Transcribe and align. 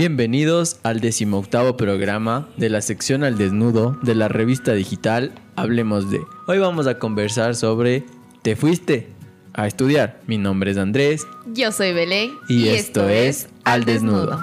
Bienvenidos 0.00 0.80
al 0.82 1.00
decimoctavo 1.00 1.76
programa 1.76 2.48
de 2.56 2.70
la 2.70 2.80
sección 2.80 3.22
al 3.22 3.36
desnudo 3.36 3.98
de 4.00 4.14
la 4.14 4.28
revista 4.28 4.72
digital 4.72 5.34
Hablemos 5.56 6.10
de. 6.10 6.22
Hoy 6.46 6.58
vamos 6.58 6.86
a 6.86 6.98
conversar 6.98 7.54
sobre 7.54 8.04
¿Te 8.40 8.56
fuiste 8.56 9.08
a 9.52 9.66
estudiar? 9.66 10.18
Mi 10.26 10.38
nombre 10.38 10.70
es 10.70 10.78
Andrés 10.78 11.26
Yo 11.52 11.70
soy 11.70 11.92
Belén 11.92 12.30
y, 12.48 12.68
esto, 12.68 13.10
es 13.10 13.50
Al 13.64 13.84
desnudo. 13.84 14.40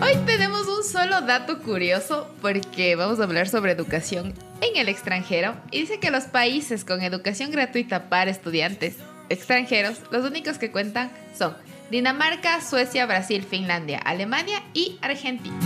Hoy 0.00 0.14
tenemos 0.26 0.68
un 0.68 0.84
solo 0.84 1.22
dato 1.22 1.58
curioso 1.58 2.30
porque 2.40 2.94
vamos 2.94 3.18
a 3.18 3.24
hablar 3.24 3.48
sobre 3.48 3.72
educación 3.72 4.32
en 4.60 4.76
el 4.76 4.88
extranjero 4.88 5.56
y 5.72 5.80
dice 5.80 5.98
que 5.98 6.12
los 6.12 6.26
países 6.26 6.84
con 6.84 7.02
educación 7.02 7.50
gratuita 7.50 8.08
para 8.08 8.30
estudiantes 8.30 8.94
extranjeros, 9.28 10.02
los 10.12 10.24
únicos 10.24 10.58
que 10.58 10.70
cuentan 10.70 11.10
son 11.36 11.54
Dinamarca, 11.90 12.60
Suecia, 12.60 13.06
Brasil, 13.06 13.42
Finlandia, 13.42 13.98
Alemania 13.98 14.62
y 14.74 14.98
Argentina. 15.02 15.56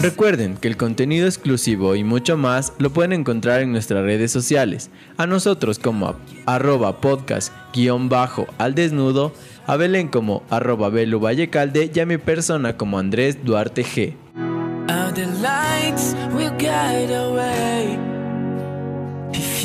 Recuerden 0.00 0.58
que 0.58 0.68
el 0.68 0.76
contenido 0.76 1.26
exclusivo 1.26 1.94
y 1.94 2.04
mucho 2.04 2.36
más 2.36 2.74
lo 2.78 2.90
pueden 2.90 3.14
encontrar 3.14 3.62
en 3.62 3.72
nuestras 3.72 4.04
redes 4.04 4.30
sociales. 4.30 4.90
A 5.16 5.26
nosotros 5.26 5.78
como 5.78 6.16
arroba 6.44 7.00
podcast 7.00 7.52
guion 7.72 8.10
bajo 8.10 8.46
al 8.58 8.74
desnudo, 8.74 9.32
a 9.66 9.76
Belén 9.76 10.08
como 10.08 10.42
arroba 10.50 10.90
Belu 10.90 11.20
Vallecalde 11.20 11.90
y 11.92 12.00
a 12.00 12.06
mi 12.06 12.18
persona 12.18 12.76
como 12.76 12.98
Andrés 12.98 13.44
Duarte 13.44 13.82
G. 13.82 14.14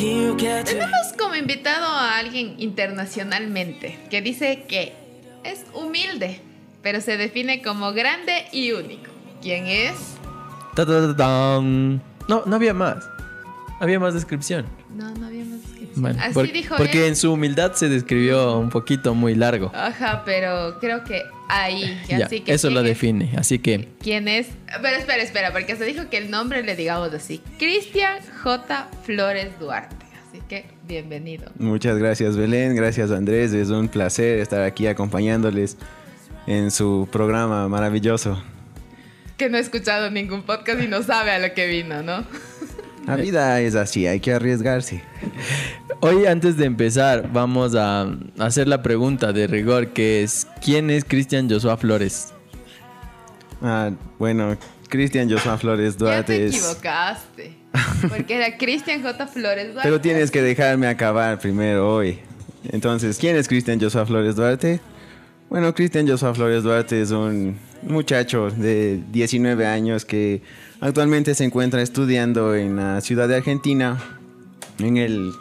Tenemos 0.04 1.14
como 1.18 1.36
invitado 1.36 1.86
a 1.86 2.18
alguien 2.20 2.56
internacionalmente 2.58 4.00
que 4.10 4.22
dice 4.22 4.64
que 4.66 4.94
es 5.44 5.66
humilde, 5.74 6.40
pero 6.82 7.02
se 7.02 7.18
define 7.18 7.62
como 7.62 7.92
grande 7.92 8.46
y 8.54 8.72
único. 8.72 9.12
¿Quién 9.42 9.66
es? 9.68 9.96
Ta, 10.76 10.86
ta, 10.86 11.14
ta. 11.18 11.60
No, 11.62 12.44
no 12.46 12.56
había 12.56 12.74
más. 12.74 13.10
Había 13.82 14.00
más 14.00 14.14
descripción. 14.14 14.66
No, 14.96 15.12
no 15.16 15.26
había 15.28 15.44
más 15.44 15.62
descripción. 15.64 16.02
Bueno, 16.02 16.20
Así 16.24 16.34
por- 16.34 16.50
dijo 16.50 16.76
porque 16.78 17.00
él. 17.04 17.10
en 17.10 17.16
su 17.18 17.34
humildad 17.34 17.74
se 17.74 17.90
describió 17.90 18.58
un 18.58 18.70
poquito 18.70 19.14
muy 19.14 19.36
largo. 19.36 19.70
Ajá, 19.76 20.24
pero 20.26 20.80
creo 20.80 21.04
que 21.04 21.24
ahí. 21.50 22.02
Ya, 22.08 22.26
así 22.26 22.40
que 22.42 22.54
eso 22.54 22.70
lo 22.70 22.84
define. 22.84 23.32
Así 23.38 23.60
que 23.60 23.90
¿Quién 24.02 24.28
es? 24.28 24.48
Pero 24.82 24.96
espera, 24.96 25.22
espera, 25.22 25.52
porque 25.52 25.76
se 25.76 25.84
dijo 25.84 26.10
que 26.10 26.18
el 26.18 26.32
nombre 26.32 26.64
le 26.64 26.76
digamos 26.76 27.14
así. 27.14 27.42
Cristian 27.58 28.20
J. 28.44 28.90
Flores 29.04 29.60
Duarte. 29.60 30.06
Así 30.28 30.42
que 30.48 30.66
bienvenido. 30.88 31.52
Muchas 31.58 31.98
gracias 31.98 32.38
Belén, 32.38 32.76
gracias 32.76 33.12
Andrés, 33.12 33.52
es 33.54 33.70
un 33.70 33.88
placer 33.88 34.40
estar 34.40 34.62
aquí 34.62 34.88
acompañándoles 34.88 35.76
en 36.48 36.72
su 36.72 37.08
programa 37.12 37.68
maravilloso. 37.68 38.42
Que 39.38 39.50
no 39.50 39.58
ha 39.58 39.60
escuchado 39.60 40.12
ningún 40.12 40.44
podcast 40.44 40.82
y 40.82 40.88
no 40.88 41.02
sabe 41.02 41.32
a 41.32 41.40
lo 41.40 41.54
que 41.54 41.68
vino, 41.68 42.04
¿no? 42.04 42.26
La 43.10 43.16
vida 43.16 43.60
es 43.60 43.74
así, 43.74 44.06
hay 44.06 44.20
que 44.20 44.34
arriesgarse. 44.34 45.02
hoy 46.00 46.28
antes 46.28 46.58
de 46.58 46.66
empezar 46.66 47.32
vamos 47.34 47.74
a 47.76 48.08
hacer 48.38 48.68
la 48.68 48.84
pregunta 48.84 49.34
de 49.34 49.48
rigor 49.48 49.94
que 49.94 50.22
es 50.22 50.46
¿quién 50.64 50.92
es 50.92 51.06
Cristian 51.06 51.50
Joshua 51.50 51.76
Flores? 51.78 52.34
Ah, 53.64 53.90
bueno, 54.20 54.56
Cristian 54.90 55.28
Joshua 55.28 55.58
Flores 55.58 55.94
ya 55.94 55.98
te 55.98 56.04
Duarte 56.04 56.46
es... 56.46 56.56
equivocaste. 56.56 57.58
Porque 58.10 58.36
era 58.36 58.58
Cristian 58.58 59.02
J. 59.02 59.28
Flores 59.28 59.66
Duarte. 59.74 59.90
Pero 59.90 60.00
tienes 60.00 60.30
que 60.30 60.44
dejarme 60.44 60.88
acabar 60.88 61.40
primero 61.40 61.92
hoy. 61.92 62.20
Entonces, 62.72 63.18
¿quién 63.18 63.36
es 63.36 63.48
Cristian 63.48 63.80
Joshua 63.80 64.06
Flores 64.06 64.36
Duarte? 64.36 64.82
Bueno, 65.50 65.74
Cristian 65.74 66.08
Joshua 66.08 66.36
Flores 66.36 66.62
Duarte 66.62 67.02
es 67.02 67.10
un 67.10 67.58
muchacho 67.82 68.52
de 68.52 69.02
19 69.12 69.66
años 69.66 70.06
que 70.06 70.44
actualmente 70.82 71.36
se 71.36 71.44
encuentra 71.44 71.82
estudiando 71.82 72.56
en 72.56 72.76
la 72.78 73.02
ciudad 73.02 73.28
de 73.28 73.38
Argentina, 73.38 73.98
en 74.80 74.98
el 74.98 75.32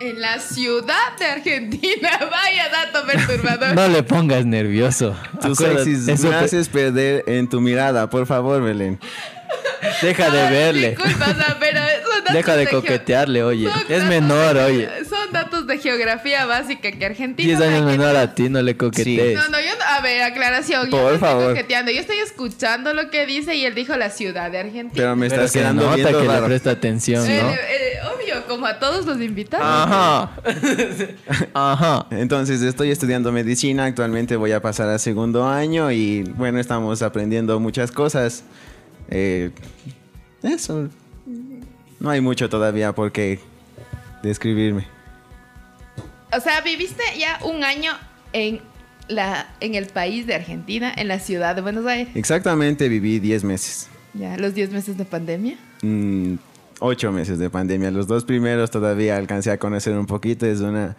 En 0.00 0.20
la 0.20 0.38
ciudad 0.40 1.16
de 1.18 1.24
Argentina. 1.26 2.10
Vaya 2.30 2.68
dato 2.70 3.06
perturbador. 3.06 3.74
No 3.74 3.88
le 3.88 4.02
pongas 4.02 4.44
nervioso. 4.44 5.16
Tus 5.40 5.58
sexys 5.58 6.22
me 6.22 6.34
haces 6.34 6.68
perder 6.68 7.24
en 7.26 7.48
tu 7.48 7.60
mirada, 7.60 8.08
por 8.10 8.26
favor, 8.26 8.62
Belén. 8.62 8.98
Deja 10.02 10.30
de 10.30 10.40
Ay, 10.40 10.52
verle. 10.52 10.90
Disculpa, 10.90 11.30
o 11.30 11.34
sea, 11.34 11.56
pero 11.60 11.80
Deja 12.32 12.56
de 12.56 12.66
coquetearle, 12.66 13.42
oye. 13.44 13.70
son 13.70 13.82
Es 13.88 14.04
menor, 14.04 14.54
de- 14.56 14.64
oye. 14.64 14.88
De 15.66 15.78
geografía 15.78 16.46
básica 16.46 16.92
que 16.92 17.04
Argentina. 17.06 17.58
10 17.58 17.60
años 17.60 17.84
menor 17.86 18.12
no- 18.14 18.18
a 18.20 18.34
ti, 18.34 18.48
no 18.48 18.62
le 18.62 18.76
coquetees. 18.76 19.34
No, 19.34 19.48
no, 19.48 19.60
yo 19.60 19.74
no- 19.78 19.84
a 19.84 20.00
ver, 20.00 20.22
aclaración. 20.22 20.84
yo 20.86 20.90
Por 20.90 21.00
no 21.00 21.08
estoy 21.10 21.18
favor. 21.28 21.48
coqueteando, 21.48 21.90
yo 21.90 22.00
estoy 22.00 22.18
escuchando 22.18 22.94
lo 22.94 23.10
que 23.10 23.26
dice 23.26 23.54
y 23.56 23.64
él 23.64 23.74
dijo 23.74 23.96
la 23.96 24.10
ciudad 24.10 24.50
de 24.50 24.58
Argentina. 24.58 24.92
Pero 24.94 25.16
me 25.16 25.28
Pero 25.28 25.42
estás 25.42 25.52
se 25.52 25.58
quedando 25.60 25.82
nota 25.82 25.96
viendo 25.96 26.20
que 26.22 26.28
le 26.28 26.42
presta 26.42 26.70
atención, 26.70 27.26
Eh, 27.28 27.40
¿no? 27.42 27.50
eh, 27.50 27.56
obvio, 28.14 28.46
como 28.46 28.66
a 28.66 28.78
todos 28.78 29.04
los 29.06 29.20
invitados. 29.20 29.66
Ajá. 29.66 30.30
Ajá. 31.54 32.06
Entonces 32.10 32.62
estoy 32.62 32.90
estudiando 32.90 33.32
medicina, 33.32 33.84
actualmente 33.86 34.36
voy 34.36 34.52
a 34.52 34.60
pasar 34.60 34.88
a 34.88 34.98
segundo 34.98 35.46
año 35.46 35.90
y 35.90 36.22
bueno, 36.22 36.58
estamos 36.60 37.02
aprendiendo 37.02 37.58
muchas 37.60 37.90
cosas. 37.90 38.44
Eh, 39.10 39.50
eso. 40.42 40.88
No 41.98 42.10
hay 42.10 42.20
mucho 42.20 42.48
todavía 42.48 42.92
por 42.92 43.10
qué 43.12 43.40
describirme. 44.22 44.86
O 46.36 46.40
sea, 46.40 46.60
viviste 46.60 47.02
ya 47.18 47.38
un 47.44 47.64
año 47.64 47.92
en, 48.34 48.60
la, 49.08 49.46
en 49.60 49.74
el 49.74 49.86
país 49.86 50.26
de 50.26 50.34
Argentina, 50.34 50.92
en 50.94 51.08
la 51.08 51.18
ciudad 51.18 51.56
de 51.56 51.62
Buenos 51.62 51.86
Aires. 51.86 52.08
Exactamente 52.14 52.90
viví 52.90 53.20
10 53.20 53.44
meses. 53.44 53.88
Ya, 54.12 54.36
los 54.36 54.54
10 54.54 54.70
meses 54.70 54.98
de 54.98 55.06
pandemia. 55.06 55.56
Mm, 55.80 56.34
ocho 56.80 57.10
meses 57.10 57.38
de 57.38 57.48
pandemia. 57.48 57.90
Los 57.90 58.06
dos 58.06 58.24
primeros 58.24 58.70
todavía 58.70 59.16
alcancé 59.16 59.50
a 59.50 59.58
conocer 59.58 59.96
un 59.96 60.04
poquito. 60.04 60.44
Es 60.44 60.60
una, 60.60 60.94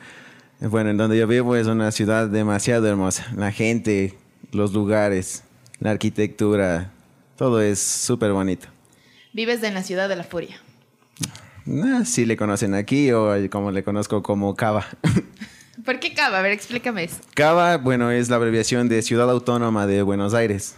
bueno, 0.60 0.90
en 0.90 0.98
donde 0.98 1.20
yo 1.20 1.28
vivo 1.28 1.56
es 1.56 1.68
una 1.68 1.92
ciudad 1.92 2.28
demasiado 2.28 2.88
hermosa. 2.88 3.28
La 3.36 3.52
gente, 3.52 4.16
los 4.52 4.74
lugares, 4.74 5.44
la 5.80 5.92
arquitectura, 5.92 6.92
todo 7.36 7.62
es 7.62 7.78
súper 7.78 8.32
bonito. 8.32 8.70
Vives 9.34 9.62
en 9.62 9.76
la 9.76 9.84
ciudad 9.84 10.10
de 10.10 10.16
la 10.16 10.24
furia. 10.24 10.60
Ah, 11.84 12.04
sí 12.06 12.26
le 12.26 12.38
conocen 12.38 12.74
aquí 12.74 13.12
o 13.12 13.34
como 13.52 13.72
le 13.72 13.84
conozco 13.84 14.24
como 14.24 14.56
Cava. 14.56 14.86
¿Por 15.88 16.02
qué 16.02 16.14
Cava? 16.14 16.40
A 16.40 16.42
ver, 16.42 16.52
explícame 16.52 17.06
eso. 17.06 17.16
Cava, 17.34 17.78
bueno, 17.78 18.12
es 18.12 18.28
la 18.30 18.36
abreviación 18.36 18.90
de 18.90 19.02
Ciudad 19.02 19.30
Autónoma 19.32 19.88
de 19.88 20.02
Buenos 20.02 20.34
Aires. 20.34 20.76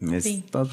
Es 0.00 0.46
todo. 0.50 0.70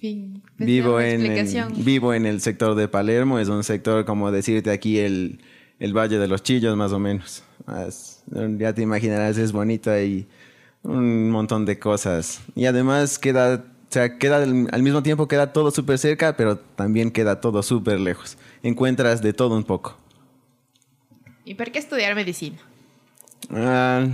Fin. 0.00 0.42
Vivo 0.58 1.00
en, 1.00 1.84
vivo 1.84 2.12
en 2.12 2.26
el 2.26 2.40
sector 2.40 2.74
de 2.74 2.88
Palermo, 2.88 3.38
es 3.38 3.48
un 3.48 3.62
sector 3.62 4.04
como 4.04 4.32
decirte 4.32 4.70
aquí 4.72 4.98
el, 4.98 5.38
el 5.78 5.96
Valle 5.96 6.18
de 6.18 6.26
los 6.26 6.42
Chillos 6.42 6.76
más 6.76 6.90
o 6.90 6.98
menos. 6.98 7.44
Más- 7.66 8.24
ya 8.58 8.72
te 8.74 8.82
imaginarás, 8.82 9.38
es 9.38 9.52
bonito 9.52 9.96
y 9.96 10.26
un 10.82 11.30
montón 11.30 11.64
de 11.66 11.78
cosas. 11.78 12.40
Y 12.56 12.66
además 12.66 13.16
queda, 13.20 13.64
o 13.64 13.92
sea, 13.92 14.18
queda 14.18 14.38
al, 14.38 14.66
al 14.72 14.82
mismo 14.82 15.04
tiempo 15.04 15.28
queda 15.28 15.52
todo 15.52 15.70
súper 15.70 15.98
cerca, 15.98 16.36
pero 16.36 16.58
también 16.58 17.12
queda 17.12 17.40
todo 17.40 17.62
súper 17.62 18.00
lejos. 18.00 18.36
Encuentras 18.64 19.22
de 19.22 19.32
todo 19.32 19.56
un 19.56 19.62
poco. 19.62 19.96
¿Y 21.46 21.54
por 21.54 21.70
qué 21.70 21.78
estudiar 21.78 22.16
medicina? 22.16 22.58
Ah, 23.50 24.04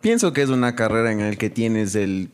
pienso 0.00 0.32
que 0.32 0.42
es 0.42 0.50
una 0.50 0.74
carrera 0.74 1.12
en 1.12 1.20
la 1.20 1.36
que 1.36 1.50
tienes 1.50 1.94
el, 1.94 2.30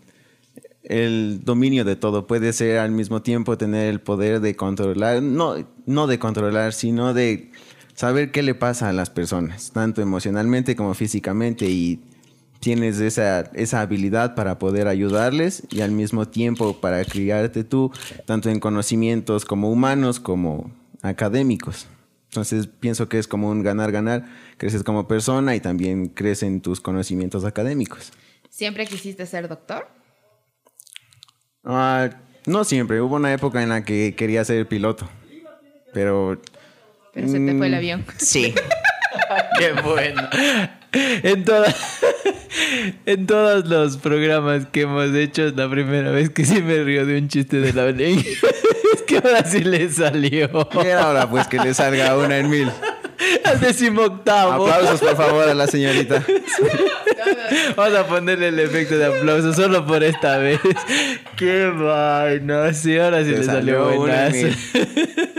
el 0.83 1.45
dominio 1.45 1.85
de 1.85 1.95
todo. 1.95 2.27
Puedes 2.27 2.57
ser 2.57 2.79
al 2.79 2.91
mismo 2.91 3.21
tiempo 3.21 3.59
tener 3.59 3.89
el 3.89 4.01
poder 4.01 4.41
de 4.41 4.57
controlar, 4.57 5.23
no, 5.23 5.57
no 5.85 6.07
de 6.07 6.19
controlar, 6.19 6.73
sino 6.73 7.13
de 7.13 7.53
saber 7.95 8.33
qué 8.33 8.43
le 8.43 8.55
pasa 8.55 8.89
a 8.89 8.95
las 8.95 9.11
personas, 9.11 9.73
tanto 9.73 10.01
emocionalmente 10.01 10.75
como 10.75 10.95
físicamente, 10.95 11.67
y 11.67 12.01
tienes 12.61 12.99
esa, 12.99 13.41
esa 13.53 13.83
habilidad 13.83 14.35
para 14.35 14.59
poder 14.59 14.89
ayudarles 14.89 15.65
y 15.71 15.83
al 15.83 15.91
mismo 15.91 16.27
tiempo 16.27 16.81
para 16.81 17.05
criarte 17.05 17.63
tú, 17.63 17.93
tanto 18.25 18.49
en 18.49 18.59
conocimientos 18.59 19.45
como 19.45 19.71
humanos 19.71 20.19
como 20.19 20.73
académicos. 21.03 21.89
Entonces 22.33 22.67
pienso 22.67 23.11
que 23.11 23.19
es 23.19 23.29
como 23.29 23.51
un 23.51 23.63
ganar-ganar. 23.63 24.25
Creces 24.57 24.83
como 24.83 25.07
persona 25.07 25.55
y 25.55 25.61
también 25.61 26.07
crecen 26.09 26.63
tus 26.63 26.81
conocimientos 26.81 27.45
académicos. 27.45 28.11
¿Siempre 28.49 28.87
quisiste 28.87 29.27
ser 29.27 29.49
doctor? 29.49 29.87
Ah, 31.63 32.09
no 32.47 32.65
siempre. 32.65 33.03
Hubo 33.03 33.17
una 33.17 33.35
época 33.35 33.63
en 33.63 33.69
la 33.69 33.85
que 33.85 34.15
quería 34.17 34.47
ser 34.47 34.67
piloto. 34.67 35.11
Pero... 35.93 36.41
Pero 37.13 37.29
se 37.29 37.39
te 37.39 37.55
fue 37.59 37.67
el 37.67 37.73
mm, 37.73 37.77
avión. 37.77 38.05
Sí. 38.17 38.55
Qué 39.59 39.73
bueno. 39.83 40.23
En, 40.93 41.45
toda- 41.45 41.75
en 43.05 43.27
todos 43.27 43.69
los 43.69 43.99
programas 43.99 44.67
que 44.69 44.83
hemos 44.83 45.15
hecho 45.15 45.49
es 45.49 45.55
la 45.57 45.69
primera 45.71 46.11
vez 46.13 46.31
que 46.31 46.47
sí 46.47 46.63
me 46.63 46.83
río 46.83 47.05
de 47.05 47.19
un 47.19 47.29
chiste 47.29 47.59
de 47.61 47.75
la 47.75 47.85
Belén. 47.85 48.25
es 48.95 49.03
que 49.03 49.17
ahora 49.17 49.45
sí 49.45 49.61
le 49.61 49.89
salió. 49.91 50.69
Y 50.85 50.89
ahora 50.91 51.29
pues 51.29 51.47
que 51.49 51.59
le 51.59 51.75
salga 51.75 52.17
una 52.17 52.39
en 52.39 52.51
mil. 52.51 52.71
al 53.45 53.61
decimoctavo. 53.61 54.67
Aplausos, 54.67 55.01
por 55.01 55.17
favor, 55.17 55.49
a 55.49 55.55
la 55.55 55.67
señorita. 55.67 56.23
Vamos 57.77 57.99
a 57.99 58.07
ponerle 58.07 58.49
el 58.49 58.59
efecto 58.59 58.97
de 58.99 59.05
aplauso 59.07 59.53
solo 59.53 59.87
por 59.87 60.03
esta 60.03 60.39
vez. 60.39 60.59
Qué 61.37 61.67
vaina. 61.67 62.73
Sí, 62.75 62.99
ahora 62.99 63.25
sí 63.25 63.31
le 63.31 63.45
salió 63.45 63.85
salió 63.85 63.87
una 63.89 63.97
buenazo. 63.97 64.37
mil. 64.37 64.57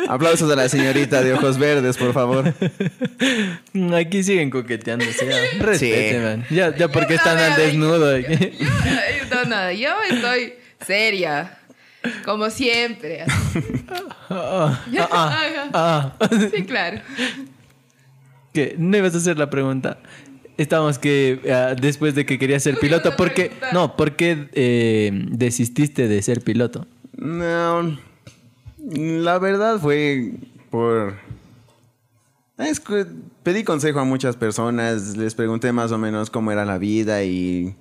Aplausos 0.07 0.51
a 0.51 0.55
la 0.55 0.69
señorita 0.69 1.21
de 1.21 1.33
ojos 1.33 1.57
verdes, 1.57 1.97
por 1.97 2.13
favor. 2.13 2.53
Aquí 3.95 4.23
siguen 4.23 4.49
coqueteando. 4.49 5.05
sí, 5.05 5.25
ya. 5.27 5.63
Respeten, 5.65 6.45
Sí. 6.47 6.55
Ya, 6.55 6.75
ya 6.75 6.87
porque 6.87 7.13
Yo 7.13 7.17
están 7.17 7.37
al 7.37 7.55
desnudo. 7.57 8.17
Yo, 8.17 9.45
no, 9.47 9.71
yo 9.71 9.89
estoy 10.09 10.53
seria. 10.85 11.57
Como 12.25 12.49
siempre. 12.49 13.21
así. 13.21 13.59
Ah, 14.29 14.83
ah, 14.99 15.37
ah, 15.73 16.15
ah. 16.19 16.29
Sí, 16.53 16.63
claro. 16.63 17.01
¿Qué? 18.53 18.75
¿No 18.77 18.97
ibas 18.97 19.13
a 19.15 19.17
hacer 19.17 19.37
la 19.37 19.49
pregunta? 19.49 19.97
Estábamos 20.57 20.99
que 20.99 21.39
ah, 21.51 21.75
después 21.79 22.13
de 22.15 22.25
que 22.25 22.37
querías 22.37 22.61
ser 22.63 22.77
piloto, 22.77 23.15
¿por 23.15 23.33
qué? 23.33 23.51
No, 23.73 23.95
¿por 23.95 24.15
qué 24.15 24.49
eh, 24.53 25.11
desististe 25.29 26.07
de 26.07 26.21
ser 26.21 26.41
piloto? 26.41 26.85
No, 27.15 27.97
la 28.77 29.39
verdad 29.39 29.79
fue 29.79 30.33
por... 30.69 31.15
Es 32.57 32.79
que 32.79 33.05
pedí 33.41 33.63
consejo 33.63 33.99
a 33.99 34.03
muchas 34.03 34.35
personas, 34.35 35.17
les 35.17 35.33
pregunté 35.33 35.71
más 35.71 35.91
o 35.91 35.97
menos 35.97 36.29
cómo 36.29 36.51
era 36.51 36.65
la 36.65 36.77
vida 36.77 37.23
y... 37.23 37.75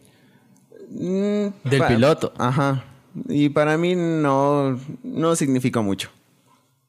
mm, 0.90 1.46
Del 1.68 1.82
piloto. 1.88 2.32
Ajá. 2.38 2.84
Y 3.28 3.48
para 3.50 3.76
mí 3.76 3.94
no, 3.94 4.78
no 5.02 5.36
significó 5.36 5.82
mucho. 5.82 6.10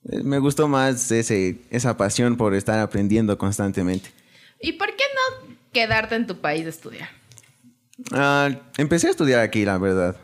Eh, 0.09 0.21
Me 0.23 0.39
gustó 0.39 0.67
más 0.67 1.11
ese, 1.11 1.61
esa 1.69 1.97
pasión 1.97 2.37
por 2.37 2.53
estar 2.53 2.79
aprendiendo 2.79 3.37
constantemente. 3.37 4.09
¿Y 4.59 4.73
por 4.73 4.87
qué 4.95 5.03
no 5.13 5.55
quedarte 5.71 6.15
en 6.15 6.27
tu 6.27 6.37
país 6.39 6.63
de 6.63 6.69
estudiar? 6.69 7.09
Ah, 8.11 8.49
empecé 8.77 9.07
a 9.07 9.11
estudiar 9.11 9.41
aquí, 9.41 9.65
la 9.65 9.77
verdad. 9.77 10.15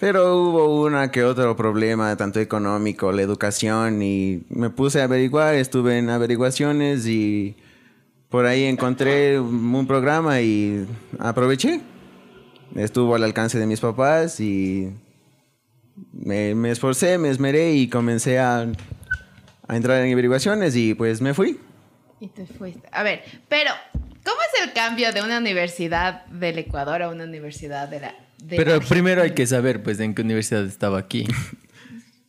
Pero 0.00 0.36
hubo 0.36 0.84
una 0.84 1.10
que 1.10 1.24
otro 1.24 1.56
problema, 1.56 2.16
tanto 2.16 2.38
económico, 2.38 3.10
la 3.10 3.22
educación, 3.22 4.00
y 4.00 4.44
me 4.48 4.70
puse 4.70 5.00
a 5.00 5.04
averiguar, 5.04 5.56
estuve 5.56 5.98
en 5.98 6.08
averiguaciones 6.08 7.06
y 7.06 7.56
por 8.28 8.46
ahí 8.46 8.64
encontré 8.64 9.40
un 9.40 9.86
programa 9.88 10.40
y 10.40 10.86
aproveché. 11.18 11.80
Estuvo 12.74 13.14
al 13.14 13.24
alcance 13.24 13.58
de 13.58 13.66
mis 13.66 13.80
papás 13.80 14.40
y 14.40 14.90
me, 16.12 16.54
me 16.54 16.70
esforcé, 16.70 17.18
me 17.18 17.28
esmeré 17.30 17.72
y 17.72 17.88
comencé 17.88 18.38
a, 18.38 18.66
a 19.66 19.76
entrar 19.76 20.02
en 20.04 20.12
averiguaciones 20.12 20.76
y 20.76 20.94
pues 20.94 21.20
me 21.20 21.34
fui. 21.34 21.58
Y 22.20 22.28
te 22.28 22.46
fuiste. 22.46 22.88
A 22.92 23.02
ver, 23.02 23.22
pero, 23.48 23.70
¿cómo 23.92 24.36
es 24.54 24.66
el 24.66 24.72
cambio 24.72 25.12
de 25.12 25.22
una 25.22 25.38
universidad 25.38 26.26
del 26.26 26.58
Ecuador 26.58 27.02
a 27.02 27.08
una 27.08 27.24
universidad 27.24 27.88
de 27.88 28.00
la. 28.00 28.14
de 28.42 28.56
Pero 28.56 28.72
Argentina? 28.74 28.88
primero 28.88 29.22
hay 29.22 29.32
que 29.32 29.46
saber, 29.46 29.82
pues, 29.82 30.00
en 30.00 30.14
qué 30.14 30.22
universidad 30.22 30.64
estaba 30.64 30.98
aquí. 30.98 31.26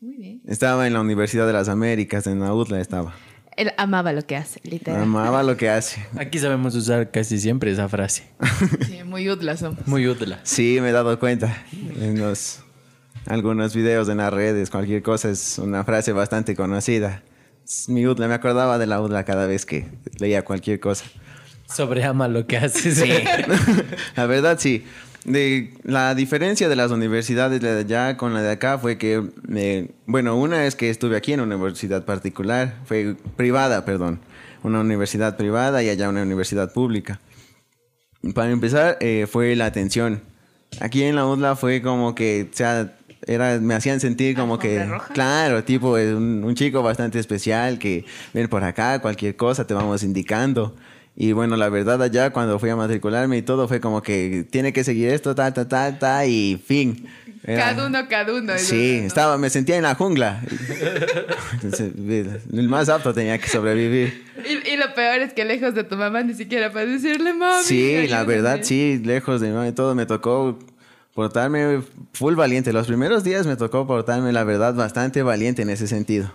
Muy 0.01 0.15
bien. 0.15 0.41
Estaba 0.47 0.85
en 0.87 0.93
la 0.93 1.01
Universidad 1.01 1.47
de 1.47 1.53
las 1.53 1.69
Américas, 1.69 2.27
en 2.27 2.39
la 2.39 2.53
UTLA 2.53 2.79
estaba. 2.79 3.13
Él 3.55 3.73
amaba 3.77 4.13
lo 4.13 4.21
que 4.21 4.35
hace, 4.37 4.59
literal. 4.63 5.01
Amaba 5.01 5.43
lo 5.43 5.57
que 5.57 5.69
hace. 5.69 6.05
Aquí 6.17 6.39
sabemos 6.39 6.75
usar 6.75 7.11
casi 7.11 7.39
siempre 7.39 7.71
esa 7.71 7.89
frase. 7.89 8.23
Sí, 8.87 9.03
muy 9.03 9.29
útil 9.29 9.57
somos. 9.57 9.85
Muy 9.85 10.07
útil. 10.07 10.35
Sí, 10.43 10.79
me 10.81 10.89
he 10.89 10.91
dado 10.91 11.19
cuenta. 11.19 11.63
En 11.99 12.19
los, 12.19 12.61
algunos 13.25 13.75
videos 13.75 14.07
en 14.09 14.17
las 14.17 14.31
redes, 14.31 14.69
cualquier 14.69 15.03
cosa 15.03 15.29
es 15.29 15.59
una 15.59 15.83
frase 15.83 16.13
bastante 16.13 16.55
conocida. 16.55 17.23
Es 17.65 17.89
Mi 17.89 18.07
UDLA, 18.07 18.27
me 18.27 18.33
acordaba 18.33 18.77
de 18.77 18.87
la 18.87 19.01
UDLA 19.01 19.25
cada 19.25 19.45
vez 19.45 19.65
que 19.65 19.87
leía 20.19 20.43
cualquier 20.43 20.79
cosa. 20.79 21.05
Sobreama 21.67 22.27
lo 22.27 22.47
que 22.47 22.57
haces. 22.57 22.97
Sí. 22.97 23.11
la 24.15 24.25
verdad, 24.25 24.57
sí. 24.59 24.85
De, 25.25 25.73
la 25.83 26.15
diferencia 26.15 26.69
de 26.69 26.75
las 26.75 26.91
universidades 26.91 27.59
de 27.61 27.69
allá 27.69 28.17
con 28.17 28.33
la 28.33 28.41
de 28.41 28.51
acá 28.51 28.77
fue 28.77 28.97
que, 28.97 29.29
eh, 29.53 29.89
bueno, 30.05 30.37
una 30.37 30.65
es 30.65 30.75
que 30.75 30.89
estuve 30.89 31.17
aquí 31.17 31.33
en 31.33 31.41
una 31.41 31.55
universidad 31.55 32.05
particular, 32.05 32.77
fue 32.85 33.15
privada, 33.35 33.85
perdón, 33.85 34.19
una 34.63 34.79
universidad 34.79 35.37
privada 35.37 35.83
y 35.83 35.89
allá 35.89 36.09
una 36.09 36.23
universidad 36.23 36.73
pública. 36.73 37.19
Para 38.33 38.51
empezar, 38.51 38.97
eh, 39.01 39.27
fue 39.29 39.55
la 39.55 39.65
atención. 39.65 40.21
Aquí 40.79 41.03
en 41.03 41.15
la 41.15 41.25
UDLA 41.25 41.55
fue 41.55 41.81
como 41.81 42.15
que, 42.15 42.47
o 42.51 42.55
sea, 42.55 42.93
era, 43.27 43.59
me 43.59 43.73
hacían 43.73 43.99
sentir 43.99 44.35
como 44.35 44.59
que, 44.59 44.79
¿Alfombra 44.79 44.97
roja? 44.99 45.13
claro, 45.13 45.63
tipo, 45.63 45.93
un, 45.93 46.43
un 46.43 46.55
chico 46.55 46.81
bastante 46.81 47.19
especial 47.19 47.79
que 47.79 48.05
ven 48.33 48.47
por 48.47 48.63
acá, 48.63 48.99
cualquier 48.99 49.35
cosa 49.35 49.67
te 49.67 49.73
vamos 49.73 50.03
indicando. 50.03 50.75
Y 51.21 51.33
bueno, 51.33 51.57
la 51.57 51.67
verdad 51.67 52.01
allá 52.01 52.29
cuando 52.31 52.57
fui 52.59 52.69
a 52.69 52.77
matricularme 52.77 53.35
y 53.37 53.41
todo 53.41 53.67
fue 53.67 53.81
como 53.81 54.01
que 54.01 54.47
tiene 54.49 54.71
que 54.71 54.85
seguir 54.85 55.09
esto, 55.09 55.35
ta, 55.35 55.53
ta, 55.53 55.67
ta, 55.67 55.99
ta, 55.99 56.25
y 56.25 56.59
fin. 56.65 57.05
Era- 57.43 57.65
Cada 57.65 57.87
uno, 57.87 57.99
cada 58.09 58.33
uno. 58.33 58.53
Sí, 58.57 59.01
estaba, 59.03 59.37
me 59.37 59.49
sentía 59.49 59.75
en 59.75 59.83
la 59.83 59.95
jungla. 59.95 60.41
Entonces, 61.53 61.91
el 62.53 62.69
más 62.69 62.87
apto 62.89 63.13
tenía 63.13 63.37
que 63.37 63.49
sobrevivir. 63.49 64.23
Y, 64.49 64.69
y 64.73 64.77
lo 64.77 64.93
peor 64.93 65.19
es 65.19 65.33
que 65.33 65.43
lejos 65.45 65.75
de 65.75 65.83
tu 65.83 65.97
mamá 65.97 66.23
ni 66.23 66.33
siquiera 66.35 66.71
para 66.71 66.85
decirle 66.85 67.33
mami. 67.33 67.63
Sí, 67.63 67.93
la 68.07 68.19
ayúdame". 68.21 68.25
verdad, 68.25 68.59
sí, 68.63 69.01
lejos 69.03 69.41
de 69.41 69.51
mí, 69.51 69.71
todo 69.73 69.95
me 69.95 70.05
tocó 70.05 70.57
portarme 71.13 71.81
full 72.13 72.35
valiente. 72.35 72.71
Los 72.71 72.87
primeros 72.87 73.25
días 73.25 73.45
me 73.45 73.57
tocó 73.57 73.85
portarme, 73.85 74.31
la 74.31 74.45
verdad, 74.45 74.73
bastante 74.73 75.21
valiente 75.21 75.61
en 75.63 75.69
ese 75.69 75.87
sentido. 75.87 76.31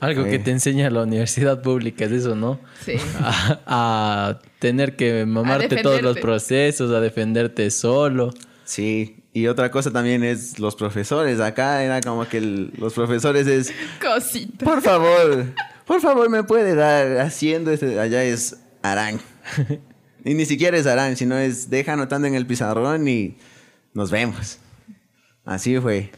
Algo 0.00 0.24
que 0.24 0.38
te 0.38 0.50
enseña 0.50 0.90
la 0.90 1.02
universidad 1.02 1.62
pública 1.62 2.04
es 2.04 2.12
eso, 2.12 2.34
¿no? 2.34 2.60
Sí. 2.84 2.94
A, 3.20 3.58
a 3.66 4.38
tener 4.58 4.96
que 4.96 5.24
mamarte 5.26 5.76
todos 5.82 6.02
los 6.02 6.18
procesos, 6.18 6.90
a 6.92 7.00
defenderte 7.00 7.70
solo. 7.70 8.32
Sí, 8.64 9.22
y 9.32 9.46
otra 9.46 9.70
cosa 9.70 9.90
también 9.90 10.22
es 10.24 10.58
los 10.58 10.76
profesores. 10.76 11.40
Acá 11.40 11.82
era 11.82 12.00
como 12.00 12.28
que 12.28 12.38
el- 12.38 12.72
los 12.78 12.92
profesores 12.94 13.46
es, 13.46 13.72
Cosita. 14.00 14.64
por 14.64 14.82
favor, 14.82 15.46
por 15.86 16.00
favor, 16.00 16.28
me 16.28 16.42
puede 16.44 16.74
dar 16.74 17.18
haciendo 17.20 17.70
este. 17.70 17.98
Allá 18.00 18.22
es 18.24 18.56
Arán. 18.82 19.20
Y 20.24 20.34
ni 20.34 20.44
siquiera 20.44 20.76
es 20.76 20.86
Arán, 20.86 21.16
sino 21.16 21.38
es 21.38 21.70
deja 21.70 21.92
anotando 21.92 22.26
en 22.26 22.34
el 22.34 22.46
pizarrón 22.46 23.06
y 23.06 23.36
nos 23.94 24.10
vemos. 24.10 24.58
Así 25.44 25.78
fue. 25.78 26.10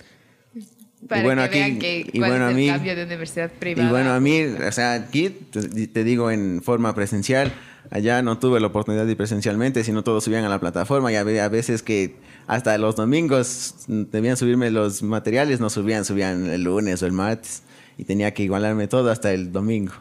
Para 1.06 1.22
bueno, 1.22 1.42
que 1.42 1.48
aquí- 1.48 1.58
vean 1.58 1.78
que 1.78 2.10
y 2.12 2.18
bueno, 2.18 2.46
a 2.46 2.50
mí- 2.50 2.66
cambio 2.68 2.96
de 2.96 3.04
universidad 3.04 3.50
privada. 3.52 3.88
Y 3.88 3.90
bueno, 3.90 4.12
a 4.12 4.20
mí, 4.20 4.40
o 4.42 4.72
sea, 4.72 4.94
aquí 4.94 5.30
te, 5.30 6.02
digo 6.04 6.30
en 6.30 6.60
forma 6.62 6.94
presencial, 6.94 7.52
allá 7.90 8.20
no 8.22 8.38
tuve 8.38 8.58
la 8.60 8.66
oportunidad 8.66 9.04
de 9.06 9.12
ir 9.12 9.16
presencialmente, 9.16 9.84
sino 9.84 10.02
todos 10.02 10.24
subían 10.24 10.44
a 10.44 10.48
la 10.48 10.58
plataforma 10.58 11.12
y 11.12 11.16
había 11.16 11.44
a 11.44 11.48
veces 11.48 11.82
que 11.82 12.16
hasta 12.46 12.76
los 12.78 12.96
domingos 12.96 13.76
debían 13.86 14.36
subirme 14.36 14.70
los 14.70 15.02
materiales, 15.02 15.60
no 15.60 15.70
subían, 15.70 16.04
subían 16.04 16.46
el 16.46 16.64
lunes 16.64 17.02
o 17.02 17.06
el 17.06 17.12
martes 17.12 17.62
y 17.96 18.04
tenía 18.04 18.34
que 18.34 18.42
igualarme 18.42 18.88
todo 18.88 19.10
hasta 19.10 19.32
el 19.32 19.52
domingo. 19.52 19.92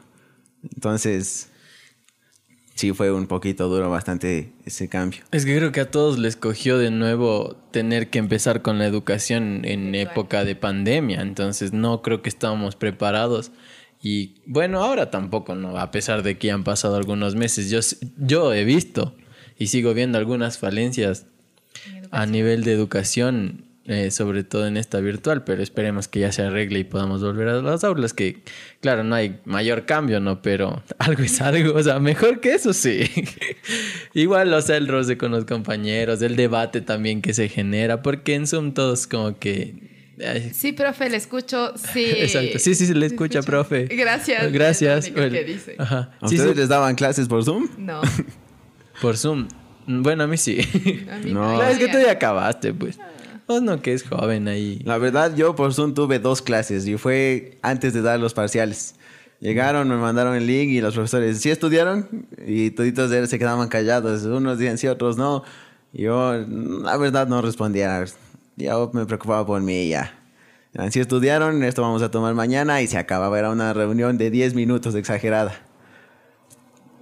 Entonces, 0.73 1.49
sí 2.77 2.93
fue 2.93 3.11
un 3.11 3.27
poquito 3.27 3.67
duro 3.67 3.89
bastante 3.89 4.53
ese 4.63 4.87
cambio. 4.87 5.21
Es 5.31 5.45
que 5.45 5.57
creo 5.57 5.71
que 5.71 5.81
a 5.81 5.91
todos 5.91 6.19
les 6.19 6.35
cogió 6.35 6.77
de 6.77 6.91
nuevo 6.91 7.57
tener 7.71 8.09
que 8.09 8.19
empezar 8.19 8.61
con 8.61 8.77
la 8.77 8.85
educación 8.85 9.65
en 9.65 9.95
época 9.95 10.45
de 10.45 10.55
pandemia, 10.55 11.21
entonces 11.21 11.73
no 11.73 12.01
creo 12.01 12.21
que 12.21 12.29
estábamos 12.29 12.75
preparados. 12.75 13.51
Y 14.01 14.35
bueno, 14.45 14.83
ahora 14.83 15.09
tampoco, 15.09 15.55
¿no? 15.55 15.77
A 15.77 15.89
pesar 15.89 16.21
de 16.21 16.37
que 16.37 16.51
han 16.51 16.63
pasado 16.63 16.95
algunos 16.95 17.35
meses, 17.35 17.71
yo, 17.71 17.79
yo 18.17 18.53
he 18.53 18.63
visto 18.63 19.15
y 19.57 19.67
sigo 19.67 19.95
viendo 19.95 20.19
algunas 20.19 20.59
falencias 20.59 21.25
a 22.11 22.27
nivel 22.27 22.63
de 22.63 22.73
educación, 22.73 23.65
eh, 23.87 24.11
sobre 24.11 24.43
todo 24.43 24.67
en 24.67 24.75
esta 24.77 24.99
virtual, 24.99 25.43
pero 25.45 25.63
esperemos 25.63 26.07
que 26.09 26.19
ya 26.19 26.31
se 26.33 26.41
arregle 26.41 26.79
y 26.79 26.83
podamos 26.83 27.21
volver 27.23 27.47
a 27.47 27.61
las 27.61 27.83
aulas, 27.85 28.13
que 28.13 28.41
claro, 28.81 29.03
no 29.05 29.15
hay 29.15 29.39
mayor 29.45 29.85
cambio, 29.85 30.19
¿no? 30.19 30.41
Pero 30.41 30.83
algo 30.99 31.23
es 31.23 31.39
algo, 31.41 31.73
o 31.73 31.81
sea, 31.81 31.99
mejor 31.99 32.39
que 32.41 32.53
eso 32.53 32.73
sí. 32.73 33.09
Igual, 34.13 34.53
o 34.53 34.61
sea, 34.61 34.77
el 34.77 34.87
roce 34.87 35.17
con 35.17 35.31
los 35.31 35.45
compañeros, 35.45 36.21
el 36.21 36.35
debate 36.35 36.81
también 36.81 37.21
que 37.21 37.33
se 37.33 37.49
genera, 37.49 38.01
porque 38.01 38.35
en 38.35 38.45
Zoom 38.47 38.73
todos 38.73 39.07
como 39.07 39.39
que... 39.39 39.73
ay, 40.25 40.51
Sí, 40.53 40.73
profe, 40.73 41.09
le 41.09 41.17
escucho. 41.17 41.73
Sí. 41.77 42.05
Exacto. 42.17 42.59
Sí, 42.59 42.75
sí, 42.75 42.85
se 42.87 42.93
le 42.95 43.05
escucha, 43.05 43.41
profe. 43.41 43.85
Gracias. 43.85 44.51
Gracias. 44.51 45.05
Único 45.05 45.21
que 45.21 45.29
Bueno, 45.29 45.47
dice. 45.47 45.75
Ajá. 45.77 46.11
¿A 46.19 46.27
Sí, 46.27 46.35
ustedes 46.35 46.55
sí, 46.55 46.59
les 46.59 46.69
daban 46.69 46.95
clases 46.95 47.27
por 47.27 47.43
Zoom? 47.43 47.67
No. 47.77 48.01
por 49.01 49.15
Zoom. 49.17 49.47
Bueno, 49.85 50.23
a 50.23 50.27
mí 50.27 50.35
sí. 50.37 50.59
A 51.09 51.17
mí 51.19 51.31
No. 51.31 51.55
Claro, 51.55 51.71
es 51.71 51.77
que 51.77 51.87
tú 51.87 51.97
ya 51.99 52.11
acabaste, 52.11 52.73
pues. 52.73 52.99
Vos 53.47 53.61
no, 53.61 53.81
que 53.81 53.93
es 53.93 54.03
joven 54.07 54.47
ahí. 54.47 54.81
La 54.83 54.97
verdad, 54.97 55.33
yo 55.35 55.55
por 55.55 55.73
Zoom 55.73 55.93
tuve 55.93 56.19
dos 56.19 56.41
clases 56.41 56.85
y 56.87 56.97
fue 56.97 57.57
antes 57.61 57.93
de 57.93 58.01
dar 58.01 58.19
los 58.19 58.33
parciales. 58.33 58.95
Llegaron, 59.39 59.87
me 59.87 59.95
mandaron 59.95 60.35
el 60.35 60.47
link 60.47 60.69
y 60.69 60.81
los 60.81 60.95
profesores, 60.95 61.39
¿sí 61.39 61.49
estudiaron? 61.49 62.27
Y 62.45 62.71
toditos 62.71 63.09
de- 63.09 63.27
se 63.27 63.37
quedaban 63.39 63.69
callados. 63.69 64.23
Unos 64.23 64.57
decían 64.57 64.77
sí, 64.77 64.87
otros 64.87 65.15
no. 65.17 65.43
Y 65.93 66.03
yo, 66.03 66.33
la 66.33 66.97
verdad, 66.97 67.27
no 67.27 67.41
respondía. 67.41 68.03
Yo 68.57 68.89
me 68.93 69.05
preocupaba 69.05 69.45
por 69.45 69.61
mí 69.61 69.83
y 69.83 69.89
ya. 69.89 70.13
Eran, 70.73 70.91
Sí 70.91 70.99
estudiaron, 70.99 71.63
esto 71.63 71.81
vamos 71.83 72.01
a 72.01 72.11
tomar 72.11 72.33
mañana 72.33 72.81
y 72.81 72.87
se 72.87 72.97
acababa. 72.97 73.37
Era 73.39 73.49
una 73.51 73.73
reunión 73.73 74.17
de 74.17 74.29
10 74.31 74.55
minutos 74.55 74.93
exagerada. 74.95 75.53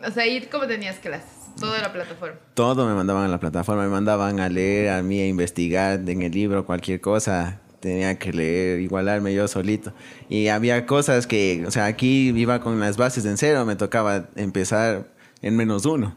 O 0.05 0.11
sea, 0.11 0.27
¿y 0.27 0.41
cómo 0.47 0.67
tenías 0.67 0.97
clases? 0.97 1.29
Toda 1.59 1.81
la 1.81 1.91
plataforma. 1.91 2.38
Todo 2.53 2.88
me 2.88 2.93
mandaban 2.93 3.25
a 3.25 3.27
la 3.27 3.39
plataforma, 3.39 3.83
me 3.83 3.89
mandaban 3.89 4.39
a 4.39 4.50
leer, 4.50 4.89
a 4.89 5.01
mí 5.01 5.19
a 5.19 5.27
investigar 5.27 6.01
en 6.07 6.21
el 6.21 6.31
libro 6.31 6.65
cualquier 6.65 7.01
cosa. 7.01 7.62
Tenía 7.79 8.17
que 8.17 8.33
leer, 8.33 8.79
igualarme 8.79 9.33
yo 9.33 9.47
solito. 9.47 9.93
Y 10.27 10.47
había 10.47 10.85
cosas 10.85 11.27
que, 11.27 11.63
o 11.67 11.71
sea, 11.71 11.85
aquí 11.85 12.29
iba 12.35 12.59
con 12.59 12.79
las 12.79 12.97
bases 12.97 13.25
en 13.25 13.38
cero, 13.38 13.65
me 13.65 13.75
tocaba 13.75 14.25
empezar 14.35 15.07
en 15.41 15.55
menos 15.55 15.85
uno 15.85 16.15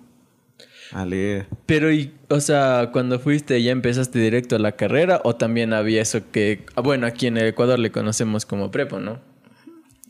a 0.92 1.04
leer. 1.04 1.46
Pero, 1.66 1.92
y, 1.92 2.14
o 2.28 2.40
sea, 2.40 2.90
cuando 2.92 3.18
fuiste, 3.20 3.62
¿ya 3.62 3.72
empezaste 3.72 4.18
directo 4.18 4.56
a 4.56 4.58
la 4.58 4.72
carrera 4.72 5.20
o 5.24 5.36
también 5.36 5.72
había 5.72 6.02
eso 6.02 6.20
que, 6.30 6.64
ah, 6.74 6.80
bueno, 6.80 7.06
aquí 7.06 7.26
en 7.26 7.36
el 7.36 7.46
Ecuador 7.46 7.78
le 7.78 7.92
conocemos 7.92 8.46
como 8.46 8.70
prepo, 8.70 8.98
¿no? 8.98 9.20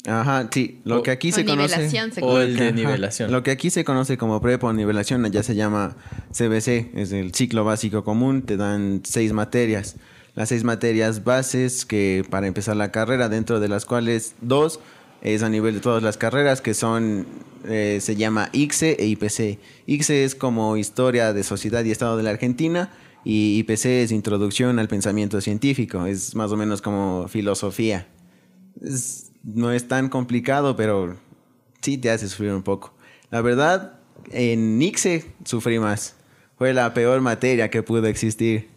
Ajá, 0.07 0.49
sí, 0.53 0.81
lo 0.85 1.01
O- 1.01 1.03
que 1.03 1.11
aquí 1.11 1.33
se 1.33 1.45
conoce... 1.45 1.75
nivelación 1.77 2.13
se 2.13 2.23
O 2.23 2.41
el 2.41 2.57
de 2.57 2.67
Ajá. 2.69 2.73
nivelación. 2.75 3.33
Lo 3.33 3.43
que 3.43 3.51
aquí 3.51 3.69
se 3.71 3.85
conoce 3.85 4.17
como 4.17 4.41
prepo 4.41 4.69
o 4.69 4.73
nivelación 4.73 5.25
ya 5.31 5.43
se 5.43 5.55
llama 5.55 5.97
CBC, 6.33 6.91
es 6.95 7.13
el 7.13 7.35
ciclo 7.35 7.65
básico 7.65 8.05
común, 8.05 8.43
te 8.43 8.57
dan 8.57 9.03
seis 9.05 9.33
materias. 9.33 9.97
Las 10.35 10.51
seis 10.51 10.63
materias 10.65 11.25
bases 11.25 11.85
que 11.85 12.25
para 12.31 12.47
empezar 12.47 12.77
la 12.77 12.93
carrera, 12.93 13.29
dentro 13.29 13.59
de 13.61 13.69
las 13.69 13.85
cuales 13.85 14.35
dos 14.41 14.79
es 15.21 15.43
a 15.43 15.49
nivel 15.49 15.75
de 15.75 15.81
todas 15.81 16.01
las 16.03 16.17
carreras, 16.17 16.61
que 16.61 16.75
son, 16.75 17.27
eh, 17.67 17.99
se 18.01 18.15
llama 18.15 18.51
ICSE 18.53 18.97
e 19.01 19.07
IPC. 19.09 19.59
ICSE 19.87 20.23
es 20.25 20.37
como 20.37 20.77
Historia 20.77 21.33
de 21.33 21.43
Sociedad 21.43 21.85
y 21.85 21.91
Estado 21.91 22.17
de 22.17 22.23
la 22.23 22.31
Argentina 22.31 22.91
y 23.25 23.59
IPC 23.59 24.05
es 24.05 24.13
Introducción 24.13 24.79
al 24.79 24.87
Pensamiento 24.87 25.41
Científico, 25.41 26.07
es 26.07 26.37
más 26.37 26.53
o 26.53 26.57
menos 26.57 26.81
como 26.83 27.27
filosofía. 27.27 28.07
Es- 28.81 29.25
no 29.55 29.73
es 29.73 29.89
tan 29.89 30.09
complicado, 30.09 30.77
pero 30.77 31.17
sí 31.81 31.99
te 31.99 32.11
hace 32.11 32.29
sufrir 32.29 32.53
un 32.53 32.63
poco. 32.63 32.95
La 33.31 33.41
verdad, 33.41 33.95
en 34.31 34.79
Nixe 34.79 35.25
sufrí 35.45 35.79
más. 35.79 36.17
Fue 36.57 36.75
la 36.75 36.93
peor 36.95 37.21
materia 37.21 37.71
que 37.71 37.83
pudo 37.83 38.07
existir. 38.07 38.69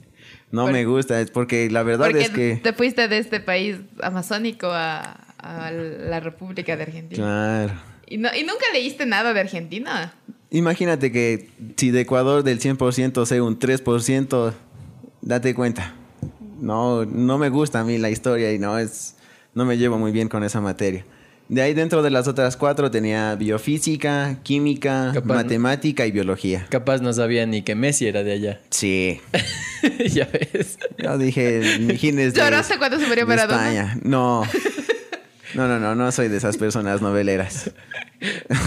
No 0.52 0.64
Por- 0.64 0.74
me 0.74 0.86
gusta, 0.86 1.20
es 1.22 1.32
porque 1.32 1.70
la 1.70 1.84
verdad 1.84 2.08
Porque 2.08 2.22
es 2.24 2.30
que... 2.30 2.56
te 2.62 2.74
fuiste 2.74 3.08
de 3.08 3.18
este 3.18 3.40
país 3.40 3.78
amazónico 4.04 4.68
a, 4.68 5.02
a 5.38 5.72
la 5.72 6.20
República 6.20 6.76
de 6.76 6.84
Argentina. 6.84 7.24
Claro. 7.24 7.74
¿Y, 8.08 8.18
no, 8.18 8.30
¿Y 8.36 8.42
nunca 8.44 8.66
leíste 8.74 9.06
nada 9.06 9.34
de 9.34 9.40
Argentina? 9.40 10.14
Imagínate 10.50 11.12
que 11.14 11.50
si 11.78 11.92
de 11.92 12.02
Ecuador 12.02 12.44
del 12.44 12.60
100% 12.60 13.26
sé 13.26 13.40
un 13.42 13.58
3%, 13.58 14.54
date 15.22 15.56
cuenta. 15.56 15.96
No, 16.60 17.06
no 17.06 17.38
me 17.38 17.48
gusta 17.50 17.80
a 17.80 17.84
mí 17.86 17.98
la 17.98 18.10
historia 18.10 18.52
y 18.54 18.60
no 18.60 18.78
es, 18.78 19.16
no 19.54 19.66
me 19.66 19.78
llevo 19.78 19.98
muy 19.98 20.12
bien 20.12 20.28
con 20.30 20.44
esa 20.44 20.62
materia. 20.62 21.06
De 21.50 21.62
ahí 21.62 21.74
dentro 21.74 22.02
de 22.02 22.10
las 22.12 22.30
otras 22.30 22.56
cuatro 22.56 22.90
tenía 22.92 23.36
biofísica, 23.36 24.38
química, 24.42 25.12
Capaz- 25.14 25.36
matemática 25.36 26.06
y 26.06 26.12
biología. 26.12 26.66
Capaz 26.70 27.02
no 27.02 27.12
sabía 27.12 27.46
ni 27.46 27.62
que 27.62 27.76
Messi 27.76 28.08
era 28.08 28.24
de 28.24 28.32
allá. 28.32 28.62
Sí. 28.70 29.20
ya 30.14 30.30
ves. 30.32 30.78
Yo 30.98 31.18
dije, 31.18 31.78
imagínese. 31.80 32.38
¿Lloraste 32.40 32.78
cuando 32.78 33.00
se 33.00 33.08
murió 33.08 33.28
Maradona? 33.28 33.68
España. 33.70 34.00
No. 34.04 34.44
No, 35.54 35.68
no, 35.68 35.78
no, 35.80 35.94
no 35.96 36.12
soy 36.14 36.30
de 36.30 36.38
esas 36.38 36.56
personas 36.56 37.02
noveleras. 37.02 37.72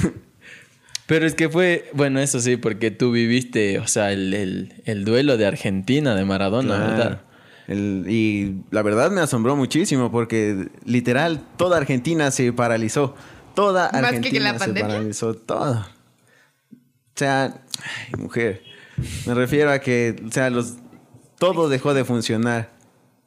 Pero 1.06 1.26
es 1.26 1.34
que 1.34 1.48
fue, 1.50 1.88
bueno, 1.92 2.18
eso 2.20 2.40
sí, 2.40 2.56
porque 2.56 2.90
tú 2.90 3.10
viviste, 3.12 3.78
o 3.78 3.86
sea, 3.86 4.12
el, 4.12 4.32
el- 4.32 4.74
el 4.86 5.04
duelo 5.04 5.36
de 5.36 5.46
Argentina, 5.46 6.14
de 6.14 6.24
Maradona, 6.24 6.76
Claro. 6.76 6.90
¿verdad? 6.90 7.20
El- 7.66 8.04
y 8.09 8.62
la 8.71 8.83
verdad 8.83 9.11
me 9.11 9.21
asombró 9.21 9.56
muchísimo 9.56 10.11
porque 10.11 10.68
literal 10.85 11.40
toda 11.56 11.76
Argentina 11.78 12.30
se 12.30 12.52
paralizó. 12.52 13.14
Toda 13.54 13.85
¿Más 13.92 14.00
que 14.00 14.06
Argentina 14.06 14.33
que 14.33 14.40
la 14.40 14.52
se 14.52 14.59
pandemia? 14.59 14.88
paralizó. 14.97 15.35
Todo. 15.35 15.87
O 16.73 17.16
sea, 17.16 17.62
ay, 17.83 18.21
mujer. 18.21 18.62
Me 19.26 19.35
refiero 19.35 19.71
a 19.71 19.78
que, 19.78 20.16
o 20.26 20.30
sea, 20.33 20.50
los, 20.50 20.75
todo 21.38 21.68
dejó 21.68 21.94
de 21.94 22.04
funcionar. 22.04 22.73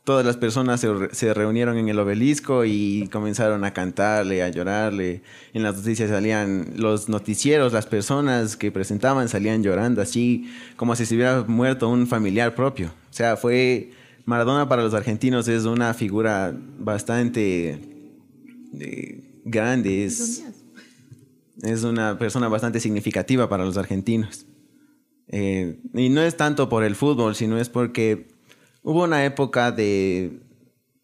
Todas 0.04 0.26
las 0.26 0.38
personas 0.38 0.80
se, 0.80 0.88
se 1.12 1.34
reunieron 1.34 1.78
en 1.78 1.90
el 1.90 2.00
obelisco 2.00 2.64
y 2.64 3.10
comenzaron 3.12 3.66
a 3.66 3.74
cantarle, 3.74 4.42
a 4.42 4.48
llorarle. 4.48 5.22
En 5.54 5.64
las 5.64 5.76
noticias 5.76 6.10
salían 6.10 6.74
los 6.78 7.10
noticieros, 7.10 7.74
las 7.74 7.88
personas 7.88 8.56
que 8.56 8.72
presentaban 8.72 9.28
salían 9.28 9.64
llorando 9.64 10.02
así, 10.02 10.50
como 10.78 10.96
si 10.96 11.06
se 11.06 11.16
hubiera 11.16 11.44
muerto 11.46 11.90
un 11.90 12.08
familiar 12.08 12.56
propio. 12.56 12.88
O 12.88 13.14
sea, 13.14 13.36
fue 13.36 13.92
Maradona 14.28 14.68
para 14.68 14.84
los 14.84 14.94
argentinos 14.94 15.48
es 15.48 15.64
una 15.64 15.94
figura 15.94 16.54
bastante 16.80 17.80
eh, 18.78 19.42
grande, 19.46 20.04
es, 20.04 20.44
es 21.64 21.84
una 21.84 22.20
persona 22.20 22.50
bastante 22.50 22.82
significativa 22.82 23.48
para 23.48 23.64
los 23.64 23.78
argentinos. 23.78 24.46
Eh, 25.30 25.80
y 25.94 26.10
no 26.10 26.22
es 26.22 26.36
tanto 26.36 26.68
por 26.68 26.84
el 26.84 26.98
fútbol, 26.98 27.36
sino 27.36 27.58
es 27.58 27.70
porque 27.70 28.28
hubo 28.84 29.06
una 29.06 29.24
época 29.24 29.72
de 29.72 30.42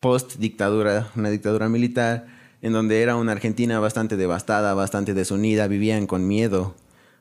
post-dictadura, 0.01 1.09
una 1.15 1.29
dictadura 1.29 1.69
militar, 1.69 2.27
en 2.61 2.73
donde 2.73 3.01
era 3.03 3.15
una 3.15 3.31
Argentina 3.31 3.79
bastante 3.79 4.17
devastada, 4.17 4.73
bastante 4.73 5.13
desunida, 5.13 5.67
vivían 5.69 6.07
con 6.07 6.27
miedo. 6.27 6.75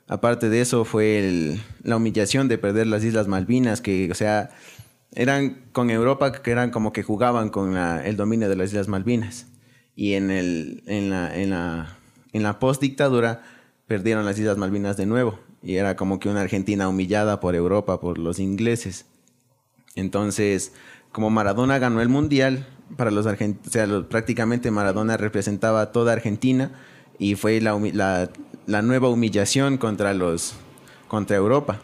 Aparte 0.09 0.49
de 0.49 0.63
eso 0.63 0.85
fue 0.85 1.21
el- 1.21 1.61
la 1.85 1.97
humillación 1.97 2.49
de 2.49 2.59
perder 2.59 2.89
las 2.89 3.05
Islas 3.05 3.29
Malvinas, 3.29 3.81
que, 3.81 4.11
o 4.11 4.15
sea, 4.17 4.51
eran 5.15 5.65
con 5.73 5.91
Europa, 5.91 6.33
que 6.33 6.51
eran 6.51 6.71
como 6.71 6.93
que 6.93 7.03
jugaban 7.03 7.51
con 7.51 7.77
el 7.77 8.17
dominio 8.17 8.49
de 8.49 8.57
las 8.57 8.71
Islas 8.71 8.89
Malvinas. 8.89 9.47
Y 9.95 10.15
en, 10.15 10.31
el, 10.31 10.83
en 10.87 11.11
la, 11.11 11.35
en 11.37 11.51
la, 11.51 11.99
en 12.33 12.43
la 12.43 12.59
post-dictadura 12.59 13.43
perdieron 13.87 14.25
las 14.25 14.39
Islas 14.39 14.57
Malvinas 14.57 14.97
de 14.97 15.07
nuevo. 15.07 15.39
Y 15.63 15.77
era 15.77 15.97
como 15.97 16.19
que 16.19 16.29
una 16.29 16.41
Argentina 16.41 16.89
humillada 16.89 17.41
por 17.41 17.55
Europa, 17.55 18.01
por 18.01 18.19
los 18.19 18.39
ingleses. 18.39 19.07
Entonces, 19.95 20.73
como 21.13 21.31
Maradona 21.31 21.79
ganó 21.79 22.01
el 22.01 22.09
mundial, 22.09 22.67
para 22.97 23.11
los 23.11 23.27
argentinos, 23.27 24.07
prácticamente 24.07 24.71
Maradona 24.71 25.17
representaba 25.17 25.83
a 25.83 25.93
toda 25.93 26.13
Argentina 26.13 26.73
y 27.19 27.35
fue 27.37 27.61
la, 27.61 27.79
la, 27.93 28.31
la 28.67 28.83
nueva 28.83 29.09
humillación 29.09 29.79
contra 29.79 30.15
los 30.15 30.55
contra 31.09 31.37
Europa. 31.37 31.81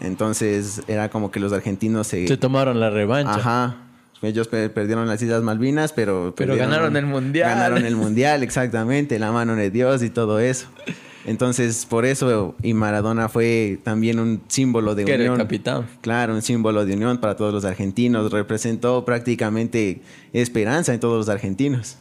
Entonces, 0.00 0.82
era 0.88 1.08
como 1.10 1.30
que 1.30 1.40
los 1.40 1.52
argentinos 1.52 2.06
se 2.06 2.26
Se 2.28 2.36
tomaron 2.36 2.80
la 2.80 2.90
revancha. 2.90 3.34
Ajá. 3.36 3.76
Ellos 4.22 4.48
pe- 4.48 4.70
perdieron 4.70 5.06
las 5.06 5.20
Islas 5.20 5.42
Malvinas, 5.42 5.92
pero 5.92 6.32
Pero 6.36 6.56
ganaron 6.56 6.96
el 6.96 7.04
mundial. 7.06 7.50
Ganaron 7.50 7.84
el 7.84 7.94
mundial, 7.96 8.42
exactamente, 8.42 9.18
la 9.18 9.32
mano 9.32 9.54
de 9.54 9.70
Dios 9.70 10.02
y 10.02 10.08
todo 10.10 10.38
eso. 10.40 10.66
Entonces, 11.26 11.86
por 11.86 12.04
eso 12.04 12.54
y 12.62 12.74
Maradona 12.74 13.28
fue 13.28 13.78
también 13.82 14.18
un 14.20 14.42
símbolo 14.48 14.94
de 14.94 15.04
Que 15.04 15.14
era 15.14 15.24
el 15.24 15.30
unión. 15.30 15.44
capitán. 15.46 15.86
Claro, 16.00 16.34
un 16.34 16.42
símbolo 16.42 16.84
de 16.84 16.94
unión 16.94 17.18
para 17.18 17.34
todos 17.36 17.52
los 17.52 17.64
argentinos. 17.64 18.30
Representó 18.30 19.04
prácticamente 19.04 20.02
esperanza 20.34 20.92
en 20.92 21.00
todos 21.00 21.16
los 21.18 21.28
argentinos. 21.28 21.96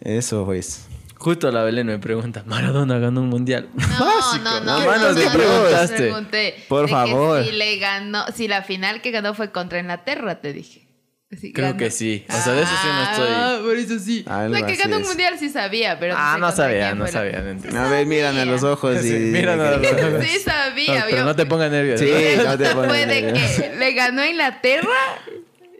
Eso 0.00 0.44
pues. 0.44 0.86
Justo 1.22 1.52
la 1.52 1.62
Belén 1.62 1.86
me 1.86 2.00
pregunta, 2.00 2.42
Maradona 2.46 2.98
ganó 2.98 3.20
un 3.20 3.28
mundial. 3.28 3.68
No, 3.76 4.38
no, 4.42 4.60
no. 4.60 4.60
no, 4.60 4.80
de 4.80 4.98
no, 4.98 5.14
Dios. 5.14 5.90
te 5.90 5.96
pregunté 5.96 6.54
Por 6.68 6.88
favor. 6.88 7.44
Si 7.44 7.52
le 7.52 7.76
ganó, 7.78 8.24
si 8.34 8.48
la 8.48 8.62
final 8.62 9.00
que 9.00 9.12
ganó 9.12 9.32
fue 9.32 9.52
contra 9.52 9.78
Inglaterra, 9.78 10.40
te 10.40 10.52
dije. 10.52 10.88
Así, 11.32 11.52
Creo 11.52 11.68
ganó. 11.68 11.78
que 11.78 11.90
sí. 11.92 12.26
O 12.28 12.32
sea, 12.32 12.52
de 12.54 12.62
eso 12.62 12.72
sí 12.82 12.88
no 12.92 13.02
estoy- 13.04 13.28
Ah, 13.30 13.58
por 13.62 13.76
eso 13.76 13.98
sí. 14.00 14.24
Algo 14.28 14.54
o 14.54 14.58
sea, 14.58 14.66
que 14.66 14.74
ganó 14.76 14.96
un 14.98 15.04
mundial 15.04 15.38
sí 15.38 15.48
sabía, 15.48 15.96
pero 16.00 16.14
Ah, 16.18 16.36
no 16.40 16.50
sabía, 16.50 16.92
no 16.96 17.06
sabía. 17.06 17.40
no 17.40 17.50
entendí. 17.50 17.76
A 17.76 17.86
ver, 17.88 18.04
mírame 18.04 18.40
a 18.40 18.44
los 18.44 18.64
ojos 18.64 18.96
y 19.04 19.08
Sí, 19.08 19.14
mírame 19.14 19.62
a 19.62 19.76
los 19.78 19.92
ojos. 19.92 20.24
Sí 20.24 20.38
sabía. 20.44 20.94
No, 20.98 21.04
pero 21.06 21.16
yo- 21.18 21.24
no 21.24 21.36
te 21.36 21.46
pongas 21.46 21.70
nervioso. 21.70 22.02
Sí, 22.04 22.10
no 22.44 22.58
te 22.58 22.66
pongas 22.70 23.06
nervioso. 23.06 23.62
que 23.62 23.76
le 23.78 23.92
ganó 23.92 24.22
a 24.22 24.26
Inglaterra. 24.28 24.88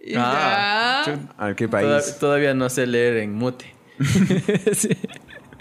Y 0.04 0.14
Ah, 0.16 1.02
ya. 1.04 1.18
¿A 1.37 1.54
qué 1.56 1.68
país? 1.68 2.16
todavía 2.20 2.54
no 2.54 2.70
sé 2.70 2.87
leer 2.87 3.16
en 3.18 3.34
mute. 3.34 3.75
Sí. 4.72 4.88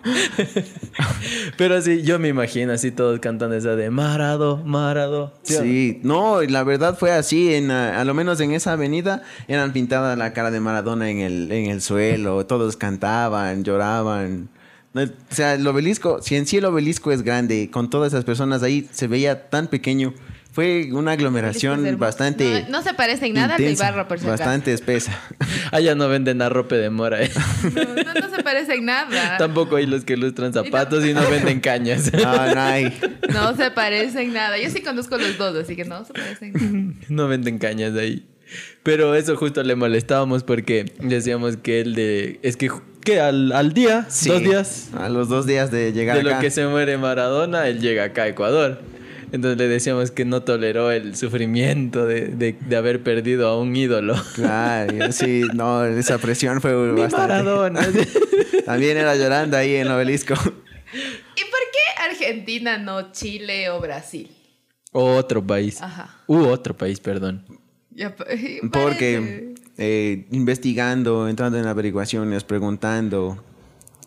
Pero 1.57 1.81
sí, 1.81 2.01
yo 2.01 2.19
me 2.19 2.29
imagino 2.29 2.73
así 2.73 2.91
todos 2.91 3.19
cantando 3.19 3.55
esa 3.55 3.75
de 3.75 3.89
Marado, 3.89 4.57
Marado. 4.57 5.33
¿Sí? 5.43 5.55
Sí, 5.55 5.99
no, 6.03 6.41
la 6.41 6.63
verdad 6.63 6.97
fue 6.97 7.11
así, 7.11 7.53
en, 7.53 7.71
ah, 7.71 7.99
a 7.99 8.05
lo 8.05 8.13
menos 8.13 8.39
en 8.39 8.51
esa 8.51 8.73
avenida 8.73 9.23
eran 9.47 9.73
pintadas 9.73 10.17
la 10.17 10.33
cara 10.33 10.51
de 10.51 10.59
Maradona 10.59 11.09
en 11.09 11.19
el, 11.19 11.51
en 11.51 11.69
el 11.69 11.81
suelo, 11.81 12.45
todos 12.45 12.77
cantaban, 12.77 13.63
lloraban. 13.63 14.49
O 14.93 15.05
sea, 15.29 15.53
el 15.53 15.65
obelisco, 15.65 16.21
si 16.21 16.35
en 16.35 16.45
sí 16.45 16.57
el 16.57 16.65
obelisco 16.65 17.11
es 17.11 17.21
grande, 17.21 17.69
con 17.71 17.89
todas 17.89 18.11
esas 18.11 18.25
personas 18.25 18.61
ahí 18.61 18.89
se 18.91 19.07
veía 19.07 19.49
tan 19.49 19.67
pequeño, 19.67 20.13
fue 20.51 20.89
una 20.91 21.13
aglomeración 21.13 21.97
bastante... 21.97 22.63
No, 22.63 22.79
no 22.79 22.83
se 22.83 22.93
parece 22.93 23.27
en 23.27 23.35
nada 23.35 23.55
al 23.55 23.57
de 23.57 23.63
intensa, 23.71 23.87
Ibarra, 23.87 24.07
por. 24.07 24.21
Bastante 24.21 24.73
espesa. 24.73 25.17
Allá 25.71 25.95
no 25.95 26.09
venden 26.09 26.41
arrope 26.41 26.75
de 26.75 26.89
mora. 26.89 27.23
¿eh? 27.23 27.31
No, 27.63 28.03
no, 28.03 28.13
no 28.13 28.35
se 28.35 28.43
parece 28.43 28.73
en 28.75 28.85
nada. 28.85 29.37
Tampoco 29.37 29.77
hay 29.77 29.85
los 29.85 30.03
que 30.03 30.17
lustran 30.17 30.51
zapatos 30.51 31.05
y 31.05 31.13
no 31.13 31.29
venden 31.29 31.61
cañas. 31.61 32.11
No, 32.11 32.21
no 32.55 32.61
hay. 32.61 32.99
No 33.31 33.55
se 33.55 33.71
parece 33.71 34.23
en 34.23 34.33
nada. 34.33 34.57
Yo 34.57 34.69
sí 34.69 34.81
conozco 34.81 35.17
los 35.17 35.37
dos, 35.37 35.55
así 35.55 35.77
que 35.77 35.85
no 35.85 36.03
se 36.03 36.11
parecen 36.13 36.53
en 36.57 36.87
nada. 36.89 37.05
no 37.07 37.27
venden 37.29 37.57
cañas 37.57 37.93
de 37.93 38.01
ahí. 38.01 38.27
Pero 38.83 39.15
eso 39.15 39.37
justo 39.37 39.63
le 39.63 39.75
molestábamos 39.75 40.43
porque 40.43 40.91
decíamos 40.99 41.55
que 41.55 41.79
el 41.79 41.95
de... 41.95 42.39
Es 42.43 42.57
que 42.57 42.69
¿qué? 43.05 43.21
Al, 43.21 43.53
al 43.53 43.73
día, 43.73 44.05
Sí, 44.09 44.29
dos 44.29 44.41
días 44.41 44.89
A 44.97 45.07
los 45.07 45.29
dos 45.29 45.45
días 45.45 45.71
de 45.71 45.93
llegar 45.93 46.17
de 46.17 46.23
lo 46.23 46.39
que 46.39 46.51
se 46.51 46.67
muere 46.67 46.97
Maradona, 46.97 47.67
él 47.67 47.79
llega 47.79 48.03
acá 48.03 48.23
a 48.23 48.27
Ecuador. 48.27 48.81
Entonces 49.31 49.57
le 49.57 49.67
decíamos 49.67 50.11
que 50.11 50.25
no 50.25 50.41
toleró 50.43 50.91
el 50.91 51.15
sufrimiento 51.15 52.05
de, 52.05 52.27
de- 52.27 52.53
de 52.59 52.75
haber 52.75 53.01
perdido 53.01 53.47
a 53.47 53.59
un 53.59 53.75
ídolo. 53.75 54.15
Claro, 54.35 55.11
sí, 55.11 55.43
no, 55.53 55.85
esa 55.85 56.17
presión 56.17 56.59
fue 56.61 56.73
Mi 56.75 57.01
bastante. 57.01 57.27
Maradona. 57.33 57.81
También 58.65 58.97
era 58.97 59.15
llorando 59.15 59.55
ahí 59.57 59.75
en 59.75 59.87
el 59.87 59.91
obelisco. 59.93 60.33
¿Y 60.33 61.41
por 61.45 61.61
qué 61.71 62.03
Argentina, 62.09 62.77
no 62.77 63.11
Chile 63.11 63.69
o 63.69 63.79
Brasil? 63.79 64.29
otro 64.93 65.45
país. 65.45 65.81
Ajá. 65.81 66.17
U 66.27 66.39
otro 66.47 66.75
país, 66.75 66.99
perdón. 66.99 67.45
Ya 67.91 68.13
Porque 68.71 69.53
eh, 69.77 70.27
investigando, 70.31 71.29
entrando 71.29 71.57
en 71.57 71.65
averiguaciones, 71.67 72.43
preguntando, 72.43 73.41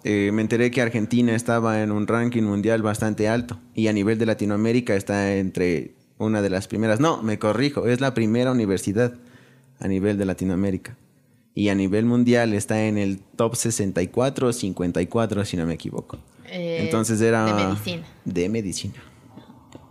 eh, 0.04 0.30
me 0.32 0.42
enteré 0.42 0.70
que 0.70 0.82
Argentina 0.82 1.34
estaba 1.34 1.82
en 1.82 1.90
un 1.90 2.06
ranking 2.06 2.42
mundial 2.42 2.82
bastante 2.82 3.26
alto 3.26 3.58
y 3.74 3.88
a 3.88 3.92
nivel 3.94 4.18
de 4.18 4.26
Latinoamérica 4.26 4.94
está 4.94 5.34
entre 5.36 5.94
una 6.18 6.42
de 6.42 6.50
las 6.50 6.68
primeras. 6.68 7.00
No, 7.00 7.22
me 7.22 7.38
corrijo, 7.38 7.86
es 7.86 8.02
la 8.02 8.12
primera 8.12 8.52
universidad 8.52 9.14
a 9.80 9.88
nivel 9.88 10.18
de 10.18 10.26
Latinoamérica. 10.26 10.96
Y 11.54 11.70
a 11.70 11.74
nivel 11.74 12.04
mundial 12.04 12.52
está 12.52 12.84
en 12.84 12.98
el 12.98 13.18
top 13.18 13.56
64 13.56 14.48
o 14.48 14.52
54, 14.52 15.44
si 15.44 15.56
no 15.56 15.64
me 15.64 15.74
equivoco. 15.74 16.18
Eh, 16.46 16.80
Entonces 16.82 17.20
era... 17.22 17.46
De 17.46 17.64
medicina. 17.64 18.06
De 18.24 18.48
medicina. 18.48 18.94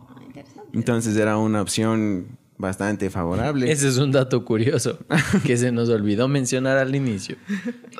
Ah, 0.09 0.21
interesante. 0.25 0.69
Entonces 0.73 1.15
era 1.17 1.37
una 1.37 1.61
opción 1.61 2.37
bastante 2.63 3.11
favorable. 3.11 3.71
Ese 3.71 3.87
es 3.89 3.97
un 3.97 4.11
dato 4.11 4.43
curioso 4.43 4.97
que 5.45 5.57
se 5.57 5.71
nos 5.71 5.89
olvidó 5.89 6.27
mencionar 6.27 6.77
al 6.79 6.95
inicio. 6.95 7.35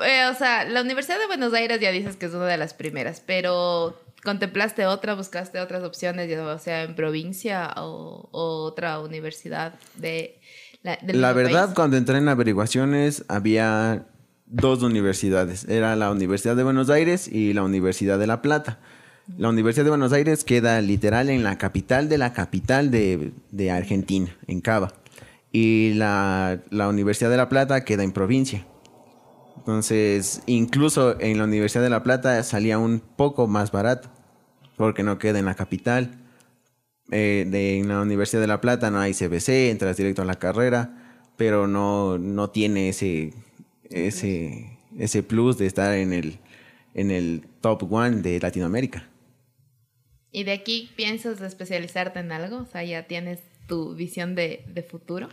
Eh, 0.04 0.26
o 0.28 0.34
sea, 0.34 0.64
la 0.64 0.80
Universidad 0.80 1.20
de 1.20 1.26
Buenos 1.26 1.54
Aires 1.54 1.78
ya 1.80 1.92
dices 1.92 2.16
que 2.16 2.26
es 2.26 2.34
una 2.34 2.46
de 2.46 2.56
las 2.56 2.74
primeras, 2.74 3.22
pero 3.24 3.96
¿contemplaste 4.24 4.86
otra? 4.86 5.14
¿Buscaste 5.14 5.60
otras 5.60 5.84
opciones, 5.84 6.28
ya 6.28 6.58
sea 6.58 6.82
en 6.82 6.96
provincia 6.96 7.72
o, 7.76 8.28
o 8.32 8.64
otra 8.64 8.98
universidad 8.98 9.74
de 9.96 10.40
la, 10.82 10.98
del 11.00 11.20
La 11.20 11.32
verdad, 11.32 11.66
país? 11.66 11.74
cuando 11.76 11.96
entré 11.96 12.18
en 12.18 12.28
averiguaciones, 12.28 13.24
había 13.28 14.06
dos 14.46 14.82
universidades. 14.82 15.64
Era 15.68 15.94
la 15.94 16.10
Universidad 16.10 16.56
de 16.56 16.64
Buenos 16.64 16.90
Aires 16.90 17.28
y 17.28 17.52
la 17.52 17.62
Universidad 17.62 18.18
de 18.18 18.26
La 18.26 18.42
Plata. 18.42 18.78
La 19.26 19.48
Universidad 19.48 19.84
de 19.84 19.90
Buenos 19.90 20.12
Aires 20.12 20.44
queda 20.44 20.80
literal 20.82 21.30
en 21.30 21.44
la 21.44 21.56
capital 21.56 22.10
de 22.10 22.18
la 22.18 22.34
capital 22.34 22.90
de, 22.90 23.32
de 23.50 23.70
Argentina, 23.70 24.36
en 24.46 24.60
Cava. 24.60 24.92
Y 25.50 25.94
la, 25.94 26.60
la 26.70 26.88
Universidad 26.88 27.30
de 27.30 27.38
La 27.38 27.48
Plata 27.48 27.84
queda 27.84 28.04
en 28.04 28.12
provincia. 28.12 28.66
Entonces, 29.56 30.42
incluso 30.44 31.18
en 31.20 31.38
la 31.38 31.44
Universidad 31.44 31.82
de 31.82 31.88
La 31.88 32.02
Plata 32.02 32.42
salía 32.42 32.78
un 32.78 33.00
poco 33.00 33.46
más 33.46 33.72
barato, 33.72 34.10
porque 34.76 35.02
no 35.02 35.18
queda 35.18 35.38
en 35.38 35.46
la 35.46 35.54
capital. 35.54 36.20
Eh, 37.10 37.46
de, 37.48 37.78
en 37.78 37.88
la 37.88 38.02
Universidad 38.02 38.42
de 38.42 38.48
La 38.48 38.60
Plata 38.60 38.90
no 38.90 38.98
hay 39.00 39.14
CBC, 39.14 39.70
entras 39.70 39.96
directo 39.96 40.20
a 40.20 40.26
la 40.26 40.38
carrera, 40.38 41.22
pero 41.38 41.66
no, 41.66 42.18
no 42.18 42.50
tiene 42.50 42.90
ese, 42.90 43.32
ese, 43.88 44.78
ese 44.98 45.22
plus 45.22 45.56
de 45.56 45.66
estar 45.66 45.94
en 45.94 46.12
el, 46.12 46.38
en 46.92 47.10
el 47.10 47.46
top 47.62 47.90
one 47.90 48.20
de 48.20 48.38
Latinoamérica. 48.38 49.08
¿Y 50.34 50.42
de 50.42 50.50
aquí 50.50 50.90
piensas 50.96 51.40
especializarte 51.40 52.18
en 52.18 52.32
algo? 52.32 52.56
O 52.56 52.66
sea, 52.66 52.82
ya 52.82 53.04
tienes 53.04 53.38
tu 53.68 53.94
visión 53.94 54.34
de, 54.34 54.64
de 54.66 54.82
futuro. 54.82 55.28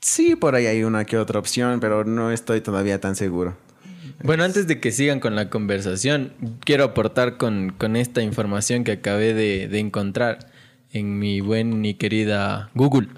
Sí, 0.00 0.34
por 0.34 0.56
ahí 0.56 0.66
hay 0.66 0.82
una 0.82 1.04
que 1.04 1.16
otra 1.16 1.38
opción, 1.38 1.78
pero 1.78 2.02
no 2.04 2.32
estoy 2.32 2.60
todavía 2.60 3.00
tan 3.00 3.14
seguro. 3.14 3.56
Bueno, 4.24 4.42
antes 4.42 4.66
de 4.66 4.80
que 4.80 4.90
sigan 4.90 5.20
con 5.20 5.36
la 5.36 5.48
conversación, 5.48 6.32
quiero 6.64 6.82
aportar 6.82 7.36
con, 7.36 7.70
con 7.78 7.94
esta 7.94 8.20
información 8.20 8.82
que 8.82 8.90
acabé 8.90 9.32
de, 9.32 9.68
de 9.68 9.78
encontrar 9.78 10.50
en 10.90 11.20
mi 11.20 11.40
buen 11.40 11.84
y 11.84 11.94
querida 11.94 12.68
Google. 12.74 13.10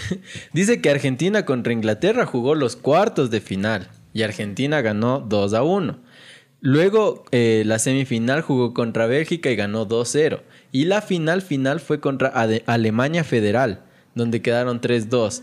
Dice 0.54 0.80
que 0.80 0.88
Argentina 0.88 1.44
contra 1.44 1.74
Inglaterra 1.74 2.24
jugó 2.24 2.54
los 2.54 2.76
cuartos 2.76 3.30
de 3.30 3.42
final 3.42 3.90
y 4.14 4.22
Argentina 4.22 4.80
ganó 4.80 5.20
2 5.20 5.52
a 5.52 5.62
1. 5.64 5.98
Luego 6.64 7.24
eh, 7.32 7.64
la 7.66 7.80
semifinal 7.80 8.40
jugó 8.40 8.72
contra 8.72 9.08
Bélgica 9.08 9.50
y 9.50 9.56
ganó 9.56 9.88
2-0. 9.88 10.42
Y 10.72 10.86
la 10.86 11.02
final 11.02 11.42
final 11.42 11.80
fue 11.80 12.00
contra 12.00 12.32
Ade- 12.34 12.62
Alemania 12.66 13.24
Federal, 13.24 13.80
donde 14.14 14.40
quedaron 14.42 14.80
3-2. 14.80 15.42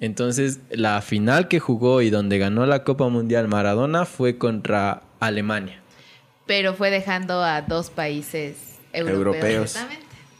Entonces 0.00 0.60
la 0.70 1.00
final 1.02 1.48
que 1.48 1.58
jugó 1.58 2.00
y 2.02 2.10
donde 2.10 2.38
ganó 2.38 2.64
la 2.66 2.84
Copa 2.84 3.08
Mundial 3.08 3.48
Maradona 3.48 4.04
fue 4.04 4.38
contra 4.38 5.02
Alemania. 5.18 5.80
Pero 6.46 6.74
fue 6.74 6.90
dejando 6.90 7.42
a 7.42 7.62
dos 7.62 7.90
países 7.90 8.78
europeos. 8.92 9.76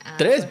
Ah, 0.04 0.14
Tres. 0.16 0.46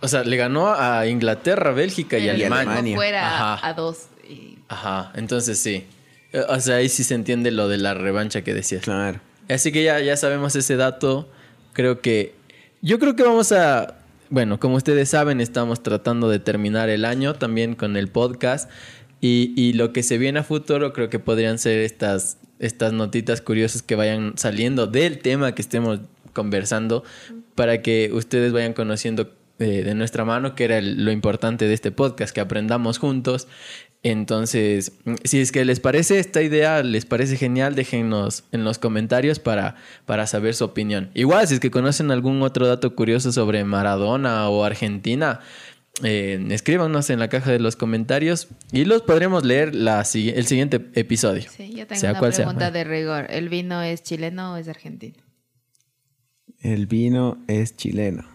O 0.00 0.08
sea, 0.08 0.22
le 0.22 0.36
ganó 0.36 0.74
a 0.74 1.06
Inglaterra, 1.06 1.72
Bélgica 1.72 2.18
y 2.18 2.28
Alemania. 2.28 2.58
dejó 2.58 2.70
Alemania. 2.72 2.96
fuera 2.96 3.34
Ajá. 3.54 3.66
a 3.66 3.72
dos. 3.72 4.08
y- 4.28 4.58
Ajá, 4.68 5.12
entonces 5.14 5.58
sí. 5.58 5.86
Eh, 6.32 6.42
O 6.48 6.60
sea, 6.60 6.76
ahí 6.76 6.88
sí 6.90 7.02
se 7.04 7.14
entiende 7.14 7.50
lo 7.50 7.68
de 7.68 7.78
la 7.78 7.94
revancha 7.94 8.42
que 8.42 8.52
decías. 8.52 8.82
Claro. 8.82 9.20
Así 9.48 9.72
que 9.72 9.82
ya, 9.82 10.00
ya 10.00 10.16
sabemos 10.18 10.54
ese 10.56 10.76
dato. 10.76 11.28
Creo 11.72 12.00
que. 12.02 12.34
Yo 12.84 12.98
creo 12.98 13.16
que 13.16 13.22
vamos 13.22 13.50
a. 13.50 13.96
Bueno, 14.28 14.60
como 14.60 14.76
ustedes 14.76 15.08
saben, 15.08 15.40
estamos 15.40 15.82
tratando 15.82 16.28
de 16.28 16.38
terminar 16.38 16.90
el 16.90 17.06
año 17.06 17.32
también 17.32 17.76
con 17.76 17.96
el 17.96 18.08
podcast. 18.08 18.70
Y, 19.22 19.54
y 19.56 19.72
lo 19.72 19.94
que 19.94 20.02
se 20.02 20.18
viene 20.18 20.40
a 20.40 20.42
futuro, 20.42 20.92
creo 20.92 21.08
que 21.08 21.18
podrían 21.18 21.58
ser 21.58 21.78
estas, 21.78 22.36
estas 22.58 22.92
notitas 22.92 23.40
curiosas 23.40 23.80
que 23.80 23.94
vayan 23.94 24.34
saliendo 24.36 24.86
del 24.86 25.20
tema 25.20 25.54
que 25.54 25.62
estemos 25.62 26.00
conversando 26.34 27.04
para 27.54 27.80
que 27.80 28.10
ustedes 28.12 28.52
vayan 28.52 28.74
conociendo 28.74 29.32
eh, 29.60 29.82
de 29.82 29.94
nuestra 29.94 30.24
mano, 30.24 30.54
que 30.54 30.64
era 30.64 30.82
lo 30.82 31.10
importante 31.10 31.68
de 31.68 31.74
este 31.74 31.90
podcast, 31.90 32.34
que 32.34 32.40
aprendamos 32.40 32.98
juntos. 32.98 33.46
Entonces, 34.04 34.92
si 35.24 35.40
es 35.40 35.50
que 35.50 35.64
les 35.64 35.80
parece 35.80 36.18
esta 36.18 36.42
idea, 36.42 36.82
les 36.82 37.06
parece 37.06 37.38
genial, 37.38 37.74
déjennos 37.74 38.44
en 38.52 38.62
los 38.62 38.78
comentarios 38.78 39.38
para, 39.38 39.76
para 40.04 40.26
saber 40.26 40.54
su 40.54 40.66
opinión. 40.66 41.10
Igual, 41.14 41.48
si 41.48 41.54
es 41.54 41.60
que 41.60 41.70
conocen 41.70 42.10
algún 42.10 42.42
otro 42.42 42.66
dato 42.66 42.94
curioso 42.94 43.32
sobre 43.32 43.64
Maradona 43.64 44.46
o 44.50 44.62
Argentina, 44.62 45.40
eh, 46.02 46.44
escríbanos 46.50 47.08
en 47.08 47.18
la 47.18 47.28
caja 47.28 47.50
de 47.50 47.60
los 47.60 47.76
comentarios 47.76 48.48
y 48.72 48.84
los 48.84 49.00
podremos 49.00 49.42
leer 49.42 49.74
la, 49.74 50.00
el 50.00 50.46
siguiente 50.46 50.84
episodio. 50.94 51.44
Sí, 51.50 51.72
yo 51.74 51.86
tengo 51.86 51.98
Sea 51.98 52.10
una 52.10 52.18
cual 52.18 52.34
sea. 52.34 52.44
pregunta 52.44 52.70
de 52.70 52.84
rigor. 52.84 53.26
¿El 53.30 53.48
vino 53.48 53.80
es 53.80 54.02
chileno 54.02 54.52
o 54.52 54.56
es 54.58 54.68
argentino? 54.68 55.16
El 56.60 56.86
vino 56.86 57.38
es 57.46 57.74
chileno. 57.74 58.26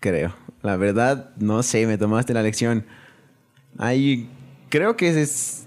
Creo. 0.00 0.34
La 0.62 0.76
verdad, 0.76 1.30
no 1.36 1.62
sé, 1.62 1.86
me 1.86 1.98
tomaste 1.98 2.34
la 2.34 2.42
lección. 2.42 2.84
Ahí 3.78 4.28
creo 4.72 4.96
que 4.96 5.20
es. 5.20 5.66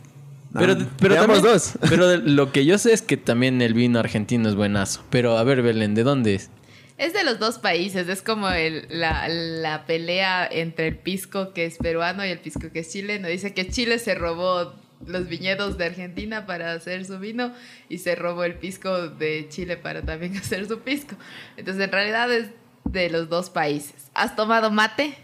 Pero, 0.58 0.74
Ah, 0.74 0.88
pero 1.00 1.14
veamos 1.16 1.36
también- 1.38 1.54
dos. 1.54 1.74
Pero 1.90 2.08
de- 2.08 2.18
lo 2.30 2.52
que 2.52 2.66
yo 2.66 2.78
sé 2.80 2.92
es 2.94 3.02
que 3.02 3.18
también 3.18 3.62
el 3.62 3.74
vino 3.76 4.00
argentino 4.00 4.50
es 4.50 4.56
buenazo. 4.56 5.04
Pero 5.12 5.38
a 5.38 5.44
ver, 5.44 5.62
Belén, 5.62 5.94
¿de 5.96 6.04
dónde 6.04 6.36
es? 6.36 6.50
Es 6.98 7.12
de 7.14 7.24
los 7.26 7.40
dos 7.40 7.60
países, 7.60 8.08
es 8.08 8.22
como 8.22 8.50
el- 8.50 8.88
la, 8.90 9.28
la 9.28 9.86
pelea 9.86 10.48
entre 10.50 10.88
el 10.88 10.98
pisco 10.98 11.54
que 11.54 11.66
es 11.66 11.78
peruano 11.78 12.26
y 12.26 12.30
el 12.30 12.40
pisco 12.40 12.72
que 12.72 12.80
es 12.80 12.90
chileno. 12.92 13.28
Dice 13.28 13.54
que 13.54 13.68
Chile 13.68 14.00
se 14.00 14.16
robó 14.16 14.74
los 15.06 15.28
viñedos 15.28 15.78
de 15.78 15.86
Argentina 15.86 16.46
para 16.46 16.72
hacer 16.72 17.04
su 17.04 17.20
vino 17.20 17.52
y 17.90 17.98
se 17.98 18.16
robó 18.16 18.46
el 18.46 18.54
pisco 18.56 19.10
de 19.10 19.46
Chile 19.50 19.76
para 19.78 20.02
también 20.04 20.36
hacer 20.38 20.66
su 20.68 20.80
pisco. 20.80 21.16
Entonces 21.58 21.84
en 21.84 21.92
realidad 21.92 22.32
es 22.34 22.48
de 22.86 23.10
los 23.10 23.28
dos 23.28 23.50
países. 23.50 24.10
¿Has 24.14 24.38
tomado 24.38 24.72
mate? 24.72 25.18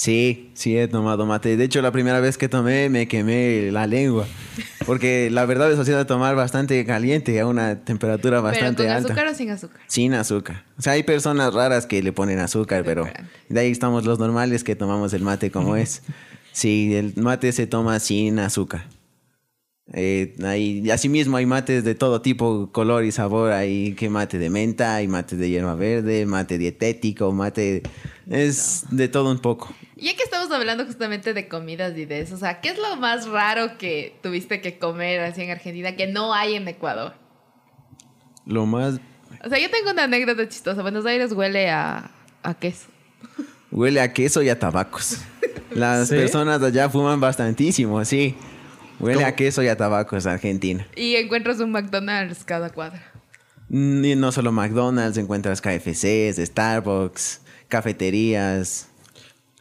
Sí, 0.00 0.50
sí 0.54 0.78
he 0.78 0.88
tomado 0.88 1.26
mate. 1.26 1.58
De 1.58 1.64
hecho, 1.64 1.82
la 1.82 1.92
primera 1.92 2.20
vez 2.20 2.38
que 2.38 2.48
tomé 2.48 2.88
me 2.88 3.06
quemé 3.06 3.68
la 3.70 3.86
lengua. 3.86 4.26
Porque 4.86 5.28
la 5.30 5.44
verdad 5.44 5.70
es 5.70 5.86
de 5.86 6.04
tomar 6.06 6.34
bastante 6.36 6.82
caliente 6.86 7.38
a 7.38 7.46
una 7.46 7.84
temperatura 7.84 8.38
¿Pero 8.38 8.42
bastante 8.42 8.84
con 8.84 8.92
alta. 8.92 9.12
azúcar 9.12 9.26
o 9.26 9.34
sin 9.34 9.50
azúcar? 9.50 9.80
Sin 9.88 10.14
azúcar. 10.14 10.64
O 10.78 10.80
sea, 10.80 10.94
hay 10.94 11.02
personas 11.02 11.52
raras 11.52 11.84
que 11.84 12.02
le 12.02 12.14
ponen 12.14 12.38
azúcar, 12.38 12.82
pero 12.82 13.10
de 13.50 13.60
ahí 13.60 13.70
estamos 13.70 14.06
los 14.06 14.18
normales 14.18 14.64
que 14.64 14.74
tomamos 14.74 15.12
el 15.12 15.20
mate 15.20 15.50
como 15.50 15.76
es. 15.76 16.00
Sí, 16.52 16.96
el 16.96 17.12
mate 17.16 17.52
se 17.52 17.68
toma 17.68 18.00
sin 18.00 18.38
azúcar. 18.40 18.86
Eh, 19.92 20.36
hay, 20.44 20.88
asimismo 20.90 21.36
hay 21.36 21.46
mates 21.46 21.82
de 21.82 21.94
todo 21.94 22.22
tipo, 22.22 22.70
color 22.72 23.04
y 23.04 23.12
sabor. 23.12 23.52
Hay 23.52 23.94
que 23.94 24.08
mate 24.08 24.38
de 24.38 24.50
menta, 24.50 24.96
hay 24.96 25.08
mate 25.08 25.36
de 25.36 25.50
hierba 25.50 25.74
verde, 25.74 26.26
mate 26.26 26.58
dietético, 26.58 27.32
mate... 27.32 27.82
Es 28.28 28.84
de 28.90 29.08
todo 29.08 29.32
un 29.32 29.40
poco. 29.40 29.74
Ya 29.96 30.14
que 30.14 30.22
estamos 30.22 30.50
hablando 30.52 30.86
justamente 30.86 31.34
de 31.34 31.48
comidas 31.48 31.98
y 31.98 32.04
de 32.04 32.20
eso, 32.20 32.36
o 32.36 32.38
sea, 32.38 32.60
¿qué 32.60 32.68
es 32.68 32.78
lo 32.78 32.94
más 32.96 33.26
raro 33.26 33.76
que 33.76 34.14
tuviste 34.22 34.60
que 34.60 34.78
comer 34.78 35.20
así 35.20 35.42
en 35.42 35.50
Argentina 35.50 35.96
que 35.96 36.06
no 36.06 36.32
hay 36.32 36.54
en 36.54 36.68
Ecuador? 36.68 37.14
Lo 38.46 38.66
más... 38.66 39.00
O 39.44 39.48
sea, 39.48 39.58
yo 39.58 39.68
tengo 39.68 39.90
una 39.90 40.04
anécdota 40.04 40.48
chistosa. 40.48 40.82
Buenos 40.82 41.06
Aires 41.06 41.32
huele 41.32 41.70
a, 41.70 42.10
a 42.42 42.54
queso. 42.54 42.86
Huele 43.72 44.00
a 44.00 44.12
queso 44.12 44.42
y 44.42 44.48
a 44.48 44.58
tabacos. 44.58 45.18
Las 45.70 46.08
¿Sí? 46.08 46.14
personas 46.14 46.60
de 46.60 46.68
allá 46.68 46.88
fuman 46.88 47.20
bastantísimo, 47.20 48.04
sí. 48.04 48.36
Huele 49.00 49.24
a 49.24 49.34
queso 49.34 49.62
y 49.62 49.68
a 49.68 49.76
tabaco, 49.76 50.16
es 50.16 50.26
Argentina. 50.26 50.86
Y 50.96 51.16
encuentras 51.16 51.58
un 51.60 51.70
McDonald's 51.72 52.44
cada 52.44 52.70
cuadra. 52.70 53.02
Mm, 53.68 54.04
Y 54.04 54.14
no 54.16 54.30
solo 54.32 54.52
McDonald's, 54.52 55.16
encuentras 55.16 55.60
KFCs, 55.60 56.36
Starbucks, 56.38 57.40
cafeterías. 57.68 58.88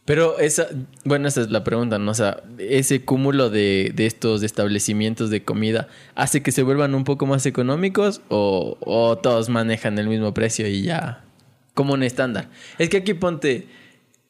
Pero 0.05 0.39
esa, 0.39 0.67
bueno, 1.05 1.27
esa 1.27 1.41
es 1.41 1.51
la 1.51 1.63
pregunta, 1.63 1.99
¿no? 1.99 2.09
O 2.11 2.15
sea, 2.15 2.41
ese 2.57 3.05
cúmulo 3.05 3.51
de, 3.51 3.91
de 3.93 4.07
estos 4.07 4.41
establecimientos 4.41 5.29
de 5.29 5.43
comida 5.43 5.87
hace 6.15 6.41
que 6.41 6.51
se 6.51 6.63
vuelvan 6.63 6.95
un 6.95 7.03
poco 7.03 7.27
más 7.27 7.45
económicos 7.45 8.21
o, 8.29 8.75
o 8.79 9.17
todos 9.19 9.49
manejan 9.49 9.99
el 9.99 10.07
mismo 10.07 10.33
precio 10.33 10.67
y 10.67 10.81
ya 10.81 11.23
como 11.75 11.93
un 11.93 12.01
estándar. 12.01 12.49
Es 12.79 12.89
que 12.89 12.97
aquí 12.97 13.13
ponte, 13.13 13.67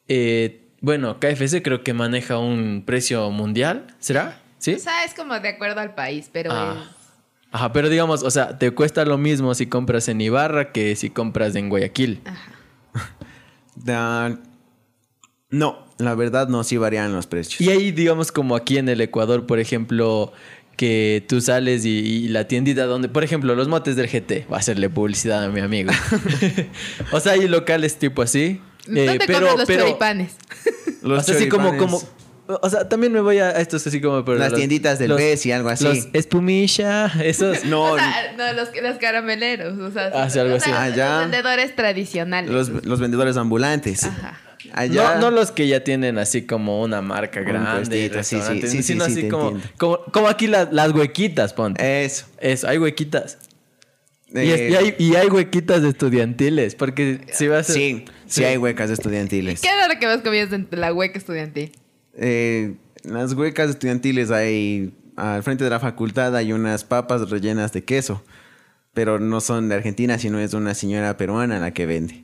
eh, 0.08 0.60
bueno, 0.82 1.18
KFC 1.18 1.62
creo 1.62 1.82
que 1.82 1.94
maneja 1.94 2.38
un 2.38 2.82
precio 2.84 3.30
mundial, 3.30 3.86
¿será? 4.00 4.39
¿Sí? 4.60 4.74
O 4.74 4.78
sea, 4.78 5.04
es 5.04 5.14
como 5.14 5.38
de 5.40 5.48
acuerdo 5.48 5.80
al 5.80 5.94
país, 5.96 6.30
pero 6.32 6.50
Ah. 6.52 6.76
es- 6.88 6.96
Ajá, 7.52 7.72
pero 7.72 7.88
digamos, 7.88 8.22
o 8.22 8.30
sea, 8.30 8.56
te 8.58 8.70
cuesta 8.70 9.04
lo 9.04 9.18
mismo 9.18 9.52
si 9.56 9.66
compras 9.66 10.06
en 10.08 10.20
Ibarra 10.20 10.70
que 10.70 10.94
si 10.94 11.10
compras 11.10 11.56
en 11.56 11.68
Guayaquil. 11.68 12.20
Da- 13.74 14.38
No, 15.50 15.84
la 15.98 16.14
verdad 16.14 16.46
no, 16.48 16.62
sí 16.62 16.76
varían 16.76 17.12
los 17.12 17.26
precios. 17.26 17.60
Y 17.60 17.70
ahí, 17.70 17.90
digamos, 17.90 18.30
como 18.30 18.54
aquí 18.54 18.78
en 18.78 18.88
el 18.88 19.00
Ecuador, 19.00 19.46
por 19.46 19.58
ejemplo, 19.58 20.32
que 20.76 21.24
tú 21.28 21.40
sales 21.40 21.84
y, 21.84 21.90
y 21.98 22.28
la 22.28 22.46
tiendita 22.46 22.84
donde, 22.86 23.08
por 23.08 23.24
ejemplo, 23.24 23.54
los 23.56 23.66
motes 23.66 23.96
del 23.96 24.06
GT, 24.08 24.46
va 24.50 24.56
a 24.58 24.60
hacerle 24.60 24.88
publicidad 24.88 25.42
a 25.44 25.48
mi 25.48 25.58
amigo. 25.60 25.90
o 27.12 27.18
sea, 27.20 27.32
hay 27.32 27.48
locales 27.48 27.96
tipo 27.96 28.22
así. 28.22 28.60
eh, 28.86 29.06
¿dónde 29.06 29.18
compras 29.26 29.56
los 29.56 29.66
choripanes? 29.66 30.36
Los 31.02 31.22
o 31.22 31.24
sea, 31.24 31.34
así 31.34 31.48
como, 31.48 31.76
como, 31.76 31.98
choripanes, 31.98 32.19
o 32.62 32.70
sea, 32.70 32.88
también 32.88 33.12
me 33.12 33.20
voy 33.20 33.38
a, 33.38 33.50
estos 33.52 33.86
así 33.86 34.00
como... 34.00 34.24
pero 34.24 34.38
Las 34.38 34.54
tienditas 34.54 34.98
del 34.98 35.10
los- 35.10 35.18
Pez 35.20 35.44
y 35.46 35.52
algo 35.52 35.68
así. 35.68 35.84
Los 35.84 36.08
espumilla, 36.12 37.06
esos... 37.22 37.64
No, 37.64 37.92
O 37.92 37.96
sea, 37.98 38.34
no, 38.36 38.52
los, 38.52 38.68
los 38.82 38.98
carameleros. 38.98 39.78
O 39.78 39.90
sea, 39.90 40.10
Ah, 40.14 40.28
sí, 40.30 40.38
algo 40.38 40.56
o 40.56 40.60
sea, 40.60 40.82
así. 40.82 40.90
los 40.90 40.94
Ah, 40.94 40.96
ya. 40.96 41.18
vendedores 41.20 41.76
tradicionales. 41.76 42.50
los, 42.50 42.68
los 42.84 43.00
vendedores 43.00 43.36
ambulantes. 43.36 44.04
Ajá. 44.04 44.40
Allá, 44.72 45.14
No, 45.16 45.22
no 45.22 45.30
los 45.30 45.50
que 45.52 45.66
ya 45.68 45.82
tienen 45.84 46.18
así 46.18 46.42
como 46.42 46.82
una 46.82 47.00
marca 47.02 47.40
Un 47.40 47.46
grande, 47.46 47.98
y 48.14 48.24
sí, 48.24 48.38
sí, 48.40 48.68
sí, 48.68 48.82
sino 48.82 49.06
sí, 49.06 49.12
así 49.12 49.28
como, 49.28 49.58
como, 49.78 49.98
como 50.12 50.28
aquí 50.28 50.46
las, 50.46 50.72
las 50.72 50.92
huequitas, 50.92 51.54
ponte. 51.54 52.04
Eso. 52.04 52.26
Eso, 52.38 52.68
hay 52.68 52.78
huequitas. 52.78 53.38
Y, 54.32 54.38
Eh, 54.38 54.54
es- 54.54 54.70
y 54.72 54.76
hay, 54.76 54.94
y 54.98 55.14
hay 55.16 55.26
huequitas 55.28 55.82
estudiantiles, 55.82 56.74
porque 56.76 57.20
si 57.32 57.48
vas 57.48 57.68
a... 57.70 57.72
Sí, 57.72 58.04
sí, 58.26 58.44
hay 58.44 58.58
huecas 58.58 58.90
estudiantiles. 58.90 59.60
¿Qué 59.60 59.68
era 59.68 59.88
lo 59.88 59.98
que 59.98 60.06
más 60.06 60.18
comías 60.18 60.52
en 60.52 60.68
la 60.70 60.92
hueca 60.92 61.18
estudiantil? 61.18 61.72
Eh, 62.16 62.76
las 63.04 63.32
huecas 63.34 63.70
estudiantiles 63.70 64.30
hay 64.30 64.94
al 65.16 65.42
frente 65.42 65.64
de 65.64 65.70
la 65.70 65.80
facultad 65.80 66.34
hay 66.36 66.52
unas 66.52 66.84
papas 66.84 67.28
rellenas 67.30 67.72
de 67.72 67.84
queso, 67.84 68.22
pero 68.94 69.18
no 69.18 69.40
son 69.40 69.68
de 69.68 69.74
Argentina, 69.74 70.18
sino 70.18 70.38
es 70.38 70.54
una 70.54 70.74
señora 70.74 71.16
peruana 71.16 71.58
la 71.58 71.72
que 71.72 71.86
vende. 71.86 72.22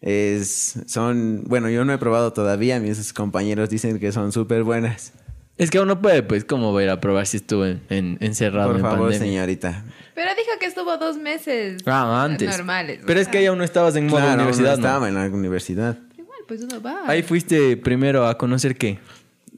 Es, 0.00 0.78
son, 0.86 1.42
bueno, 1.46 1.68
yo 1.70 1.84
no 1.84 1.92
he 1.92 1.98
probado 1.98 2.32
todavía, 2.32 2.78
mis 2.78 3.12
compañeros 3.12 3.68
dicen 3.70 3.98
que 3.98 4.12
son 4.12 4.30
súper 4.32 4.62
buenas. 4.62 5.12
Es 5.58 5.70
que 5.70 5.80
uno 5.80 6.00
puede, 6.02 6.22
pues, 6.22 6.44
¿cómo 6.44 6.72
va 6.74 6.80
a 6.80 6.84
ir 6.84 6.90
a 6.90 7.00
probar 7.00 7.26
si 7.26 7.38
estuvo 7.38 7.64
en, 7.64 7.80
en- 7.88 8.18
encerrado 8.20 8.68
Por 8.68 8.76
en 8.76 8.82
favor, 8.82 8.98
pandemia? 9.08 9.18
señorita. 9.26 9.84
Pero 10.14 10.30
dijo 10.36 10.50
que 10.60 10.66
estuvo 10.66 10.96
dos 10.98 11.16
meses. 11.16 11.82
Ah, 11.86 12.22
antes. 12.24 12.46
Normales. 12.56 13.00
Pero 13.06 13.18
es 13.20 13.26
que 13.26 13.38
ahí 13.38 13.46
aún 13.46 13.58
no 13.58 13.64
estabas 13.64 13.96
en 13.96 14.06
modo 14.06 14.18
Claro, 14.18 14.34
universidad, 14.34 14.76
no 14.76 14.82
¿no? 14.82 14.86
estaba 14.88 15.08
en 15.08 15.14
la 15.14 15.24
universidad. 15.26 15.98
Igual, 16.18 16.38
pues 16.46 16.60
uno 16.62 16.80
va. 16.82 17.00
Ahí 17.06 17.22
fuiste 17.22 17.76
primero 17.78 18.26
a 18.26 18.36
conocer 18.36 18.76
qué. 18.76 18.98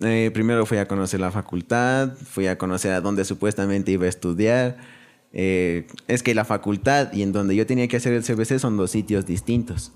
Eh, 0.00 0.30
primero 0.32 0.64
fui 0.64 0.78
a 0.78 0.86
conocer 0.86 1.20
la 1.20 1.30
facultad, 1.30 2.12
fui 2.16 2.46
a 2.46 2.56
conocer 2.56 2.92
a 2.92 3.00
dónde 3.00 3.24
supuestamente 3.24 3.90
iba 3.92 4.06
a 4.06 4.08
estudiar. 4.08 4.76
Eh, 5.32 5.86
es 6.06 6.22
que 6.22 6.34
la 6.34 6.44
facultad 6.44 7.12
y 7.12 7.22
en 7.22 7.32
donde 7.32 7.54
yo 7.54 7.66
tenía 7.66 7.88
que 7.88 7.96
hacer 7.96 8.12
el 8.12 8.22
CBC 8.22 8.58
son 8.58 8.76
dos 8.76 8.90
sitios 8.90 9.26
distintos. 9.26 9.92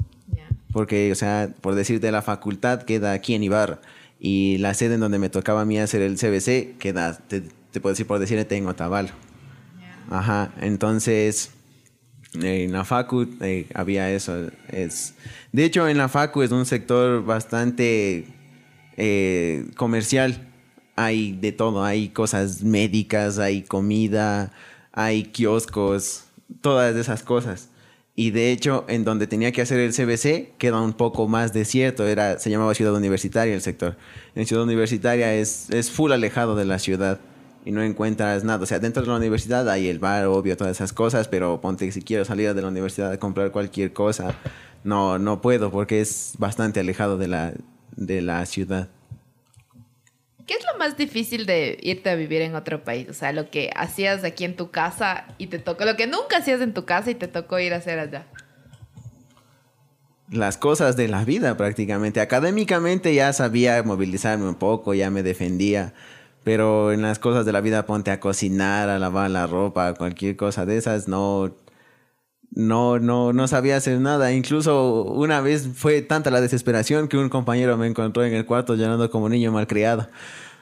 Porque, 0.72 1.12
o 1.12 1.14
sea, 1.14 1.54
por 1.60 1.74
decirte, 1.74 2.10
la 2.10 2.22
facultad 2.22 2.82
queda 2.82 3.12
aquí 3.12 3.34
en 3.34 3.42
Ibarra. 3.42 3.80
Y 4.18 4.58
la 4.58 4.72
sede 4.74 4.94
en 4.94 5.00
donde 5.00 5.18
me 5.18 5.28
tocaba 5.28 5.62
a 5.62 5.64
mí 5.64 5.78
hacer 5.78 6.00
el 6.00 6.16
CBC 6.16 6.78
queda, 6.78 7.18
te, 7.18 7.42
te 7.70 7.80
puedo 7.80 7.92
decir 7.92 8.06
por 8.06 8.18
decirte, 8.18 8.56
en 8.56 8.66
Otavalo. 8.66 9.10
Ajá, 10.10 10.52
entonces 10.60 11.52
en 12.34 12.72
la 12.72 12.84
Facu 12.84 13.28
eh, 13.40 13.66
había 13.74 14.10
eso. 14.10 14.50
Es, 14.68 15.14
de 15.52 15.64
hecho, 15.64 15.88
en 15.88 15.98
la 15.98 16.08
Facu 16.08 16.42
es 16.42 16.50
un 16.50 16.64
sector 16.64 17.24
bastante 17.24 18.26
eh, 18.96 19.66
comercial. 19.76 20.48
Hay 20.96 21.32
de 21.32 21.52
todo, 21.52 21.84
hay 21.84 22.10
cosas 22.10 22.62
médicas, 22.62 23.38
hay 23.38 23.62
comida, 23.62 24.52
hay 24.92 25.24
kioscos, 25.24 26.24
todas 26.60 26.94
esas 26.96 27.22
cosas. 27.22 27.70
Y 28.14 28.30
de 28.30 28.52
hecho, 28.52 28.84
en 28.88 29.04
donde 29.04 29.26
tenía 29.26 29.52
que 29.52 29.62
hacer 29.62 29.80
el 29.80 29.92
CBC, 29.92 30.56
queda 30.58 30.80
un 30.82 30.92
poco 30.92 31.28
más 31.28 31.54
desierto. 31.54 32.06
Era, 32.06 32.38
se 32.38 32.50
llamaba 32.50 32.74
Ciudad 32.74 32.94
Universitaria 32.94 33.54
el 33.54 33.62
sector. 33.62 33.96
En 34.34 34.46
Ciudad 34.46 34.64
Universitaria 34.64 35.34
es, 35.34 35.70
es 35.70 35.90
full 35.90 36.12
alejado 36.12 36.54
de 36.54 36.66
la 36.66 36.78
ciudad 36.78 37.20
y 37.64 37.72
no 37.72 37.82
encuentras 37.82 38.44
nada. 38.44 38.62
O 38.62 38.66
sea, 38.66 38.78
dentro 38.78 39.02
de 39.02 39.08
la 39.08 39.16
universidad 39.16 39.68
hay 39.70 39.88
el 39.88 39.98
bar, 39.98 40.26
obvio, 40.26 40.56
todas 40.56 40.76
esas 40.76 40.92
cosas, 40.92 41.28
pero 41.28 41.60
ponte 41.60 41.86
que 41.86 41.92
si 41.92 42.02
quiero 42.02 42.24
salir 42.24 42.52
de 42.54 42.62
la 42.62 42.68
universidad 42.68 43.12
a 43.12 43.18
comprar 43.18 43.50
cualquier 43.50 43.92
cosa, 43.94 44.34
no, 44.84 45.18
no 45.18 45.40
puedo 45.40 45.70
porque 45.70 46.00
es 46.00 46.34
bastante 46.38 46.80
alejado 46.80 47.16
de 47.16 47.28
la, 47.28 47.54
de 47.96 48.22
la 48.22 48.44
ciudad. 48.46 48.88
¿Qué 50.46 50.54
es 50.54 50.64
lo 50.72 50.78
más 50.78 50.96
difícil 50.96 51.46
de 51.46 51.78
irte 51.82 52.10
a 52.10 52.14
vivir 52.14 52.42
en 52.42 52.54
otro 52.54 52.82
país? 52.82 53.08
O 53.08 53.14
sea, 53.14 53.32
lo 53.32 53.48
que 53.50 53.70
hacías 53.76 54.24
aquí 54.24 54.44
en 54.44 54.56
tu 54.56 54.70
casa 54.70 55.26
y 55.38 55.46
te 55.46 55.58
tocó, 55.58 55.84
lo 55.84 55.96
que 55.96 56.06
nunca 56.06 56.38
hacías 56.38 56.60
en 56.60 56.74
tu 56.74 56.84
casa 56.84 57.10
y 57.10 57.14
te 57.14 57.28
tocó 57.28 57.58
ir 57.58 57.72
a 57.72 57.76
hacer 57.76 57.98
allá. 57.98 58.26
Las 60.30 60.56
cosas 60.56 60.96
de 60.96 61.08
la 61.08 61.24
vida 61.24 61.56
prácticamente. 61.56 62.20
Académicamente 62.20 63.14
ya 63.14 63.32
sabía 63.32 63.82
movilizarme 63.82 64.48
un 64.48 64.54
poco, 64.56 64.94
ya 64.94 65.10
me 65.10 65.22
defendía, 65.22 65.94
pero 66.42 66.92
en 66.92 67.02
las 67.02 67.18
cosas 67.18 67.46
de 67.46 67.52
la 67.52 67.60
vida 67.60 67.86
ponte 67.86 68.10
a 68.10 68.18
cocinar, 68.18 68.88
a 68.88 68.98
lavar 68.98 69.30
la 69.30 69.46
ropa, 69.46 69.94
cualquier 69.94 70.36
cosa 70.36 70.66
de 70.66 70.76
esas, 70.76 71.06
no, 71.06 71.54
no, 72.54 72.98
no, 72.98 73.32
no 73.32 73.48
sabía 73.48 73.76
hacer 73.76 73.98
nada. 74.00 74.32
Incluso 74.32 75.04
una 75.04 75.40
vez 75.40 75.68
fue 75.74 76.02
tanta 76.02 76.30
la 76.30 76.40
desesperación 76.40 77.08
que 77.08 77.16
un 77.16 77.28
compañero 77.28 77.76
me 77.76 77.86
encontró 77.86 78.24
en 78.24 78.34
el 78.34 78.44
cuarto 78.44 78.74
llorando 78.74 79.10
como 79.10 79.28
niño 79.28 79.52
malcriado. 79.52 80.08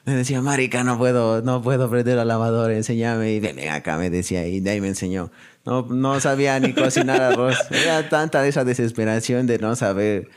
Me 0.05 0.15
decía, 0.15 0.41
marica, 0.41 0.83
no 0.83 0.97
puedo, 0.97 1.41
no 1.43 1.61
puedo 1.61 1.89
prender 1.89 2.17
la 2.17 2.25
lavadora, 2.25 2.73
enséñame. 2.75 3.33
Y 3.33 3.39
ven 3.39 3.59
acá, 3.69 3.97
me 3.97 4.09
decía, 4.09 4.47
y 4.47 4.59
de 4.59 4.71
ahí 4.71 4.81
me 4.81 4.87
enseñó. 4.87 5.31
No, 5.65 5.83
no 5.83 6.19
sabía 6.19 6.59
ni 6.59 6.73
cocinar 6.73 7.21
arroz. 7.21 7.57
Era 7.71 8.09
tanta 8.09 8.45
esa 8.47 8.63
desesperación 8.63 9.45
de 9.45 9.59
no 9.59 9.75
saber. 9.75 10.29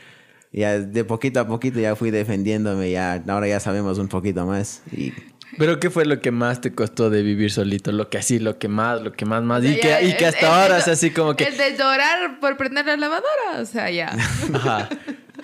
Ya 0.51 0.79
de 0.79 1.03
poquito 1.03 1.39
a 1.39 1.47
poquito 1.47 1.79
ya 1.79 1.95
fui 1.95 2.11
defendiéndome, 2.11 2.91
ya, 2.91 3.21
ahora 3.27 3.47
ya 3.47 3.59
sabemos 3.59 3.97
un 3.97 4.07
poquito 4.07 4.45
más. 4.45 4.83
Y 4.91 5.11
Pero 5.57 5.79
¿qué 5.79 5.89
fue 5.89 6.05
lo 6.05 6.19
que 6.19 6.31
más 6.31 6.61
te 6.61 6.73
costó 6.73 7.09
de 7.09 7.21
vivir 7.21 7.51
solito? 7.51 7.91
Lo 7.91 8.09
que 8.09 8.17
así, 8.17 8.39
lo 8.39 8.57
que 8.57 8.67
más, 8.67 9.01
lo 9.01 9.13
que 9.13 9.25
más, 9.25 9.43
más. 9.43 9.59
O 9.59 9.63
sea, 9.63 9.71
Y 9.71 9.79
que, 9.79 10.07
y 10.07 10.17
que 10.17 10.25
hasta 10.25 10.39
el 10.39 10.45
de 10.45 10.61
ahora 10.61 10.77
es 10.77 10.87
así 10.87 11.11
como 11.11 11.35
que... 11.35 11.45
El 11.45 11.57
de 11.57 11.77
llorar 11.77 12.39
por 12.39 12.57
prender 12.57 12.85
la 12.85 12.97
lavadora, 12.97 13.59
o 13.59 13.65
sea, 13.65 13.89
ya. 13.89 14.09
Ajá. 14.53 14.89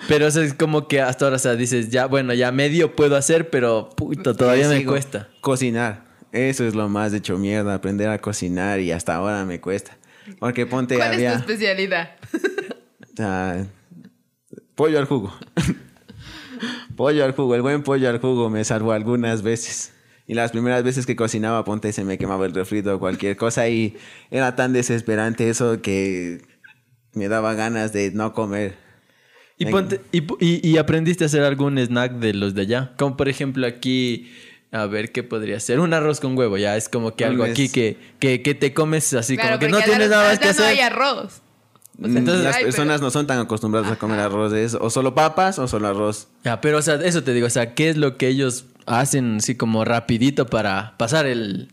Pero 0.08 0.26
eso 0.26 0.42
es 0.42 0.54
como 0.54 0.88
que 0.88 1.00
hasta 1.00 1.26
ahora, 1.26 1.36
o 1.36 1.38
sea, 1.38 1.54
dices, 1.54 1.90
ya, 1.90 2.06
bueno, 2.06 2.34
ya 2.34 2.50
medio 2.52 2.96
puedo 2.96 3.16
hacer, 3.16 3.50
pero 3.50 3.90
puta, 3.90 4.34
todavía 4.34 4.68
me 4.68 4.78
sigo. 4.78 4.92
cuesta. 4.92 5.28
Cocinar. 5.40 6.04
Eso 6.32 6.66
es 6.66 6.74
lo 6.74 6.88
más 6.88 7.12
hecho 7.12 7.36
mierda, 7.36 7.74
aprender 7.74 8.08
a 8.08 8.18
cocinar 8.18 8.80
y 8.80 8.90
hasta 8.90 9.14
ahora 9.14 9.44
me 9.44 9.60
cuesta. 9.60 9.96
Porque 10.38 10.66
ponte 10.66 10.96
¿Cuál 10.96 11.12
había 11.12 11.34
es 11.34 11.44
tu 11.44 11.52
especialidad? 11.52 12.16
ah, 13.18 13.64
pollo 14.74 14.98
al 14.98 15.04
jugo. 15.04 15.34
pollo 16.96 17.24
al 17.24 17.32
jugo, 17.32 17.54
el 17.54 17.62
buen 17.62 17.82
pollo 17.82 18.08
al 18.08 18.18
jugo 18.18 18.48
me 18.48 18.64
salvó 18.64 18.92
algunas 18.92 19.42
veces. 19.42 19.92
Y 20.32 20.34
las 20.34 20.50
primeras 20.50 20.82
veces 20.82 21.04
que 21.04 21.14
cocinaba, 21.14 21.62
ponte, 21.62 21.92
se 21.92 22.04
me 22.04 22.16
quemaba 22.16 22.46
el 22.46 22.54
refrito 22.54 22.94
o 22.94 22.98
cualquier 22.98 23.36
cosa 23.36 23.68
y 23.68 23.96
era 24.30 24.56
tan 24.56 24.72
desesperante 24.72 25.50
eso 25.50 25.82
que 25.82 26.40
me 27.12 27.28
daba 27.28 27.52
ganas 27.52 27.92
de 27.92 28.12
no 28.12 28.32
comer. 28.32 28.74
Y, 29.58 29.64
Ven. 29.66 29.72
ponte- 29.72 30.00
y, 30.10 30.22
pu- 30.22 30.38
y- 30.40 30.66
y 30.66 30.78
aprendiste 30.78 31.24
a 31.24 31.26
hacer 31.26 31.42
algún 31.42 31.76
snack 31.78 32.12
de 32.14 32.32
los 32.32 32.54
de 32.54 32.62
allá. 32.62 32.92
Como 32.96 33.16
por 33.18 33.28
ejemplo 33.28 33.66
aquí, 33.66 34.32
a 34.70 34.86
ver, 34.86 35.12
¿qué 35.12 35.22
podría 35.22 35.60
ser? 35.60 35.80
Un 35.80 35.92
arroz 35.92 36.18
con 36.18 36.36
huevo, 36.38 36.56
ya. 36.56 36.78
Es 36.78 36.88
como 36.88 37.14
que 37.14 37.26
algo 37.26 37.44
aquí 37.44 37.68
que, 37.68 37.98
que, 38.18 38.40
que 38.40 38.54
te 38.54 38.72
comes 38.72 39.12
así, 39.12 39.36
Claro, 39.36 39.58
como 39.58 39.60
que 39.60 39.68
no 39.68 39.80
tienes 39.82 40.08
nada 40.08 40.30
más 40.30 40.38
que 40.38 40.48
allá 40.48 40.58
no 40.58 40.64
hacer. 40.64 40.78
hay 40.78 40.80
arroz. 40.80 41.42
Entonces- 42.02 42.42
las 42.42 42.56
Ay, 42.56 42.62
pero- 42.62 42.72
personas 42.72 43.00
no 43.02 43.10
son 43.10 43.26
tan 43.26 43.38
acostumbradas 43.38 43.92
a 43.92 43.96
comer 43.96 44.18
arroz, 44.18 44.54
es 44.54 44.72
o 44.74 44.88
solo 44.88 45.14
papas 45.14 45.58
o 45.58 45.68
solo 45.68 45.88
arroz. 45.88 46.28
Ya, 46.42 46.60
pero 46.62 46.78
o 46.78 46.82
sea, 46.82 46.94
eso 46.94 47.22
te 47.22 47.34
digo, 47.34 47.46
o 47.48 47.50
sea, 47.50 47.74
¿qué 47.74 47.90
es 47.90 47.98
lo 47.98 48.16
que 48.16 48.28
ellos 48.28 48.64
hacen 48.86 49.36
así 49.36 49.54
como 49.56 49.84
rapidito 49.84 50.46
para 50.46 50.96
pasar 50.98 51.26
el... 51.26 51.68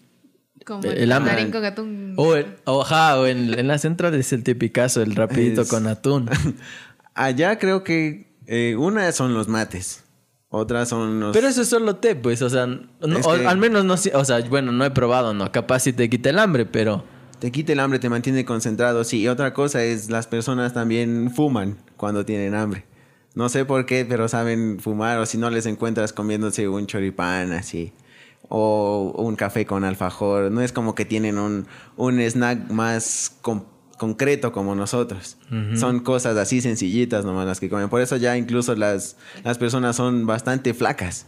Como 0.65 0.83
El 0.83 0.97
el, 0.99 1.11
hambre. 1.11 1.31
mandarín 1.33 1.51
con 1.51 1.65
atún. 1.65 2.13
O, 2.17 2.35
el, 2.35 2.45
o, 2.65 2.81
ajá, 2.83 3.19
o 3.19 3.25
en, 3.25 3.57
en 3.57 3.67
la 3.67 3.77
central 3.79 4.13
es 4.15 4.31
el 4.33 4.43
tipicazo, 4.43 5.01
el 5.01 5.15
rapidito 5.15 5.61
Es- 5.61 5.69
con 5.69 5.87
atún. 5.87 6.29
Allá 7.15 7.57
creo 7.59 7.83
que 7.83 8.35
eh, 8.45 8.75
una 8.77 9.11
son 9.11 9.33
los 9.33 9.47
mates. 9.47 10.03
Otras 10.49 10.89
son 10.89 11.19
los... 11.19 11.35
Pero 11.35 11.47
eso 11.47 11.61
es 11.61 11.69
solo 11.69 11.95
té, 11.97 12.15
pues, 12.15 12.41
o 12.41 12.49
sea, 12.49 12.65
no- 12.65 12.79
Es 13.19 13.25
o- 13.25 13.35
que- 13.37 13.45
al 13.47 13.57
menos 13.57 13.85
no, 13.85 13.97
sé- 13.97 14.15
o 14.15 14.25
sea, 14.25 14.39
bueno, 14.41 14.71
no 14.71 14.83
he 14.85 14.91
probado, 14.91 15.33
no, 15.33 15.51
capaz 15.51 15.79
si 15.81 15.93
te 15.93 16.09
quita 16.09 16.29
el 16.29 16.39
hambre, 16.39 16.65
pero 16.65 17.03
Te 17.39 17.51
quita 17.51 17.71
el 17.73 17.79
hambre, 17.79 17.99
te 17.99 18.09
mantiene 18.09 18.43
concentrado. 18.45 19.03
Sí, 19.03 19.21
y 19.21 19.27
otra 19.27 19.53
cosa 19.53 19.83
es 19.83 20.09
las 20.09 20.27
personas 20.27 20.73
también 20.73 21.31
fuman 21.33 21.77
cuando 21.97 22.25
tienen 22.25 22.53
hambre. 22.55 22.85
No 23.35 23.47
sé 23.49 23.63
por 23.65 23.85
qué, 23.85 24.05
pero 24.05 24.27
saben 24.27 24.79
fumar 24.79 25.17
o 25.19 25.25
si 25.25 25.37
no 25.37 25.49
les 25.49 25.65
encuentras 25.65 26.13
comiéndose 26.13 26.67
un 26.67 26.87
choripán 26.87 27.51
así 27.53 27.91
o 28.49 29.13
un 29.17 29.35
café 29.35 29.65
con 29.65 29.83
alfajor. 29.83 30.51
No 30.51 30.61
es 30.61 30.71
como 30.71 30.95
que 30.95 31.05
tienen 31.05 31.37
un, 31.37 31.67
un 31.97 32.19
snack 32.19 32.69
más 32.71 33.35
con- 33.41 33.65
concreto 33.97 34.51
como 34.51 34.75
nosotros. 34.75 35.37
Son 35.75 35.99
cosas 35.99 36.37
así 36.37 36.61
sencillitas 36.61 37.25
nomás 37.25 37.45
las 37.45 37.59
que 37.59 37.69
comen. 37.69 37.89
Por 37.89 38.01
eso 38.01 38.15
ya 38.17 38.37
incluso 38.37 38.73
las, 38.75 39.17
las 39.43 39.57
personas 39.57 39.95
son 39.95 40.25
bastante 40.25 40.73
flacas. 40.73 41.27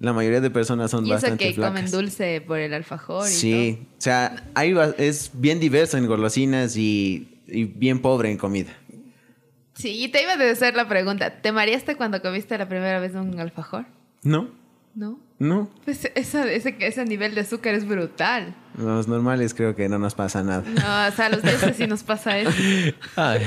La 0.00 0.12
mayoría 0.14 0.40
de 0.40 0.50
personas 0.50 0.90
son 0.90 1.04
Y 1.04 1.10
eso 1.10 1.14
bastante 1.16 1.44
que 1.48 1.54
flacas. 1.54 1.78
comen 1.78 1.90
dulce 1.92 2.40
por 2.40 2.58
el 2.58 2.72
alfajor 2.72 3.28
y 3.28 3.32
Sí, 3.32 3.86
o 3.98 4.00
sea, 4.00 4.44
hay, 4.54 4.74
es 4.96 5.30
bien 5.34 5.60
diverso 5.60 5.98
en 5.98 6.06
golosinas 6.06 6.74
y, 6.76 7.38
y 7.46 7.64
bien 7.64 8.00
pobre 8.00 8.30
en 8.30 8.38
comida. 8.38 8.70
Sí, 9.80 10.04
y 10.04 10.08
te 10.08 10.22
iba 10.22 10.32
a 10.32 10.50
hacer 10.52 10.74
la 10.76 10.86
pregunta. 10.88 11.40
¿Te 11.40 11.52
mareaste 11.52 11.96
cuando 11.96 12.20
comiste 12.22 12.56
la 12.58 12.68
primera 12.68 13.00
vez 13.00 13.14
un 13.14 13.38
alfajor? 13.40 13.86
¿No? 14.22 14.48
¿No? 14.94 15.18
No. 15.38 15.70
Pues 15.84 16.10
esa- 16.14 16.50
ese, 16.50 16.76
ese 16.80 17.04
nivel 17.06 17.34
de 17.34 17.40
azúcar 17.42 17.74
es 17.74 17.86
brutal. 17.86 18.54
Los 18.76 19.08
normales 19.08 19.54
creo 19.54 19.74
que 19.74 19.88
no 19.88 19.98
nos 19.98 20.14
pasa 20.14 20.42
nada. 20.42 20.62
No, 20.66 21.08
o 21.08 21.16
sea, 21.16 21.26
a 21.26 21.28
los 21.30 21.42
dulces 21.42 21.76
sí 21.76 21.86
nos 21.86 22.02
pasa 22.02 22.38
eso. 22.38 22.50
Ah, 23.16 23.38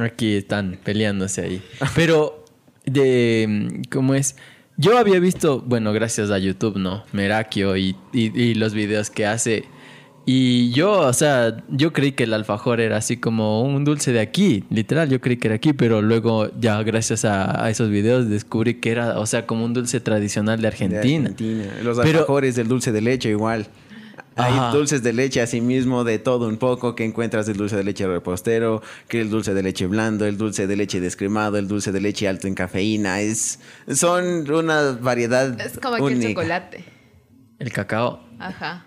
aquí 0.00 0.36
están 0.36 0.78
peleándose 0.84 1.40
ahí. 1.42 1.62
Pero, 1.94 2.44
de, 2.84 3.82
¿cómo 3.90 4.14
es? 4.14 4.36
Yo 4.76 4.96
había 4.98 5.18
visto, 5.18 5.60
bueno, 5.62 5.92
gracias 5.92 6.30
a 6.30 6.38
YouTube, 6.38 6.76
¿no? 6.78 7.04
Merakio 7.12 7.76
y, 7.76 7.96
y- 8.12 8.40
y 8.40 8.54
los 8.54 8.74
videos 8.74 9.10
que 9.10 9.26
hace. 9.26 9.64
Y 10.30 10.72
yo, 10.72 10.90
o 10.92 11.12
sea, 11.14 11.56
yo 11.70 11.94
creí 11.94 12.12
que 12.12 12.24
el 12.24 12.34
alfajor 12.34 12.80
era 12.82 12.98
así 12.98 13.16
como 13.16 13.62
un 13.62 13.82
dulce 13.86 14.12
de 14.12 14.20
aquí, 14.20 14.62
literal, 14.68 15.08
yo 15.08 15.22
creí 15.22 15.38
que 15.38 15.48
era 15.48 15.54
aquí, 15.54 15.72
pero 15.72 16.02
luego 16.02 16.50
ya 16.60 16.82
gracias 16.82 17.24
a, 17.24 17.64
a 17.64 17.70
esos 17.70 17.88
videos 17.88 18.28
descubrí 18.28 18.74
que 18.74 18.90
era, 18.90 19.18
o 19.20 19.24
sea, 19.24 19.46
como 19.46 19.64
un 19.64 19.72
dulce 19.72 20.00
tradicional 20.00 20.58
de 20.58 20.62
De 20.62 20.68
Argentina. 20.68 21.30
Los 21.82 21.96
Pero- 21.98 22.18
alfajores 22.18 22.56
del 22.56 22.68
dulce 22.68 22.92
de 22.92 23.00
leche 23.00 23.30
igual. 23.30 23.68
Hay 24.36 24.52
Ajá. 24.52 24.70
dulces 24.70 25.02
de 25.02 25.14
leche 25.14 25.40
así 25.40 25.62
mismo 25.62 26.04
de 26.04 26.18
todo 26.18 26.46
un 26.46 26.58
poco 26.58 26.94
que 26.94 27.06
encuentras 27.06 27.48
el 27.48 27.56
dulce 27.56 27.76
de 27.76 27.84
leche 27.84 28.06
repostero, 28.06 28.82
que 29.08 29.22
el 29.22 29.30
dulce 29.30 29.54
de 29.54 29.62
leche 29.62 29.86
blando, 29.86 30.26
el 30.26 30.36
dulce 30.36 30.66
de 30.66 30.76
leche 30.76 31.00
descremado, 31.00 31.56
el 31.56 31.68
dulce 31.68 31.90
de 31.90 32.02
leche 32.02 32.28
alto 32.28 32.46
en 32.48 32.54
cafeína. 32.54 33.22
Es, 33.22 33.60
son 33.94 34.48
una 34.50 34.92
variedad 35.00 35.58
Es 35.58 35.78
como 35.78 35.96
que 35.96 36.12
el 36.12 36.18
única. 36.18 36.28
chocolate. 36.42 36.84
El 37.58 37.72
cacao. 37.72 38.20
Ajá. 38.38 38.84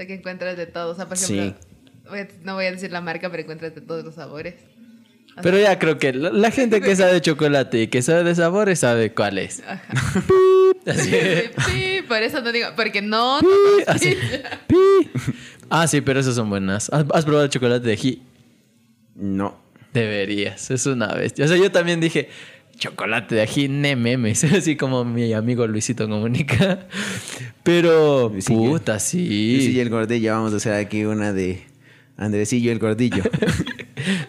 De 0.00 0.06
que 0.06 0.14
encuentras 0.14 0.56
de 0.56 0.64
todo. 0.66 0.92
O 0.92 0.94
sea, 0.94 1.06
por 1.06 1.18
Sí. 1.18 1.38
ejemplo, 1.38 1.60
voy 2.08 2.20
a- 2.20 2.28
no 2.42 2.54
voy 2.54 2.64
a 2.64 2.70
decir 2.72 2.90
la 2.90 3.02
marca, 3.02 3.28
pero 3.30 3.42
encuentras 3.42 3.74
de 3.74 3.82
todos 3.82 4.02
los 4.02 4.14
sabores. 4.14 4.54
O 5.36 5.42
Pero 5.42 5.58
sea, 5.58 5.72
ya 5.74 5.78
creo 5.78 5.98
que 5.98 6.14
la, 6.14 6.30
la 6.30 6.50
gente 6.50 6.80
que 6.80 6.96
sabe 6.96 7.12
de 7.12 7.20
chocolate 7.20 7.82
y 7.82 7.86
que 7.88 8.00
sabe 8.00 8.24
de 8.24 8.34
sabores 8.34 8.78
sabe 8.78 9.12
cuál 9.12 9.36
es. 9.36 9.62
Ajá. 9.66 9.82
Así. 10.86 11.12
Sí, 11.68 12.00
por 12.08 12.16
eso 12.22 12.40
no 12.40 12.50
digo, 12.50 12.68
porque 12.76 13.02
no. 13.02 13.40
Así. 13.86 14.16
Pi. 14.66 14.76
Ah, 15.68 15.86
sí, 15.86 16.00
pero 16.00 16.18
esas 16.18 16.34
son 16.34 16.48
buenas. 16.48 16.88
¿Has, 16.92 17.04
has 17.12 17.24
probado 17.26 17.44
el 17.44 17.50
chocolate 17.50 17.86
de 17.86 17.92
ají? 17.92 18.22
No. 19.14 19.60
Deberías, 19.92 20.70
es 20.70 20.86
una 20.86 21.08
bestia. 21.08 21.44
O 21.44 21.48
sea, 21.48 21.56
yo 21.58 21.70
también 21.70 22.00
dije, 22.00 22.30
chocolate 22.80 23.36
de 23.36 23.42
ají, 23.42 23.68
ne 23.68 23.94
memes. 23.94 24.42
Así 24.52 24.74
como 24.74 25.04
mi 25.04 25.32
amigo 25.32 25.66
Luisito 25.68 26.08
comunica. 26.08 26.86
Pero, 27.62 28.30
Luisillo. 28.30 28.58
puta, 28.58 28.98
sí. 28.98 29.68
Y 29.72 29.78
el 29.78 29.90
gordillo, 29.90 30.32
vamos 30.32 30.52
a 30.54 30.56
hacer 30.56 30.72
aquí 30.74 31.04
una 31.04 31.32
de 31.32 31.62
Andresillo 32.16 32.72
el 32.72 32.78
gordillo. 32.80 33.22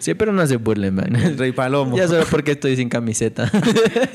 Sí, 0.00 0.12
pero 0.12 0.34
no 0.34 0.46
se 0.46 0.56
burlen, 0.56 0.94
man. 0.94 1.16
el 1.16 1.38
rey 1.38 1.52
palomo. 1.52 1.96
Ya 1.96 2.06
solo 2.06 2.26
porque 2.30 2.50
estoy 2.50 2.76
sin 2.76 2.90
camiseta. 2.90 3.44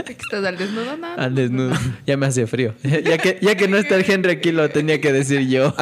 Estás 0.08 0.46
al 0.46 0.56
desnudo, 0.56 0.96
no. 0.98 1.08
Al 1.18 1.34
desnudo. 1.34 1.74
Ya 2.06 2.16
me 2.16 2.28
hace 2.28 2.46
frío. 2.46 2.76
Ya 2.84 3.18
que, 3.18 3.40
ya 3.42 3.56
que 3.58 3.68
no 3.68 3.78
está 3.78 3.96
el 3.96 4.06
Henry 4.08 4.34
aquí, 4.34 4.52
lo 4.52 4.70
tenía 4.70 5.02
que 5.02 5.12
decir 5.12 5.48
yo. 5.48 5.74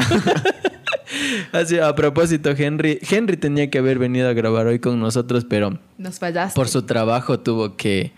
Así, 1.51 1.77
a 1.77 1.93
propósito, 1.93 2.51
Henry, 2.57 2.99
Henry 3.09 3.35
tenía 3.35 3.69
que 3.69 3.79
haber 3.79 3.99
venido 3.99 4.29
a 4.29 4.33
grabar 4.33 4.67
hoy 4.67 4.79
con 4.79 4.97
nosotros, 4.99 5.45
pero 5.49 5.77
Nos 5.97 6.19
fallaste. 6.19 6.55
por 6.55 6.69
su 6.69 6.83
trabajo 6.83 7.39
tuvo 7.41 7.75
que, 7.75 8.13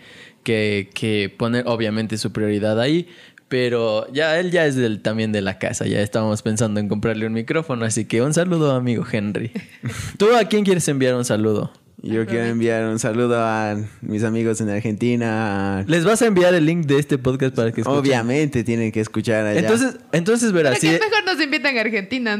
que, 0.48 0.88
que 0.94 1.30
poner 1.36 1.64
obviamente 1.66 2.16
su 2.16 2.32
prioridad 2.32 2.80
ahí. 2.80 3.06
Pero 3.48 4.10
ya 4.12 4.38
él 4.40 4.50
ya 4.50 4.64
es 4.64 4.76
del, 4.76 5.00
también 5.00 5.30
de 5.30 5.42
la 5.42 5.58
casa, 5.58 5.86
ya 5.86 6.00
estábamos 6.00 6.42
pensando 6.42 6.80
en 6.80 6.88
comprarle 6.88 7.26
un 7.26 7.32
micrófono, 7.32 7.84
así 7.84 8.04
que 8.04 8.20
un 8.20 8.34
saludo 8.34 8.72
amigo 8.72 9.04
Henry. 9.10 9.52
¿Tú 10.18 10.34
a 10.34 10.44
quién 10.44 10.64
quieres 10.64 10.86
enviar 10.88 11.14
un 11.14 11.24
saludo? 11.24 11.72
Yo 12.00 12.26
quiero 12.26 12.44
enviar 12.44 12.84
un 12.84 12.98
saludo 12.98 13.38
a 13.40 13.76
mis 14.02 14.22
amigos 14.22 14.60
en 14.60 14.68
Argentina. 14.68 15.84
Les 15.86 16.04
vas 16.04 16.22
a 16.22 16.26
enviar 16.26 16.54
el 16.54 16.64
link 16.64 16.86
de 16.86 16.98
este 16.98 17.18
podcast 17.18 17.54
para 17.54 17.72
que 17.72 17.80
escuchen. 17.80 18.00
Obviamente 18.00 18.64
tienen 18.64 18.92
que 18.92 19.00
escuchar 19.00 19.46
allá. 19.46 19.60
Entonces, 19.60 19.96
entonces 20.12 20.52
¿Para 20.52 20.70
verás, 20.70 20.78
sí, 20.78 20.88
mejor 20.88 21.24
nos 21.26 21.42
invitan 21.42 21.76
a 21.76 21.80
Argentina? 21.80 22.38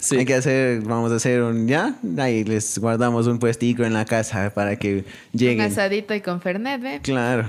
Sí. 0.00 0.16
Hay 0.16 0.24
que 0.24 0.34
hacer, 0.34 0.80
vamos 0.80 1.12
a 1.12 1.16
hacer 1.16 1.42
un, 1.42 1.68
¿ya? 1.68 1.94
Ahí 2.18 2.44
les 2.44 2.78
guardamos 2.78 3.26
un 3.26 3.38
puestico 3.38 3.84
en 3.84 3.92
la 3.92 4.04
casa 4.04 4.50
para 4.54 4.76
que 4.76 4.96
Un 4.96 5.04
lleguen. 5.32 5.60
asadito 5.60 6.14
y 6.14 6.20
con 6.20 6.40
Fernet, 6.40 6.80
¿ve? 6.80 7.00
Claro. 7.02 7.48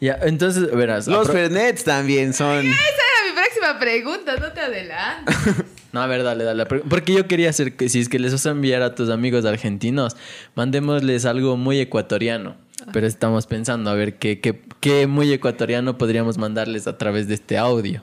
Ya, 0.00 0.18
entonces 0.22 0.74
verás. 0.74 1.06
Los 1.06 1.30
Fernets 1.30 1.84
también 1.84 2.34
son... 2.34 2.58
Esa 2.66 2.66
era 2.66 3.32
mi 3.32 3.40
próxima 3.40 3.78
pregunta, 3.78 4.36
no 4.36 4.52
te 4.52 4.60
adelantes. 4.60 5.36
No, 5.92 6.00
a 6.00 6.06
ver, 6.06 6.22
dale, 6.22 6.42
dale. 6.42 6.64
Porque 6.64 7.12
yo 7.12 7.28
quería 7.28 7.50
hacer 7.50 7.76
que 7.76 7.90
si 7.90 8.00
es 8.00 8.08
que 8.08 8.18
les 8.18 8.32
vas 8.32 8.46
a 8.46 8.52
enviar 8.52 8.80
a 8.80 8.94
tus 8.94 9.10
amigos 9.10 9.44
argentinos, 9.44 10.16
mandémosles 10.54 11.26
algo 11.26 11.58
muy 11.58 11.80
ecuatoriano. 11.80 12.56
Pero 12.94 13.06
estamos 13.06 13.46
pensando 13.46 13.90
a 13.90 13.94
ver 13.94 14.16
qué, 14.16 14.40
qué, 14.40 14.58
qué 14.80 15.06
muy 15.06 15.30
ecuatoriano 15.30 15.98
podríamos 15.98 16.38
mandarles 16.38 16.86
a 16.86 16.96
través 16.96 17.28
de 17.28 17.34
este 17.34 17.58
audio. 17.58 18.02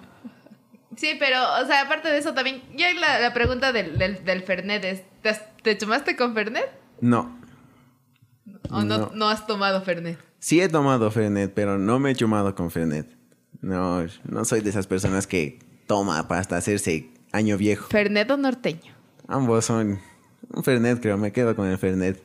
Sí, 1.00 1.16
pero, 1.18 1.38
o 1.62 1.66
sea, 1.66 1.84
aparte 1.84 2.10
de 2.10 2.18
eso 2.18 2.34
también, 2.34 2.62
ya 2.76 2.94
la, 2.94 3.20
la 3.20 3.34
pregunta 3.34 3.72
del, 3.72 3.98
del, 3.98 4.26
del 4.26 4.44
Fernet 4.44 4.84
es, 4.84 5.04
¿te, 5.22 5.30
has- 5.30 5.56
te 5.64 5.78
chumaste 5.78 6.18
con 6.18 6.34
Fernet? 6.34 6.70
No. 7.00 7.40
¿O 8.70 8.82
no, 8.84 8.98
No. 8.98 9.12
no 9.16 9.30
has 9.30 9.48
tomado 9.48 9.82
Fernet? 9.82 10.18
Sí 10.40 10.60
he 10.62 10.68
tomado 10.68 11.10
Fernet, 11.12 11.54
pero 11.54 11.78
no 11.78 12.00
me 12.00 12.12
he 12.12 12.16
chumado 12.16 12.54
con 12.56 12.70
Fernet. 12.70 13.08
No, 13.62 14.06
no 14.26 14.44
soy 14.46 14.62
de 14.62 14.70
esas 14.70 14.88
personas 14.88 15.26
que 15.28 15.60
toma 15.88 16.28
para 16.28 16.42
hasta 16.42 16.58
hacerse 16.58 17.10
año 17.32 17.58
viejo. 17.58 17.88
¿Fernet 17.90 18.30
o 18.32 18.38
norteño? 18.38 18.94
Ambos 19.28 19.66
son 19.66 20.00
un 20.54 20.64
Fernet, 20.64 21.00
creo. 21.02 21.18
Me 21.18 21.32
quedo 21.32 21.56
con 21.56 21.68
el 21.68 21.78
Fernet. 21.78 22.22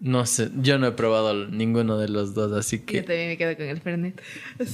No 0.00 0.24
sé, 0.26 0.50
yo 0.56 0.78
no 0.78 0.86
he 0.86 0.92
probado 0.92 1.46
ninguno 1.48 1.98
de 1.98 2.08
los 2.08 2.34
dos, 2.34 2.52
así 2.52 2.78
Yo 2.80 2.86
que... 2.86 3.02
también 3.02 3.28
me 3.28 3.36
quedo 3.38 3.56
con 3.56 3.66
el 3.66 3.80
Fernet. 3.80 4.22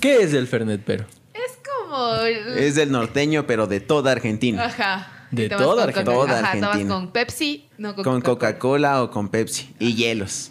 ¿Qué 0.01 0.23
es 0.23 0.33
el 0.35 0.47
Fernet, 0.49 0.83
pero? 0.85 1.07
Es 1.35 1.59
como... 1.87 2.15
el- 2.25 2.59
Es 2.59 2.75
del 2.75 2.91
norteño, 2.93 3.47
pero 3.47 3.67
de 3.67 3.81
toda 3.81 4.13
Argentina. 4.13 4.65
Ajá. 4.67 5.27
De 5.31 5.49
toda 5.49 5.85
Argentina. 5.85 6.15
Coca- 6.17 6.39
Ajá, 6.41 6.53
tomas 6.53 6.69
Argentina. 6.71 6.95
con 6.95 7.13
Pepsi, 7.13 7.69
no 7.79 7.95
con, 7.95 8.05
con 8.05 8.21
Coca-Cola. 8.21 8.53
Coca-Cola 8.53 9.03
o 9.03 9.11
con 9.11 9.29
Pepsi. 9.29 9.75
Y 9.79 9.95
hielos. 9.95 10.51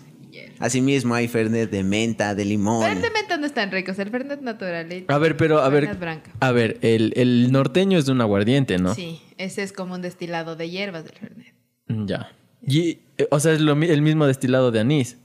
Asimismo 0.60 1.16
hay 1.16 1.28
Fernet 1.28 1.72
de 1.72 1.84
menta, 1.84 2.36
de 2.36 2.46
limón. 2.46 2.82
Pero 2.84 2.94
el 2.96 3.02
de 3.02 3.10
menta 3.10 3.36
no 3.38 3.48
es 3.48 3.54
tan 3.54 3.72
rico, 3.72 3.92
es 3.92 4.00
el 4.00 4.12
Fernet 4.12 4.42
natural. 4.42 5.06
A 5.08 5.18
ver, 5.18 5.36
pero 5.36 5.60
a 5.60 5.70
ver... 5.70 5.86
Fernet 5.86 6.00
branca. 6.00 6.32
A 6.40 6.52
ver, 6.52 6.78
el, 6.82 7.14
el 7.16 7.52
norteño 7.52 7.98
es 7.98 8.06
de 8.06 8.12
un 8.12 8.22
aguardiente, 8.22 8.78
¿no? 8.78 8.94
Sí, 8.94 9.22
ese 9.40 9.64
es 9.64 9.74
como 9.74 9.96
un 9.96 10.04
destilado 10.04 10.56
de 10.56 10.70
hierbas 10.70 11.04
del 11.06 11.14
Fernet. 11.14 11.56
Ya. 11.88 12.32
Y, 12.66 13.00
eh, 13.18 13.28
o 13.32 13.40
sea, 13.40 13.54
es 13.54 13.62
lo 13.62 13.74
el 13.74 14.02
mismo 14.04 14.28
destilado 14.28 14.70
de 14.72 14.80
anís. 14.82 15.18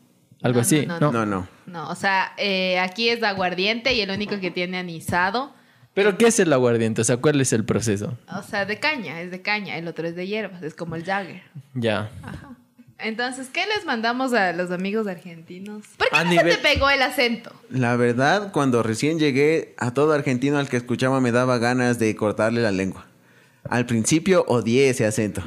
Algo 0.46 0.56
No, 0.58 0.62
así. 0.62 0.86
no, 0.86 0.98
No, 1.00 1.12
No, 1.12 1.26
no. 1.26 1.48
No, 1.66 1.88
o 1.90 1.94
sea, 1.94 2.32
eh, 2.38 2.78
aquí 2.78 3.08
es 3.08 3.22
aguardiente 3.22 3.92
y 3.92 4.00
el 4.00 4.10
único 4.10 4.38
que 4.40 4.50
tiene 4.50 4.78
anisado, 4.78 5.52
Pero 5.94 6.16
¿qué 6.18 6.26
es 6.28 6.38
el 6.40 6.52
aguardiente? 6.52 7.00
O 7.00 7.04
sea, 7.04 7.16
¿cuál 7.18 7.40
es 7.40 7.52
el 7.52 7.64
proceso? 7.64 8.16
o 8.30 8.42
sea, 8.42 8.64
de 8.66 8.78
caña, 8.78 9.20
es 9.20 9.30
de 9.30 9.40
caña, 9.42 9.76
el 9.78 9.88
otro 9.88 10.06
es 10.06 10.14
de 10.16 10.26
hierbas, 10.26 10.62
es 10.62 10.74
como 10.74 10.94
el 10.96 11.04
Jagger. 11.04 11.42
Ya. 11.74 12.10
Ajá. 12.22 12.50
Entonces, 12.98 13.48
¿qué 13.52 13.64
les 13.66 13.84
mandamos 13.84 14.32
a 14.32 14.52
los 14.54 14.70
amigos 14.70 15.06
argentinos? 15.06 15.82
¿Por 15.98 16.08
qué 16.08 16.16
A 16.16 16.24
no 16.24 16.30
nivel- 16.30 16.50
se 16.52 16.56
te 16.56 16.62
pegó 16.62 16.88
el 16.88 17.02
acento? 17.02 17.52
La 17.68 17.94
verdad, 17.96 18.52
cuando 18.52 18.82
recién 18.82 19.18
llegué, 19.18 19.74
a 19.76 19.92
todo 19.92 20.12
argentino 20.14 20.56
al 20.58 20.68
que 20.70 20.78
escuchaba 20.78 21.20
me 21.20 21.30
daba 21.32 21.58
ganas 21.58 21.98
de 21.98 22.14
cortarle 22.16 22.62
la 22.62 22.72
lengua. 22.72 23.06
Al 23.68 23.84
principio 23.84 24.44
odié 24.48 24.88
ese 24.88 25.04
acento. 25.04 25.42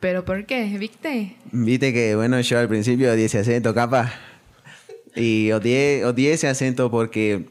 ¿Pero 0.00 0.24
por 0.24 0.46
qué, 0.46 0.64
Victe? 0.78 1.36
Viste 1.52 1.92
que, 1.92 2.14
bueno, 2.14 2.40
yo 2.40 2.58
al 2.58 2.68
principio 2.68 3.12
odié 3.12 3.24
ese 3.26 3.38
acento, 3.38 3.74
capa. 3.74 4.12
Y 5.14 5.50
odié, 5.52 6.04
odié 6.04 6.32
ese 6.32 6.46
acento 6.48 6.90
porque 6.90 7.46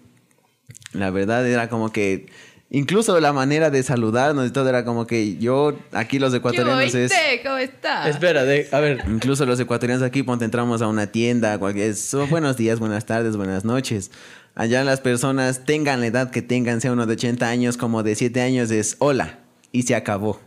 la 0.94 1.10
verdad 1.10 1.48
era 1.48 1.70
como 1.70 1.92
que... 1.92 2.28
Incluso 2.72 3.20
la 3.20 3.32
manera 3.32 3.70
de 3.70 3.84
saludarnos 3.84 4.48
y 4.48 4.52
todo 4.52 4.68
era 4.68 4.84
como 4.84 5.06
que 5.08 5.38
yo, 5.38 5.78
aquí 5.92 6.18
los 6.20 6.34
ecuatorianos 6.34 6.92
¿Qué 6.92 7.06
es... 7.06 7.14
¿Cómo 7.44 7.58
estás? 7.58 8.08
Espera, 8.10 8.44
de- 8.44 8.68
a 8.72 8.80
ver. 8.80 9.04
Incluso 9.08 9.46
los 9.46 9.60
ecuatorianos 9.60 10.04
aquí, 10.04 10.24
ponte, 10.24 10.46
entramos 10.46 10.82
a 10.82 10.88
una 10.88 11.08
tienda, 11.08 11.58
cualquier, 11.60 11.96
so- 11.96 12.28
buenos 12.28 12.58
días, 12.58 12.80
buenas 12.80 13.06
tardes, 13.06 13.38
buenas 13.38 13.66
noches. 13.66 14.10
Allá 14.56 14.84
las 14.84 15.00
personas, 15.00 15.64
tengan 15.66 16.02
la 16.02 16.08
edad 16.08 16.32
que 16.32 16.42
tengan, 16.42 16.82
sea 16.82 16.92
uno 16.92 17.06
de 17.06 17.14
80 17.14 17.48
años 17.48 17.78
como 17.78 18.04
de 18.04 18.16
7 18.16 18.42
años, 18.42 18.72
es 18.72 18.96
hola 19.00 19.40
y 19.72 19.84
se 19.84 19.96
acabó. 19.96 20.42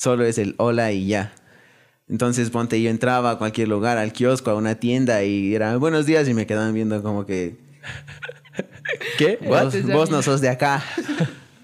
Solo 0.00 0.24
es 0.24 0.38
el 0.38 0.54
hola 0.56 0.92
y 0.92 1.08
ya. 1.08 1.30
Entonces, 2.08 2.48
ponte, 2.48 2.80
yo 2.80 2.88
entraba 2.88 3.32
a 3.32 3.36
cualquier 3.36 3.68
lugar, 3.68 3.98
al 3.98 4.14
kiosco, 4.14 4.50
a 4.50 4.54
una 4.54 4.76
tienda 4.76 5.22
y 5.24 5.54
era 5.54 5.76
buenos 5.76 6.06
días 6.06 6.26
y 6.26 6.32
me 6.32 6.46
quedaban 6.46 6.72
viendo 6.72 7.02
como 7.02 7.26
que... 7.26 7.58
¿Qué? 9.18 9.38
Vos, 9.42 9.82
vos 9.92 10.10
no 10.10 10.22
sos 10.22 10.40
de 10.40 10.48
acá. 10.48 10.82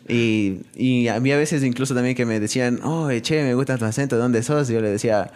Y, 0.09 0.61
y 0.77 1.09
a 1.09 1.19
mí 1.19 1.33
a 1.33 1.37
veces 1.37 1.65
incluso 1.65 1.93
también 1.93 2.15
que 2.15 2.25
me 2.25 2.39
decían, 2.39 2.79
oh, 2.85 3.11
che, 3.23 3.43
me 3.43 3.55
gusta 3.55 3.77
tu 3.77 3.87
acento, 3.87 4.15
¿de 4.15 4.23
dónde 4.23 4.45
sos? 4.45 4.71
Y 4.71 4.75
yo 4.75 4.81
le 4.81 4.91
decía, 4.91 5.33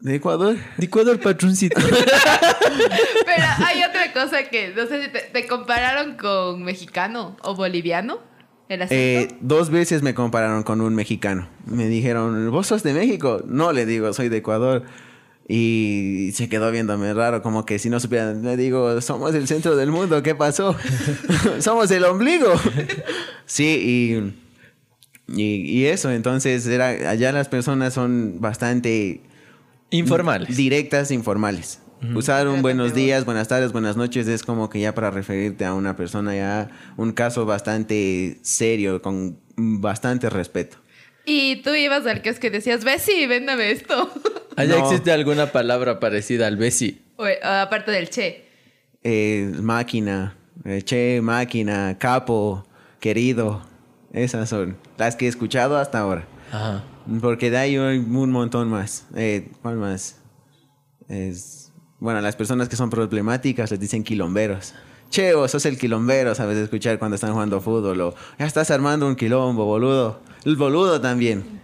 de 0.00 0.16
Ecuador. 0.16 0.58
De 0.76 0.84
Ecuador, 0.84 1.18
patroncito. 1.18 1.80
Pero 1.80 3.46
hay 3.64 3.82
otra 3.84 4.12
cosa 4.12 4.42
que, 4.50 4.74
no 4.76 4.84
sé 4.84 5.04
si 5.04 5.10
te, 5.10 5.20
te 5.20 5.46
compararon 5.46 6.18
con 6.18 6.64
mexicano 6.64 7.38
o 7.40 7.54
boliviano. 7.54 8.18
El. 8.68 8.82
Eh, 8.90 9.28
dos 9.40 9.70
veces 9.70 10.02
me 10.02 10.14
compararon 10.14 10.62
con 10.62 10.80
un 10.80 10.94
mexicano. 10.94 11.48
Me 11.66 11.88
dijeron, 11.88 12.50
¿vos 12.50 12.66
sos 12.66 12.82
de 12.82 12.92
México? 12.92 13.42
No, 13.46 13.72
le 13.72 13.86
digo, 13.86 14.12
soy 14.12 14.28
de 14.28 14.38
Ecuador. 14.38 14.84
Y 15.50 16.30
se 16.34 16.50
quedó 16.50 16.70
viéndome 16.70 17.14
raro, 17.14 17.40
como 17.40 17.64
que 17.64 17.78
si 17.78 17.88
no 17.88 18.00
supieran, 18.00 18.42
le 18.42 18.58
digo, 18.58 19.00
somos 19.00 19.34
el 19.34 19.48
centro 19.48 19.76
del 19.76 19.90
mundo, 19.90 20.22
¿qué 20.22 20.34
pasó? 20.34 20.76
somos 21.60 21.90
el 21.90 22.04
ombligo. 22.04 22.52
sí, 23.46 24.34
y, 25.26 25.42
y, 25.42 25.44
y 25.78 25.86
eso, 25.86 26.10
entonces 26.10 26.66
era, 26.66 26.88
allá 26.88 27.32
las 27.32 27.48
personas 27.48 27.94
son 27.94 28.42
bastante 28.42 29.22
Informales. 29.90 30.56
Directas 30.56 31.10
e 31.10 31.14
informales. 31.14 31.80
Usar 32.14 32.46
un 32.46 32.62
buenos 32.62 32.94
días, 32.94 33.24
buenas 33.24 33.48
tardes, 33.48 33.72
buenas 33.72 33.96
noches 33.96 34.28
es 34.28 34.44
como 34.44 34.70
que 34.70 34.78
ya 34.80 34.94
para 34.94 35.10
referirte 35.10 35.64
a 35.64 35.74
una 35.74 35.96
persona 35.96 36.34
ya 36.34 36.70
un 36.96 37.12
caso 37.12 37.44
bastante 37.44 38.38
serio, 38.42 39.02
con 39.02 39.38
bastante 39.56 40.30
respeto. 40.30 40.76
Y 41.24 41.56
tú 41.62 41.74
ibas 41.74 42.06
al 42.06 42.22
kiosco 42.22 42.46
y 42.46 42.50
decías, 42.50 42.84
Bessie, 42.84 43.26
véndame 43.26 43.72
esto. 43.72 44.10
¿Allá 44.56 44.78
No. 44.78 44.84
existe 44.88 45.10
alguna 45.12 45.50
palabra 45.52 45.98
parecida 46.00 46.46
al 46.46 46.56
besi? 46.56 47.02
O, 47.16 47.26
eh, 47.26 47.38
aparte 47.42 47.90
del 47.90 48.08
che. 48.10 48.44
Eh, 49.02 49.52
máquina, 49.60 50.36
eh, 50.64 50.82
che, 50.82 51.20
máquina, 51.20 51.96
capo, 51.98 52.64
querido. 53.00 53.62
Esas 54.12 54.48
son 54.48 54.78
las 54.96 55.16
que 55.16 55.26
he 55.26 55.28
escuchado 55.28 55.76
hasta 55.76 55.98
ahora. 55.98 56.26
Ajá. 56.50 56.82
Porque 57.20 57.50
de 57.50 57.58
ahí 57.58 57.76
hay 57.76 57.98
un 57.98 58.30
montón 58.30 58.68
más. 58.70 59.06
Eh, 59.16 59.50
¿Cuál 59.62 59.76
más? 59.76 60.16
Es, 61.08 61.67
bueno, 62.00 62.20
las 62.20 62.36
personas 62.36 62.68
que 62.68 62.76
son 62.76 62.90
problemáticas 62.90 63.70
les 63.70 63.80
dicen 63.80 64.04
quilomberos. 64.04 64.74
Che, 65.10 65.32
vos 65.34 65.50
sos 65.50 65.64
el 65.66 65.78
quilombero, 65.78 66.34
sabes 66.34 66.56
de 66.56 66.64
escuchar 66.64 66.98
cuando 66.98 67.14
están 67.14 67.32
jugando 67.32 67.60
fútbol. 67.60 68.00
O 68.02 68.14
ya 68.38 68.44
estás 68.46 68.70
armando 68.70 69.06
un 69.06 69.16
quilombo, 69.16 69.64
boludo. 69.64 70.20
El 70.44 70.56
boludo 70.56 71.00
también. 71.00 71.58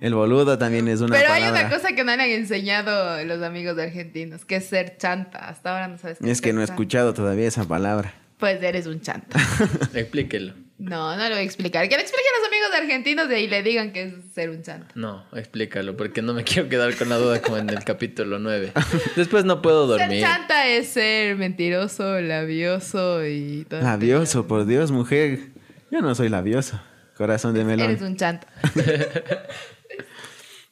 El 0.00 0.14
boludo 0.14 0.56
también 0.58 0.86
es 0.88 1.00
una 1.00 1.16
Pero 1.16 1.28
palabra. 1.28 1.58
hay 1.58 1.64
una 1.64 1.74
cosa 1.74 1.94
que 1.94 2.04
no 2.04 2.14
le 2.14 2.22
han 2.22 2.30
enseñado 2.30 3.24
los 3.24 3.42
amigos 3.42 3.76
argentinos, 3.78 4.44
que 4.44 4.56
es 4.56 4.66
ser 4.66 4.98
chanta. 4.98 5.48
Hasta 5.48 5.72
ahora 5.72 5.88
no 5.88 5.98
sabes 5.98 6.18
qué 6.18 6.30
Es 6.30 6.40
que 6.40 6.48
ser 6.48 6.54
no 6.54 6.60
he 6.60 6.66
chanta. 6.66 6.74
escuchado 6.74 7.14
todavía 7.14 7.48
esa 7.48 7.64
palabra. 7.64 8.14
Pues 8.38 8.62
eres 8.62 8.86
un 8.86 9.00
chanta. 9.00 9.38
Explíquelo. 9.94 10.54
No, 10.78 11.16
no 11.16 11.22
lo 11.24 11.30
voy 11.30 11.38
a 11.38 11.42
explicar. 11.42 11.88
Que 11.88 11.96
lo 11.96 12.02
expliquen 12.02 12.30
los 12.38 12.48
amigos 12.48 12.68
argentinos 12.76 13.28
de 13.30 13.36
ahí 13.36 13.46
le 13.48 13.62
digan 13.62 13.92
que 13.92 14.02
es 14.02 14.14
ser 14.34 14.50
un 14.50 14.62
chanta. 14.62 14.88
No, 14.94 15.24
explícalo, 15.34 15.96
porque 15.96 16.20
no 16.20 16.34
me 16.34 16.44
quiero 16.44 16.68
quedar 16.68 16.94
con 16.96 17.08
la 17.08 17.16
duda 17.16 17.40
como 17.40 17.56
en 17.56 17.70
el 17.70 17.82
capítulo 17.84 18.38
9. 18.38 18.72
Después 19.16 19.44
no 19.46 19.62
puedo 19.62 19.88
Ser 19.96 20.06
dormir. 20.06 20.22
chanta 20.22 20.66
es 20.68 20.88
ser 20.88 21.36
mentiroso, 21.36 22.20
labioso 22.20 23.24
y 23.26 23.64
todo. 23.68 23.80
este 23.80 23.90
Labioso, 23.90 24.46
por 24.46 24.66
Dios, 24.66 24.90
mujer. 24.90 25.38
Yo 25.90 26.02
no 26.02 26.14
soy 26.14 26.28
labioso. 26.28 26.78
Corazón 27.16 27.54
de 27.54 27.64
melón. 27.64 27.88
Eres 27.90 28.02
un 28.02 28.16
chanta. 28.16 28.46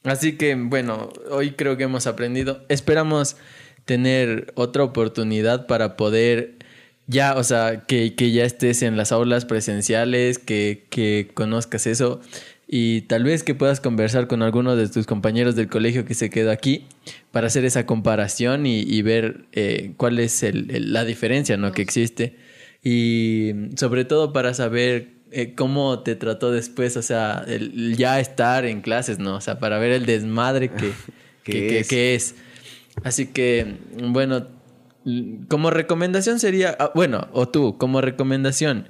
Así 0.05 0.37
que, 0.37 0.55
bueno, 0.55 1.09
hoy 1.31 1.53
creo 1.53 1.79
que 1.79 1.85
hemos 1.85 2.07
aprendido. 2.07 2.63
Esperamos 2.69 3.39
tener 3.87 4.53
otra 4.55 4.85
oportunidad 4.85 5.67
para 5.67 5.97
poder 5.97 6.57
ya, 7.07 7.35
o 7.37 7.45
sea, 7.45 7.83
que, 7.87 8.15
que 8.15 8.31
ya 8.33 8.45
estés 8.45 8.83
en 8.83 8.97
las 8.97 9.13
aulas 9.13 9.45
presenciales, 9.45 10.39
que, 10.39 10.87
que 10.91 11.31
conozcas 11.35 11.87
eso 11.87 12.21
y 12.67 13.03
tal 13.03 13.25
vez 13.25 13.43
que 13.43 13.55
puedas 13.55 13.81
conversar 13.81 14.27
con 14.27 14.43
alguno 14.43 14.75
de 14.75 14.89
tus 14.89 15.07
compañeros 15.07 15.55
del 15.55 15.69
colegio 15.69 16.05
que 16.07 16.15
se 16.15 16.31
quedó 16.31 16.51
aquí 16.51 16.87
para 17.31 17.49
hacer 17.49 17.65
esa 17.67 17.85
comparación 17.85 18.65
y, 18.67 18.81
y 18.81 19.03
ver 19.03 19.45
eh, 19.53 19.93
cuál 19.99 20.19
es 20.19 20.43
el- 20.43 20.71
el- 20.71 20.93
la 20.95 21.05
diferencia 21.05 21.57
¿no? 21.59 21.73
que 21.73 21.83
existe 21.83 22.37
y 22.83 23.53
sobre 23.77 24.05
todo 24.05 24.33
para 24.33 24.55
saber 24.55 25.09
eh, 25.31 25.55
cómo 25.55 25.99
te 26.01 26.15
trató 26.15 26.53
después, 26.53 26.97
o 26.97 27.03
sea, 27.03 27.45
el, 27.49 27.97
ya 27.97 28.21
estar 28.21 28.65
en 28.67 28.83
clases, 28.83 29.19
¿no? 29.19 29.35
O 29.37 29.41
sea, 29.41 29.59
para 29.59 29.79
ver 29.79 29.91
el 29.91 30.07
desmadre 30.07 30.69
que, 30.69 30.93
¿Qué 31.43 31.53
que, 31.69 31.79
es? 31.81 31.89
que 31.89 32.15
es. 32.15 32.35
Así 33.03 33.27
que, 33.27 33.75
bueno, 34.01 34.47
como 35.49 35.71
recomendación 35.71 36.39
sería, 36.39 36.77
ah, 36.79 36.93
bueno, 36.95 37.29
o 37.33 37.49
tú, 37.49 37.77
como 37.77 38.01
recomendación, 38.01 38.89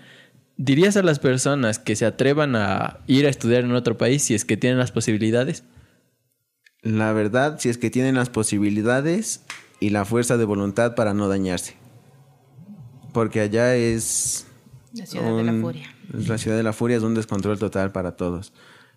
¿dirías 0.57 0.96
a 0.96 1.03
las 1.03 1.18
personas 1.18 1.79
que 1.79 1.96
se 1.96 2.07
atrevan 2.07 2.55
a 2.57 3.00
ir 3.07 3.27
a 3.27 3.31
estudiar 3.31 3.64
en 3.64 3.72
otro 3.72 3.98
país 3.98 4.22
si 4.22 4.35
es 4.35 4.44
que 4.44 4.57
tienen 4.57 4.79
las 4.79 4.92
posibilidades? 4.92 5.64
La 6.83 7.12
verdad, 7.12 7.59
si 7.59 7.68
es 7.68 7.79
que 7.79 7.90
tienen 7.90 8.14
las 8.14 8.31
posibilidades 8.31 9.42
y 9.81 9.90
la 9.90 10.05
fuerza 10.05 10.37
de 10.37 10.44
voluntad 10.44 10.94
para 10.94 11.14
no 11.14 11.29
dañarse. 11.29 11.77
Porque 13.12 13.40
allá 13.40 13.74
es... 13.74 14.46
La 14.92 15.07
ciudad 15.07 15.37
de 15.37 15.44
la 15.44 15.53
furia. 15.61 15.94
La 16.12 16.38
ciudad 16.38 16.57
de 16.57 16.62
la 16.62 16.72
furia 16.72 16.96
es 16.96 17.03
un 17.03 17.14
descontrol 17.14 17.59
total 17.59 17.90
para 17.90 18.16
todos. 18.16 18.53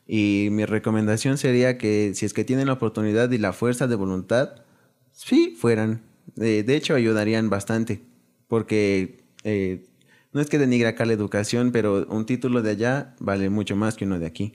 Y 0.05 0.49
mi 0.51 0.65
recomendación 0.65 1.37
sería 1.37 1.77
que 1.77 2.11
si 2.13 2.25
es 2.25 2.33
que 2.33 2.45
tienen 2.45 2.67
la 2.67 2.73
oportunidad 2.73 3.31
y 3.31 3.37
la 3.37 3.53
fuerza 3.53 3.87
de 3.87 3.95
voluntad, 3.95 4.63
sí, 5.11 5.55
fueran. 5.59 6.01
Eh, 6.39 6.63
de 6.65 6.75
hecho, 6.75 6.95
ayudarían 6.95 7.49
bastante. 7.49 8.01
Porque 8.47 9.17
eh, 9.43 9.85
no 10.33 10.41
es 10.41 10.49
que 10.49 10.57
denigre 10.57 10.89
acá 10.89 11.05
la 11.05 11.13
educación, 11.13 11.71
pero 11.71 12.05
un 12.09 12.25
título 12.25 12.61
de 12.61 12.71
allá 12.71 13.15
vale 13.19 13.49
mucho 13.49 13.75
más 13.75 13.95
que 13.95 14.05
uno 14.05 14.19
de 14.19 14.27
aquí. 14.27 14.53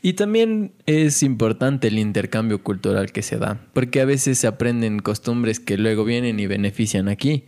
Y 0.00 0.14
también 0.14 0.72
es 0.86 1.22
importante 1.22 1.88
el 1.88 1.98
intercambio 1.98 2.62
cultural 2.62 3.12
que 3.12 3.22
se 3.22 3.38
da, 3.38 3.64
porque 3.72 4.00
a 4.00 4.04
veces 4.04 4.38
se 4.38 4.46
aprenden 4.46 4.98
costumbres 4.98 5.60
que 5.60 5.78
luego 5.78 6.04
vienen 6.04 6.40
y 6.40 6.46
benefician 6.46 7.08
aquí. 7.08 7.44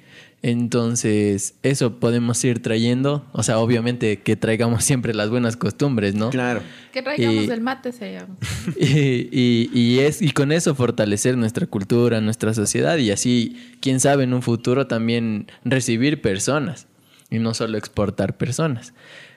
Entonces, 0.46 1.54
eso 1.62 1.98
podemos 1.98 2.44
ir 2.44 2.60
trayendo, 2.60 3.24
o 3.32 3.42
sea, 3.42 3.58
obviamente 3.58 4.20
que 4.20 4.36
traigamos 4.36 4.84
siempre 4.84 5.14
las 5.14 5.30
buenas 5.30 5.56
costumbres, 5.56 6.14
¿no? 6.14 6.28
Claro. 6.28 6.60
Que 6.92 7.00
traigamos 7.00 7.44
Y- 7.46 7.50
el 7.50 7.62
mate, 7.62 7.92
se 7.92 8.12
llama. 8.12 8.36
Y, 8.78 9.28
y- 9.32 9.70
y 9.72 10.00
es, 10.00 10.20
y 10.20 10.32
con 10.32 10.52
eso 10.52 10.74
fortalecer 10.74 11.38
nuestra 11.38 11.66
cultura, 11.66 12.20
nuestra 12.20 12.52
sociedad 12.52 12.98
y 12.98 13.10
así, 13.10 13.56
quién 13.80 14.00
sabe, 14.00 14.24
en 14.24 14.34
un 14.34 14.42
futuro 14.42 14.86
también 14.86 15.46
recibir 15.64 16.20
personas 16.20 16.88
y 17.30 17.38
no 17.38 17.54
solo 17.54 17.78
exportar 17.78 18.36
personas. 18.36 18.92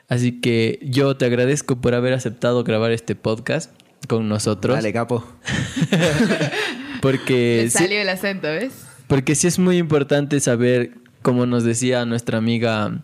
Así 0.09 0.41
que 0.41 0.77
yo 0.83 1.15
te 1.15 1.23
agradezco 1.25 1.79
por 1.79 1.93
haber 1.95 2.11
aceptado 2.13 2.65
grabar 2.65 2.91
este 2.91 3.15
podcast 3.15 3.71
con 4.09 4.27
nosotros. 4.27 4.75
Dale, 4.75 4.91
capo. 4.91 5.25
Porque 7.01 7.61
Le 7.63 7.69
sí, 7.69 7.77
salió 7.77 8.01
el 8.01 8.09
acento, 8.09 8.47
¿ves? 8.47 8.73
Porque 9.07 9.35
sí 9.35 9.47
es 9.47 9.59
muy 9.59 9.77
importante 9.77 10.39
saber, 10.39 10.91
como 11.21 11.45
nos 11.45 11.63
decía 11.63 12.05
nuestra 12.05 12.37
amiga 12.37 13.03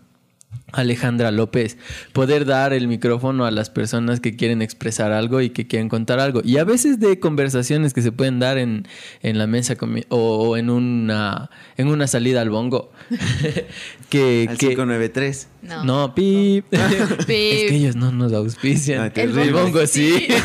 Alejandra 0.72 1.32
López, 1.32 1.78
poder 2.13 2.46
dar 2.46 2.74
el 2.74 2.88
micrófono 2.88 3.46
a 3.46 3.52
las 3.52 3.70
personas 3.70 4.20
que 4.20 4.36
quieren 4.36 4.62
expresar 4.62 5.12
algo 5.12 5.42
y 5.42 5.50
que 5.50 5.66
quieren 5.68 5.89
contar 5.89 6.20
algo. 6.20 6.42
Y 6.44 6.58
a 6.58 6.63
veces 6.63 7.00
de 7.00 7.20
conversaciones 7.20 7.94
que 7.94 8.02
se 8.02 8.12
pueden 8.12 8.39
dar 8.39 8.58
en, 8.58 8.88
en 9.22 9.38
la 9.38 9.48
mesa 9.48 9.76
o, 10.10 10.18
o 10.18 10.58
en 10.58 10.70
una 10.70 11.50
en 11.78 11.88
una 11.88 12.08
salida 12.08 12.42
al 12.42 12.50
bongo. 12.50 12.91
que, 14.10 14.47
Al 14.49 14.58
que- 14.58 14.70
593. 14.70 15.47
No. 15.64 15.84
no, 15.84 16.16
pip. 16.16 16.66
es 16.72 17.26
que 17.26 17.76
ellos 17.76 17.95
no 17.95 18.12
nos 18.12 18.34
auspician. 18.34 19.12
El 19.16 19.54
bongo 19.54 19.86
sí. 19.88 20.28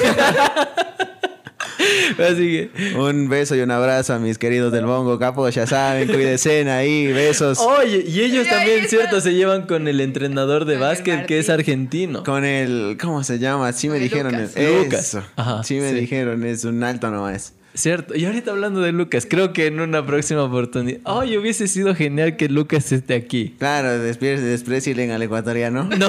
Así 2.19 2.37
que 2.37 2.71
Un 2.99 3.29
beso 3.29 3.55
y 3.57 3.61
un 3.61 3.71
abrazo 3.71 4.15
a 4.15 4.19
mis 4.19 4.39
queridos 4.39 4.73
del 4.73 4.87
Bongo, 4.87 5.19
capo, 5.19 5.49
ya 5.49 5.67
saben, 5.67 6.09
cuídense 6.09 6.69
ahí, 6.71 7.13
besos. 7.13 7.59
Oye, 7.59 8.05
y 8.07 8.21
ellos 8.21 8.47
también, 8.49 8.79
está. 8.79 8.89
¿cierto? 8.89 9.21
Se 9.21 9.35
llevan 9.35 9.67
con 9.67 9.89
el 9.89 10.01
entrenador 10.01 10.65
de 10.65 10.75
Con 10.75 10.83
básquet 10.83 11.27
que 11.27 11.39
es 11.39 11.49
argentino. 11.51 12.23
Con 12.25 12.45
el, 12.45 12.97
¿cómo 13.01 13.23
se 13.25 13.39
llama? 13.39 13.73
Sí 13.73 13.89
me 13.89 13.95
Con 13.97 14.03
dijeron. 14.03 14.33
Lucas. 14.33 14.57
Eso. 14.57 14.79
Lucas. 14.85 15.19
Ajá, 15.37 15.63
sí 15.65 15.75
me 15.77 15.91
sí. 15.91 15.97
dijeron, 16.01 16.45
es 16.45 16.65
un 16.65 16.83
alto 16.83 17.11
nomás. 17.11 17.55
Cierto. 17.75 18.17
Y 18.17 18.25
ahorita 18.25 18.51
hablando 18.51 18.81
de 18.81 18.91
Lucas, 18.91 19.25
creo 19.31 19.53
que 19.53 19.67
en 19.67 19.79
una 19.79 20.05
próxima 20.05 20.43
oportunidad. 20.43 20.99
Oye, 21.05 21.39
hubiese 21.39 21.69
sido 21.69 21.95
genial 21.95 22.37
que 22.37 22.49
Lucas 22.49 22.91
esté 22.91 23.15
aquí. 23.15 23.55
Claro, 23.59 23.91
despre- 24.03 24.41
desprecilen 24.41 25.13
al 25.13 25.23
ecuatoriano. 25.23 25.89
No, 25.99 26.09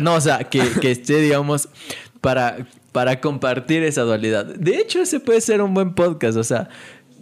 no, 0.00 0.14
o 0.14 0.20
sea, 0.20 0.38
que, 0.44 0.60
que 0.80 0.90
esté, 0.90 1.20
digamos, 1.20 1.68
para, 2.20 2.56
para 2.96 3.20
compartir 3.20 3.82
esa 3.82 4.00
dualidad. 4.02 4.46
De 4.46 4.78
hecho, 4.78 5.02
ese 5.02 5.20
puede 5.20 5.42
ser 5.42 5.60
un 5.60 5.74
buen 5.74 5.92
podcast, 5.92 6.38
o 6.38 6.44
sea, 6.44 6.70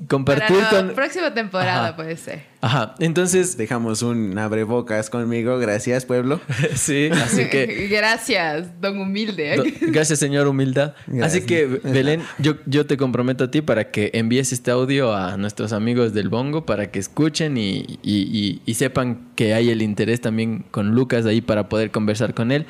compartir 0.06 0.56
Para 0.56 0.72
la 0.72 0.86
con... 0.86 0.94
próxima 0.94 1.34
temporada 1.34 1.86
Ajá. 1.88 1.96
puede 1.96 2.16
ser. 2.16 2.42
Ajá, 2.60 2.94
entonces, 3.00 3.56
Dejamos 3.56 4.02
un 4.02 4.38
abrebocas 4.38 5.10
conmigo. 5.10 5.58
Gracias, 5.58 6.04
pueblo. 6.06 6.40
sí, 6.76 7.10
así 7.12 7.46
que... 7.50 7.88
Gracias, 7.90 8.80
don 8.80 9.00
humilde. 9.00 9.56
Do- 9.56 9.64
Gracias, 9.92 10.20
señor 10.20 10.46
Humildad. 10.46 10.94
Gracias. 11.08 11.26
Así 11.26 11.44
que, 11.44 11.66
Belén, 11.66 12.22
yo, 12.38 12.54
yo 12.66 12.86
te 12.86 12.96
comprometo 12.96 13.42
a 13.44 13.50
ti 13.50 13.60
para 13.60 13.90
que 13.90 14.12
envíes 14.14 14.52
este 14.52 14.70
audio 14.70 15.12
a 15.12 15.36
nuestros 15.36 15.72
amigos 15.72 16.14
del 16.14 16.28
Bongo 16.28 16.64
para 16.64 16.92
que 16.92 17.00
escuchen 17.00 17.56
y, 17.56 17.98
y- 18.04 18.28
y- 18.32 18.62
y 18.64 18.74
sepan 18.74 19.28
que 19.34 19.54
hay 19.54 19.70
el 19.70 19.82
interés 19.82 20.20
también 20.20 20.64
con 20.70 20.92
Lucas 20.92 21.26
ahí 21.26 21.40
para 21.40 21.68
poder 21.68 21.90
conversar 21.90 22.32
con 22.32 22.52
él. 22.52 22.64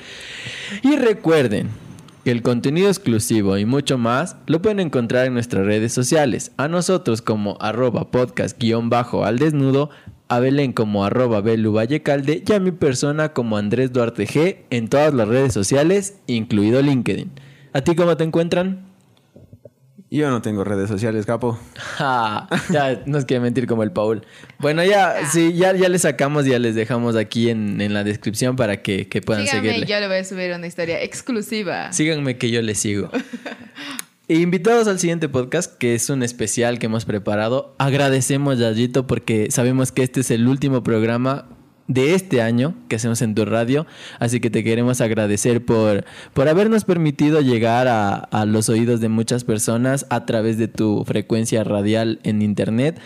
Y 0.83 0.97
recuerden 0.97 1.69
el 2.31 2.43
contenido 2.43 2.89
exclusivo 2.89 3.59
y 3.59 3.67
mucho 3.67 3.99
más 3.99 4.37
lo 4.47 4.63
pueden 4.63 4.81
encontrar 4.81 5.27
en 5.27 5.35
nuestras 5.35 5.67
redes 5.67 5.93
sociales. 5.93 6.53
A 6.57 6.69
nosotros 6.69 7.23
como 7.23 7.57
arroba 7.61 8.11
podcast 8.11 8.59
guion 8.59 8.91
bajo 8.91 9.25
al 9.25 9.39
desnudo, 9.39 9.91
a 10.29 10.41
Belén 10.41 10.73
como 10.73 11.05
arroba 11.05 11.41
Belu 11.41 11.73
Vallecalde 11.73 12.43
y 12.47 12.53
a 12.53 12.61
mi 12.61 12.73
persona 12.73 13.35
como 13.35 13.57
Andrés 13.57 13.93
Duarte 13.93 14.27
G 14.27 14.59
en 14.71 14.89
todas 14.89 15.13
las 15.13 15.29
redes 15.29 15.53
sociales, 15.53 16.19
incluido 16.27 16.81
LinkedIn. 16.81 17.31
¿A 17.73 17.83
ti 17.83 17.95
cómo 17.95 18.17
te 18.17 18.25
encuentran? 18.25 18.94
Yo 20.15 20.31
no 20.31 20.41
tengo 20.43 20.63
redes 20.63 20.89
sociales, 20.89 21.27
capo. 21.27 21.59
Ja, 21.75 22.47
ya 22.71 23.03
nos 23.05 23.25
quiere 23.25 23.41
mentir 23.41 23.67
como 23.67 23.83
el 23.83 23.91
Paul. 23.91 24.25
Bueno, 24.61 24.85
ya, 24.85 25.27
sí, 25.33 25.55
ya, 25.55 25.75
ya 25.75 25.89
les 25.89 26.03
sacamos, 26.03 26.47
ya 26.47 26.61
les 26.61 26.77
dejamos 26.77 27.17
aquí 27.17 27.51
en, 27.51 27.81
en 27.81 27.93
la 27.93 28.05
descripción 28.05 28.55
para 28.55 28.81
que, 28.81 29.09
que 29.09 29.21
puedan 29.23 29.45
Síganme 29.45 29.71
seguirle. 29.71 29.87
yo 29.93 29.99
le 29.99 30.07
voy 30.07 30.19
a 30.19 30.25
subir 30.25 30.53
una 30.55 30.69
historia 30.69 31.03
exclusiva. 31.03 31.93
Síganme 31.93 32.39
que 32.39 32.53
yo 32.53 32.63
les 32.63 32.79
sigo. 32.79 33.11
E 34.27 34.37
invitados 34.37 34.89
al 34.89 34.99
siguiente 34.99 35.29
podcast, 35.29 35.77
que 35.77 35.95
es 35.95 36.09
un 36.09 36.23
especial 36.23 36.79
que 36.79 36.87
hemos 36.87 37.05
preparado. 37.05 37.75
Agradecemos, 37.77 38.59
Yayito, 38.59 39.07
porque 39.07 39.51
sabemos 39.51 39.93
que 39.93 40.03
este 40.03 40.21
es 40.21 40.31
el 40.31 40.49
último 40.49 40.83
programa 40.83 41.47
de 41.87 42.15
este 42.15 42.41
año 42.41 42.75
que 42.89 42.97
hacemos 42.97 43.21
en 43.23 43.35
tu 43.35 43.45
radio. 43.45 43.87
Así 44.19 44.41
que 44.41 44.51
te 44.51 44.65
queremos 44.65 45.01
agradecer 45.01 45.65
por, 45.65 46.05
por 46.33 46.49
habernos 46.49 46.85
permitido 46.85 47.41
llegar 47.41 47.89
a, 47.89 48.15
a 48.17 48.47
los 48.47 48.69
oídos 48.69 49.01
de 49.01 49.09
muchas 49.09 49.45
personas 49.45 50.07
a 50.11 50.25
través 50.27 50.57
de 50.59 50.69
tu 50.69 51.05
frecuencia 51.05 51.63
radial 51.65 52.21
en 52.23 52.43
internet. 52.43 52.99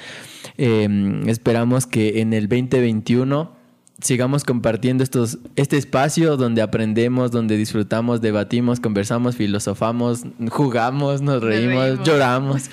Eh, 0.58 0.88
esperamos 1.26 1.86
que 1.86 2.20
en 2.20 2.32
el 2.32 2.48
2021 2.48 3.56
sigamos 4.00 4.44
compartiendo 4.44 5.02
estos, 5.02 5.38
este 5.56 5.76
espacio 5.76 6.36
donde 6.36 6.62
aprendemos, 6.62 7.32
donde 7.32 7.56
disfrutamos, 7.56 8.20
debatimos, 8.20 8.78
conversamos, 8.78 9.34
filosofamos, 9.36 10.22
jugamos, 10.50 11.20
nos 11.20 11.42
reímos, 11.42 11.82
reímos. 11.84 12.06
lloramos. 12.06 12.70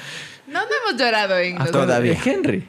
No, 0.47 0.60
no 0.60 0.68
hemos 0.88 1.01
llorado 1.01 1.38
en 1.39 1.58
todavía. 1.72 2.16
Henry. 2.24 2.68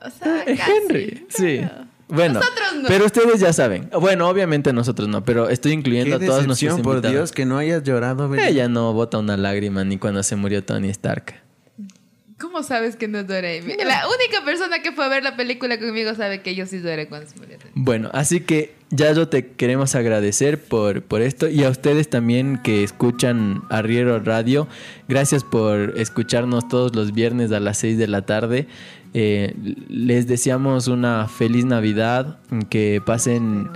O 0.00 0.10
sea, 0.10 0.42
Eh, 0.46 0.56
casi, 0.56 0.72
Henry. 0.72 1.26
Sí. 1.28 1.60
Pero- 2.08 2.16
Bueno, 2.16 2.34
Nosotros 2.40 2.74
no. 2.82 2.88
pero 2.88 3.04
ustedes 3.06 3.38
ya 3.40 3.52
saben. 3.52 3.90
Bueno, 4.00 4.28
obviamente 4.28 4.72
nosotros 4.72 5.08
no, 5.08 5.22
pero 5.24 5.48
estoy 5.50 5.72
incluyendo 5.72 6.18
Qué 6.18 6.24
a 6.24 6.28
todos 6.28 6.46
nuestros 6.46 6.70
decepción, 6.76 6.82
por. 7.02 7.10
Dios, 7.10 7.32
que 7.32 7.44
no 7.44 7.58
hayas 7.58 7.82
llorado, 7.82 8.28
Belén. 8.28 8.46
Ella 8.48 8.68
no 8.68 8.92
bota 8.94 9.18
una 9.18 9.36
lágrima 9.36 9.84
ni 9.84 9.98
cuando 9.98 10.22
se 10.22 10.34
murió 10.36 10.64
Tony 10.64 10.88
Stark. 10.88 11.34
¿Cómo 12.40 12.62
sabes 12.62 12.94
que 12.94 13.08
no 13.08 13.20
lloré? 13.22 13.62
La 13.84 14.04
única 14.06 14.44
persona 14.44 14.80
que 14.80 14.92
fue 14.92 15.04
a 15.04 15.08
ver 15.08 15.24
la 15.24 15.34
película 15.36 15.76
conmigo 15.80 16.14
sabe 16.14 16.40
que 16.40 16.54
yo 16.54 16.66
sí 16.66 16.80
lloré 16.80 17.08
cuando 17.08 17.28
se 17.28 17.36
murió. 17.36 17.58
Bueno, 17.74 18.10
así 18.12 18.38
que 18.42 18.74
ya 18.90 19.10
yo 19.12 19.28
te 19.28 19.48
queremos 19.48 19.96
agradecer 19.96 20.62
por, 20.62 21.02
por 21.02 21.20
esto 21.20 21.48
y 21.48 21.64
a 21.64 21.68
ustedes 21.68 22.08
también 22.08 22.60
que 22.62 22.84
escuchan 22.84 23.62
Arriero 23.70 24.20
Radio. 24.20 24.68
Gracias 25.08 25.42
por 25.42 25.94
escucharnos 25.98 26.68
todos 26.68 26.94
los 26.94 27.12
viernes 27.12 27.50
a 27.50 27.58
las 27.58 27.78
6 27.78 27.98
de 27.98 28.06
la 28.06 28.22
tarde. 28.22 28.68
Eh, 29.14 29.54
les 29.88 30.26
deseamos 30.26 30.88
una 30.88 31.28
feliz 31.28 31.64
Navidad, 31.64 32.38
que 32.68 33.02
pasen, 33.04 33.68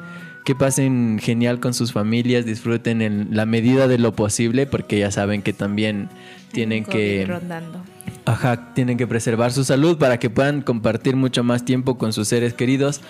que 0.45 0.55
pasen 0.55 1.19
genial 1.21 1.61
con 1.61 1.75
sus 1.75 1.93
familias, 1.93 2.45
disfruten 2.45 3.03
en 3.03 3.29
la 3.33 3.47
medida 3.47 3.89
de 3.89 3.99
lo 3.99 4.15
posible, 4.15 4.67
porque 4.67 4.99
ya 4.99 5.11
saben 5.11 5.43
que 5.43 5.53
también 5.53 6.09
tienen 6.53 6.85
COVID 6.85 6.95
que... 6.95 7.27
Rondando. 7.27 7.83
Ajá, 8.25 8.73
tienen 8.75 8.99
que 8.99 9.07
preservar 9.07 9.53
su 9.53 9.65
salud 9.65 9.99
para 9.99 10.19
que 10.19 10.31
puedan 10.31 10.63
compartir 10.63 11.17
mucho 11.17 11.43
más 11.43 11.65
tiempo 11.65 11.99
con 11.99 12.13
sus 12.13 12.29
seres 12.29 12.55
queridos. 12.55 13.01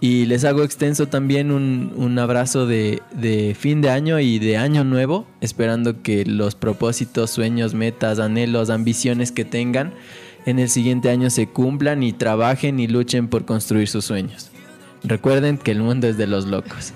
Y 0.00 0.26
les 0.26 0.44
hago 0.44 0.62
extenso 0.62 1.06
también 1.06 1.50
un, 1.50 1.92
un 1.96 2.18
abrazo 2.18 2.66
de, 2.66 3.00
de 3.14 3.56
fin 3.58 3.80
de 3.80 3.90
año 3.90 4.20
y 4.20 4.38
de 4.38 4.58
año 4.58 4.84
nuevo, 4.84 5.26
esperando 5.40 6.02
que 6.02 6.26
los 6.26 6.54
propósitos, 6.54 7.30
sueños, 7.30 7.74
metas, 7.74 8.18
anhelos, 8.18 8.70
ambiciones 8.70 9.32
que 9.32 9.44
tengan 9.44 9.94
en 10.46 10.58
el 10.58 10.68
siguiente 10.68 11.10
año 11.10 11.30
se 11.30 11.48
cumplan 11.48 12.02
y 12.02 12.12
trabajen 12.12 12.80
y 12.80 12.86
luchen 12.86 13.28
por 13.28 13.44
construir 13.44 13.88
sus 13.88 14.04
sueños. 14.04 14.50
Recuerden 15.02 15.58
que 15.58 15.70
el 15.70 15.80
mundo 15.80 16.06
es 16.06 16.16
de 16.16 16.26
los 16.26 16.46
locos. 16.46 16.92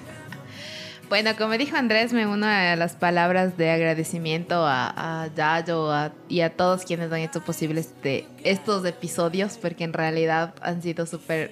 Bueno, 1.08 1.30
como 1.38 1.56
dijo 1.56 1.74
Andrés, 1.74 2.12
me 2.12 2.26
uno 2.26 2.46
a 2.46 2.76
las 2.76 2.92
palabras 2.92 3.56
de 3.56 3.70
agradecimiento 3.70 4.66
a, 4.66 5.22
a 5.22 5.34
Yayo 5.34 5.90
y 6.28 6.40
a 6.40 6.50
todos 6.50 6.84
quienes 6.84 7.10
han 7.10 7.20
hecho 7.20 7.42
posible 7.42 7.80
este, 7.80 8.26
estos 8.44 8.84
episodios, 8.84 9.56
porque 9.56 9.84
en 9.84 9.94
realidad 9.94 10.54
han 10.60 10.82
sido 10.82 11.06
súper 11.06 11.50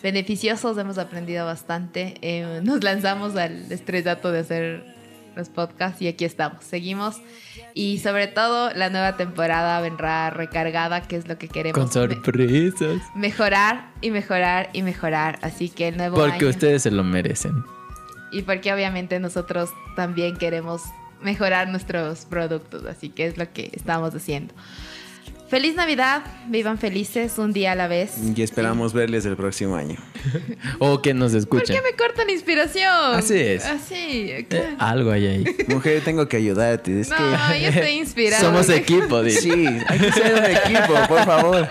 beneficiosos, 0.00 0.78
hemos 0.78 0.98
aprendido 0.98 1.44
bastante. 1.44 2.14
Eh, 2.20 2.60
nos 2.62 2.84
lanzamos 2.84 3.34
al 3.34 3.72
estrellato 3.72 4.30
de 4.30 4.40
hacer 4.40 4.93
los 5.36 5.48
podcasts 5.48 6.00
y 6.02 6.08
aquí 6.08 6.24
estamos, 6.24 6.64
seguimos. 6.64 7.20
Y 7.74 7.98
sobre 7.98 8.26
todo, 8.28 8.72
la 8.74 8.88
nueva 8.90 9.16
temporada 9.16 9.80
vendrá 9.80 10.30
recargada, 10.30 11.02
que 11.02 11.16
es 11.16 11.26
lo 11.28 11.38
que 11.38 11.48
queremos. 11.48 11.78
Con 11.78 11.90
sorpresas. 11.92 13.00
Me- 13.14 13.22
mejorar 13.28 13.90
y 14.00 14.10
mejorar 14.10 14.70
y 14.72 14.82
mejorar. 14.82 15.38
Así 15.42 15.68
que 15.68 15.88
el 15.88 15.96
nuevo 15.96 16.16
Porque 16.16 16.34
año- 16.36 16.48
ustedes 16.48 16.82
se 16.82 16.90
lo 16.90 17.02
merecen. 17.04 17.64
y 18.32 18.42
porque 18.42 18.72
obviamente 18.72 19.18
nosotros 19.20 19.70
también 19.96 20.36
queremos 20.36 20.82
mejorar 21.22 21.68
nuestros 21.68 22.26
productos, 22.26 22.84
así 22.86 23.08
que 23.08 23.26
es 23.26 23.38
lo 23.38 23.50
que 23.52 23.70
estamos 23.72 24.14
haciendo. 24.14 24.52
Feliz 25.48 25.74
Navidad, 25.76 26.22
vivan 26.48 26.78
felices 26.78 27.38
un 27.38 27.52
día 27.52 27.72
a 27.72 27.74
la 27.74 27.86
vez. 27.86 28.14
Y 28.34 28.42
esperamos 28.42 28.92
verles 28.92 29.24
el 29.26 29.36
próximo 29.36 29.76
año. 29.76 29.96
O 30.78 31.02
que 31.02 31.12
nos 31.14 31.32
¿Por 31.32 31.38
escuchen. 31.40 31.76
qué 31.76 31.82
me 31.82 31.96
cortan 31.96 32.28
inspiración? 32.30 33.14
Así 33.14 33.38
es. 33.38 33.64
Así, 33.66 34.30
Eh, 34.30 34.76
algo 34.78 35.10
hay 35.12 35.26
ahí. 35.26 35.44
Mujer, 35.68 36.02
tengo 36.02 36.26
que 36.28 36.38
ayudarte. 36.38 36.98
Es 37.00 37.10
no, 37.10 37.16
que... 37.16 37.60
yo 37.60 37.68
estoy 37.68 37.90
inspirada. 37.98 38.42
Somos 38.42 38.68
equipo, 38.70 39.22
di. 39.22 39.30
Sí, 39.32 39.66
hay 39.86 39.98
que 39.98 40.12
ser 40.12 40.34
un 40.34 40.44
equipo, 40.44 40.94
por 41.08 41.24
favor. 41.24 41.68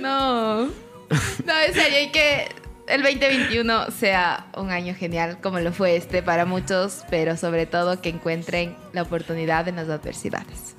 No. 0.00 0.66
No, 0.66 1.60
en 1.66 1.72
serio, 1.72 1.98
hay 1.98 2.10
que 2.10 2.48
el 2.88 3.02
2021 3.02 3.90
sea 3.92 4.46
un 4.56 4.70
año 4.70 4.94
genial 4.94 5.38
como 5.40 5.60
lo 5.60 5.72
fue 5.72 5.96
este 5.96 6.22
para 6.22 6.44
muchos, 6.44 7.04
pero 7.10 7.36
sobre 7.36 7.66
todo 7.66 8.00
que 8.02 8.08
encuentren 8.08 8.76
la 8.92 9.02
oportunidad 9.02 9.66
en 9.68 9.76
las 9.76 9.88
adversidades. 9.88 10.74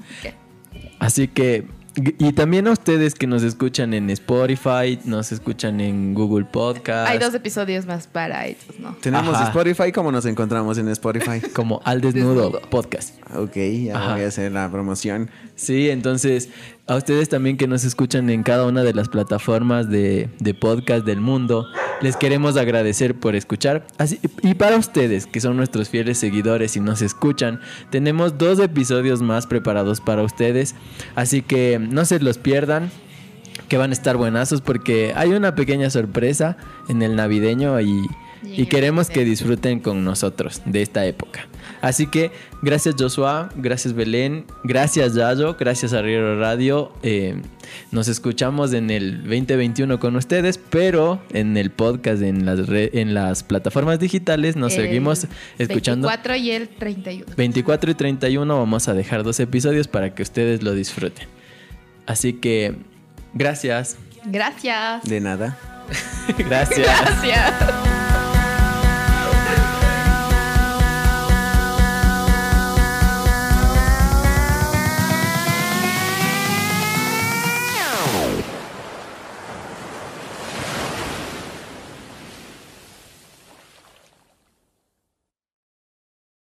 Así 1.00 1.28
que, 1.28 1.66
y 1.98 2.34
también 2.34 2.68
a 2.68 2.72
ustedes 2.72 3.16
que 3.16 3.26
nos 3.26 3.42
escuchan 3.42 3.94
en 3.94 4.10
Spotify, 4.12 5.00
nos 5.04 5.32
escuchan 5.32 5.82
en 5.82 6.14
Google 6.14 6.46
Podcast. 6.46 7.10
Hay 7.10 7.18
dos 7.18 7.34
episodios 7.34 7.86
más 7.88 8.06
para 8.06 8.46
ellos, 8.46 8.80
¿no? 8.80 8.96
Tenemos 9.02 9.34
Ajá. 9.36 9.46
Spotify, 9.46 9.92
¿cómo 9.92 10.12
nos 10.12 10.26
encontramos 10.26 10.78
en 10.78 10.90
Spotify? 10.90 11.42
Como 11.54 11.82
Al 11.86 12.02
Desnudo, 12.02 12.52
Desnudo. 12.52 12.62
Podcast. 12.70 13.16
Ok, 13.36 13.56
ya 13.86 13.98
Ajá. 13.98 14.14
voy 14.14 14.24
a 14.24 14.28
hacer 14.28 14.52
la 14.52 14.72
promoción. 14.72 15.30
Sí, 15.56 15.90
entonces 15.90 16.50
a 16.88 16.96
ustedes 16.96 17.28
también 17.30 17.58
que 17.58 17.68
nos 17.68 17.84
escuchan 17.84 18.30
en 18.30 18.44
cada 18.44 18.66
una 18.66 18.84
de 18.84 18.94
las 18.94 19.10
plataformas 19.10 19.90
de, 19.90 20.30
de 20.40 20.54
podcast 20.54 21.06
del 21.06 21.20
mundo, 21.20 21.68
les 22.02 22.16
queremos 22.16 22.56
agradecer 22.56 23.16
por 23.16 23.36
escuchar. 23.36 23.86
Así, 23.98 24.20
y 24.44 24.54
para 24.54 24.78
ustedes 24.78 25.26
que 25.28 25.42
son 25.42 25.58
nuestros 25.58 25.90
fieles 25.90 26.18
seguidores 26.18 26.78
y 26.78 26.80
nos 26.80 27.02
escuchan, 27.02 27.60
tenemos 27.90 28.38
dos 28.38 28.60
episodios 28.60 29.22
más 29.22 29.48
preparados 29.48 30.00
para 30.00 30.24
ustedes, 30.24 30.76
así 31.16 31.42
que 31.42 31.80
no 31.80 32.06
se 32.06 32.20
los 32.20 32.38
pierdan. 32.38 32.90
Que 33.68 33.76
van 33.76 33.90
a 33.90 33.94
estar 33.94 34.16
buenazos 34.16 34.62
porque 34.62 35.12
hay 35.14 35.32
una 35.32 35.54
pequeña 35.56 35.90
sorpresa 35.90 36.56
en 36.88 37.02
el 37.02 37.18
navideño 37.18 37.82
y, 37.82 38.06
Y 38.44 38.68
queremos 38.68 39.10
que 39.10 39.26
disfruten 39.26 39.82
con 39.82 40.06
nosotros 40.06 40.62
de 40.66 40.82
esta 40.84 41.06
época. 41.06 41.48
Así 41.82 42.08
que 42.08 42.32
gracias 42.62 42.96
Joshua, 42.98 43.50
gracias 43.56 43.94
Belén, 43.94 44.46
gracias 44.64 45.14
Yayo, 45.14 45.56
gracias 45.60 45.94
Arriero 45.94 46.40
Radio. 46.40 46.92
Eh, 47.04 47.42
nos 47.92 48.08
escuchamos 48.08 48.74
en 48.74 48.90
el 48.90 49.24
2021 49.24 50.00
con 50.00 50.16
ustedes, 50.16 50.58
pero 50.58 51.22
en 51.32 51.58
el 51.58 51.70
podcast, 51.70 52.22
en 52.22 52.46
las, 52.46 52.60
en 52.70 53.14
las 53.14 53.44
plataformas 53.44 54.00
digitales, 54.00 54.56
nos 54.56 54.74
El 54.76 54.86
seguimos 54.86 55.28
escuchando. 55.58 56.08
24 56.08 56.36
y 56.36 56.52
el 56.52 56.68
31. 56.70 57.34
24 57.36 57.92
y 57.92 57.94
31 57.94 58.58
vamos 58.58 58.88
a 58.88 58.94
dejar 58.94 59.24
dos 59.24 59.40
episodios 59.40 59.88
para 59.88 60.14
que 60.14 60.24
ustedes 60.24 60.64
lo 60.64 60.74
disfruten. 60.74 61.28
Así 62.06 62.34
que 62.34 62.76
gracias. 63.34 63.98
Gracias. 64.26 65.04
De 65.04 65.20
nada. 65.20 65.58
gracias. 66.38 66.80
Gracias. 66.80 68.27